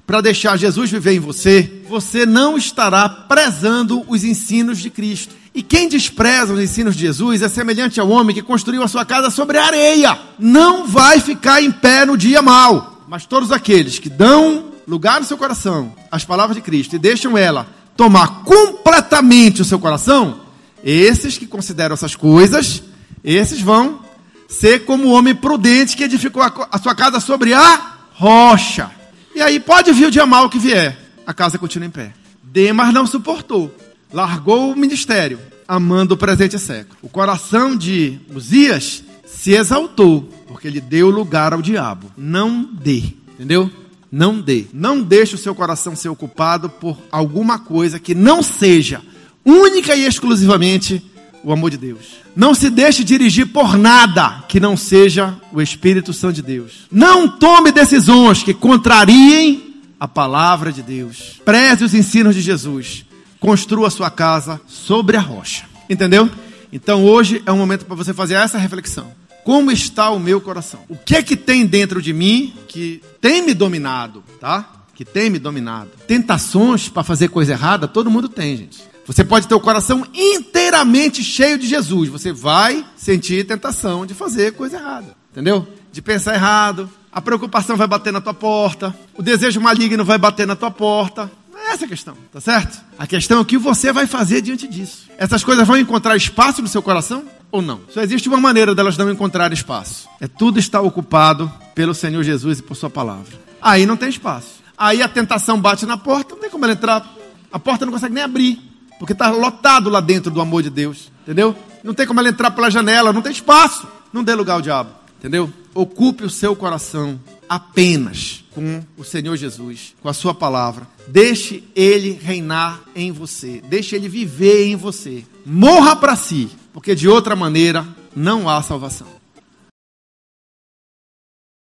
para 0.10 0.22
deixar 0.22 0.58
Jesus 0.58 0.90
viver 0.90 1.14
em 1.14 1.20
você, 1.20 1.84
você 1.88 2.26
não 2.26 2.58
estará 2.58 3.08
prezando 3.08 4.04
os 4.08 4.24
ensinos 4.24 4.80
de 4.80 4.90
Cristo. 4.90 5.36
E 5.54 5.62
quem 5.62 5.88
despreza 5.88 6.52
os 6.52 6.60
ensinos 6.60 6.96
de 6.96 7.02
Jesus 7.02 7.44
é 7.44 7.48
semelhante 7.48 8.00
ao 8.00 8.10
homem 8.10 8.36
que 8.36 8.42
construiu 8.42 8.82
a 8.82 8.88
sua 8.88 9.06
casa 9.06 9.30
sobre 9.30 9.60
areia. 9.60 10.18
Não 10.40 10.88
vai 10.88 11.20
ficar 11.20 11.62
em 11.62 11.72
pé 11.72 12.08
no 12.08 12.18
dia 12.18 12.42
mal. 12.42 13.04
Mas 13.08 13.28
todos 13.28 13.52
aqueles 13.52 14.00
que 14.00 14.10
dão 14.10 14.72
lugar 14.88 15.20
no 15.20 15.28
seu 15.28 15.38
coração 15.38 15.94
às 16.12 16.26
palavras 16.26 16.56
de 16.56 16.64
Cristo 16.64 16.96
e 16.96 17.00
deixam 17.00 17.38
ela 17.38 17.68
tomar 17.96 18.42
completamente 18.44 19.62
o 19.62 19.66
seu 19.66 19.78
coração, 19.78 20.40
esses 20.84 21.38
que 21.38 21.46
consideram 21.46 21.94
essas 21.94 22.16
coisas, 22.16 22.82
esses 23.24 23.62
vão 23.62 24.00
ser 24.48 24.86
como 24.86 25.04
o 25.04 25.12
homem 25.12 25.36
prudente 25.36 25.96
que 25.96 26.04
edificou 26.04 26.42
a, 26.42 26.80
sua 26.80 26.96
casa 26.96 27.20
sobre 27.20 27.54
a 27.54 27.94
rocha. 28.16 28.98
E 29.40 29.42
aí 29.42 29.58
pode 29.58 29.94
vir 29.94 30.08
o 30.08 30.12
dia 30.12 30.26
mal 30.26 30.50
que 30.50 30.60
vier, 30.60 31.00
a 31.26 31.34
casa 31.34 31.58
continua 31.58 31.88
em 31.88 31.90
pé. 31.90 32.12
Demas 32.44 32.94
não 32.94 33.08
suportou, 33.08 33.74
largou 34.12 34.70
o 34.70 34.76
ministério, 34.76 35.40
amando 35.66 36.14
o 36.14 36.18
presente 36.18 36.60
século. 36.60 36.98
O 37.02 37.08
coração 37.08 37.74
de 37.74 38.20
Uzias 38.36 39.02
se 39.26 39.54
exaltou, 39.54 40.24
porque 40.46 40.68
ele 40.68 40.82
deu 40.82 41.10
lugar 41.10 41.54
ao 41.54 41.62
diabo. 41.62 42.12
Não 42.18 42.70
dê, 42.70 43.14
entendeu? 43.30 43.72
Não 44.12 44.42
dê. 44.42 44.66
Não 44.74 45.02
deixe 45.02 45.36
o 45.36 45.38
seu 45.38 45.56
coração 45.56 45.96
ser 45.96 46.10
ocupado 46.10 46.70
por 46.70 46.98
alguma 47.10 47.60
coisa 47.60 47.98
que 47.98 48.14
não 48.14 48.44
seja 48.44 49.02
única 49.46 49.96
e 49.96 50.06
exclusivamente 50.06 51.02
o 51.44 51.52
amor 51.52 51.72
de 51.72 51.78
Deus. 51.78 52.18
Não 52.36 52.54
se 52.54 52.70
deixe 52.70 53.04
dirigir 53.04 53.48
por 53.48 53.78
nada 53.78 54.44
que 54.48 54.60
não 54.60 54.76
seja 54.76 55.36
o 55.52 55.62
Espírito 55.62 56.14
Santo 56.14 56.36
de 56.36 56.42
Deus. 56.42 56.88
Não 56.92 57.28
tome 57.28 57.72
decisões 57.72 58.44
que 58.44 58.54
contrariem 58.54 59.76
a 60.00 60.08
palavra 60.08 60.72
de 60.72 60.82
Deus. 60.82 61.42
Preze 61.44 61.84
os 61.84 61.94
ensinos 61.94 62.36
de 62.36 62.42
Jesus. 62.42 63.06
Construa 63.40 63.90
sua 63.90 64.10
casa 64.10 64.60
sobre 64.68 65.18
a 65.18 65.22
rocha. 65.22 65.66
Entendeu? 65.90 66.30
Então 66.72 67.04
hoje 67.04 67.42
é 67.46 67.52
um 67.52 67.58
momento 67.58 67.86
para 67.86 67.96
você 67.96 68.14
fazer 68.14 68.36
essa 68.36 68.58
reflexão. 68.58 69.12
Como 69.44 69.72
está 69.72 70.10
o 70.12 70.20
meu 70.20 70.40
coração? 70.40 70.82
O 70.88 70.96
que 70.96 71.16
é 71.16 71.24
que 71.24 71.36
tem 71.36 71.66
dentro 71.66 72.02
de 72.02 72.14
mim 72.14 72.54
que 72.68 73.02
tem 73.20 73.42
me 73.42 73.54
dominado, 73.54 74.24
tá? 74.40 74.70
Que 74.94 75.04
tem 75.04 75.30
me 75.30 75.40
dominado. 75.40 75.90
Tentações 76.06 76.90
para 76.90 77.04
fazer 77.04 77.30
coisa 77.30 77.54
errada, 77.54 77.88
todo 77.88 78.12
mundo 78.12 78.30
tem, 78.30 78.58
gente. 78.58 78.80
Você 79.10 79.24
pode 79.24 79.48
ter 79.48 79.56
o 79.56 79.60
coração 79.60 80.06
inteiramente 80.14 81.24
cheio 81.24 81.58
de 81.58 81.66
Jesus. 81.66 82.10
Você 82.10 82.32
vai 82.32 82.86
sentir 82.96 83.44
tentação 83.44 84.06
de 84.06 84.14
fazer 84.14 84.54
coisa 84.54 84.78
errada. 84.78 85.16
Entendeu? 85.32 85.68
De 85.92 86.00
pensar 86.00 86.36
errado. 86.36 86.88
A 87.12 87.20
preocupação 87.20 87.76
vai 87.76 87.88
bater 87.88 88.14
na 88.14 88.22
tua 88.22 88.36
porta. 88.36 88.96
O 89.18 89.24
desejo 89.24 89.60
maligno 89.60 90.06
vai 90.06 90.20
bater 90.20 90.46
na 90.46 90.56
tua 90.56 90.70
porta. 90.70 91.32
Não 91.52 91.58
é 91.60 91.72
essa 91.72 91.86
a 91.86 91.88
questão, 91.88 92.16
tá 92.32 92.40
certo? 92.40 92.80
A 93.00 93.08
questão 93.08 93.40
é 93.40 93.42
o 93.42 93.46
que 93.46 93.58
você 93.58 93.92
vai 93.92 94.06
fazer 94.06 94.42
diante 94.42 94.68
disso. 94.68 95.08
Essas 95.18 95.44
coisas 95.44 95.68
vão 95.68 95.76
encontrar 95.76 96.16
espaço 96.16 96.62
no 96.62 96.68
seu 96.68 96.84
coração? 96.84 97.24
ou 97.52 97.64
não. 97.64 97.82
Só 97.90 98.02
existe 98.02 98.30
uma 98.30 98.40
maneira 98.40 98.76
delas 98.76 98.96
não 98.96 99.10
encontrar 99.10 99.52
espaço. 99.52 100.08
É 100.22 100.28
tudo 100.28 100.60
estar 100.60 100.82
ocupado 100.82 101.52
pelo 101.74 101.96
Senhor 101.96 102.22
Jesus 102.22 102.60
e 102.60 102.62
por 102.62 102.76
sua 102.76 102.92
palavra. 102.92 103.36
Aí 103.60 103.88
não 103.88 103.98
tem 103.98 104.08
espaço. 104.08 104.60
Aí 104.78 105.02
a 105.02 105.10
tentação 105.10 105.60
bate 105.60 105.84
na 105.88 105.98
porta, 105.98 106.36
não 106.36 106.42
tem 106.42 106.52
como 106.52 106.64
ela 106.64 106.74
entrar. 106.74 107.04
A 107.52 107.58
porta 107.58 107.88
não 107.88 107.92
consegue 107.92 108.14
nem 108.14 108.24
abrir, 108.24 108.69
porque 109.00 109.14
está 109.14 109.32
lotado 109.32 109.90
lá 109.90 110.02
dentro 110.02 110.30
do 110.30 110.42
amor 110.42 110.62
de 110.62 110.70
Deus, 110.70 111.12
entendeu? 111.24 111.56
Não 111.84 111.94
tem 111.94 112.06
como 112.06 112.20
ela 112.20 112.30
entrar 112.30 112.52
pela 112.52 112.70
janela, 112.70 113.14
não 113.14 113.22
tem 113.22 113.32
espaço. 113.32 113.88
Não 114.12 114.24
dê 114.24 114.36
lugar 114.36 114.56
ao 114.56 114.62
diabo, 114.62 114.90
entendeu? 115.18 115.52
Ocupe 115.74 116.24
o 116.24 116.30
seu 116.30 116.56
coração 116.56 117.20
apenas 117.48 118.44
com 118.54 118.84
o 118.98 119.04
Senhor 119.04 119.36
Jesus, 119.38 119.96
com 120.02 120.10
a 120.10 120.14
sua 120.14 120.34
palavra. 120.34 120.88
Deixe 121.08 121.64
ele 121.76 122.20
reinar 122.22 122.82
em 122.96 123.12
você, 123.12 123.62
deixe 123.68 123.96
ele 123.96 124.10
viver 124.10 124.68
em 124.68 124.76
você. 124.76 125.24
Morra 125.46 125.96
para 125.96 126.16
si 126.16 126.50
porque 126.74 126.96
de 126.96 127.08
outra 127.08 127.36
maneira 127.36 127.86
não 128.16 128.48
há 128.48 128.62
salvação. 128.62 129.19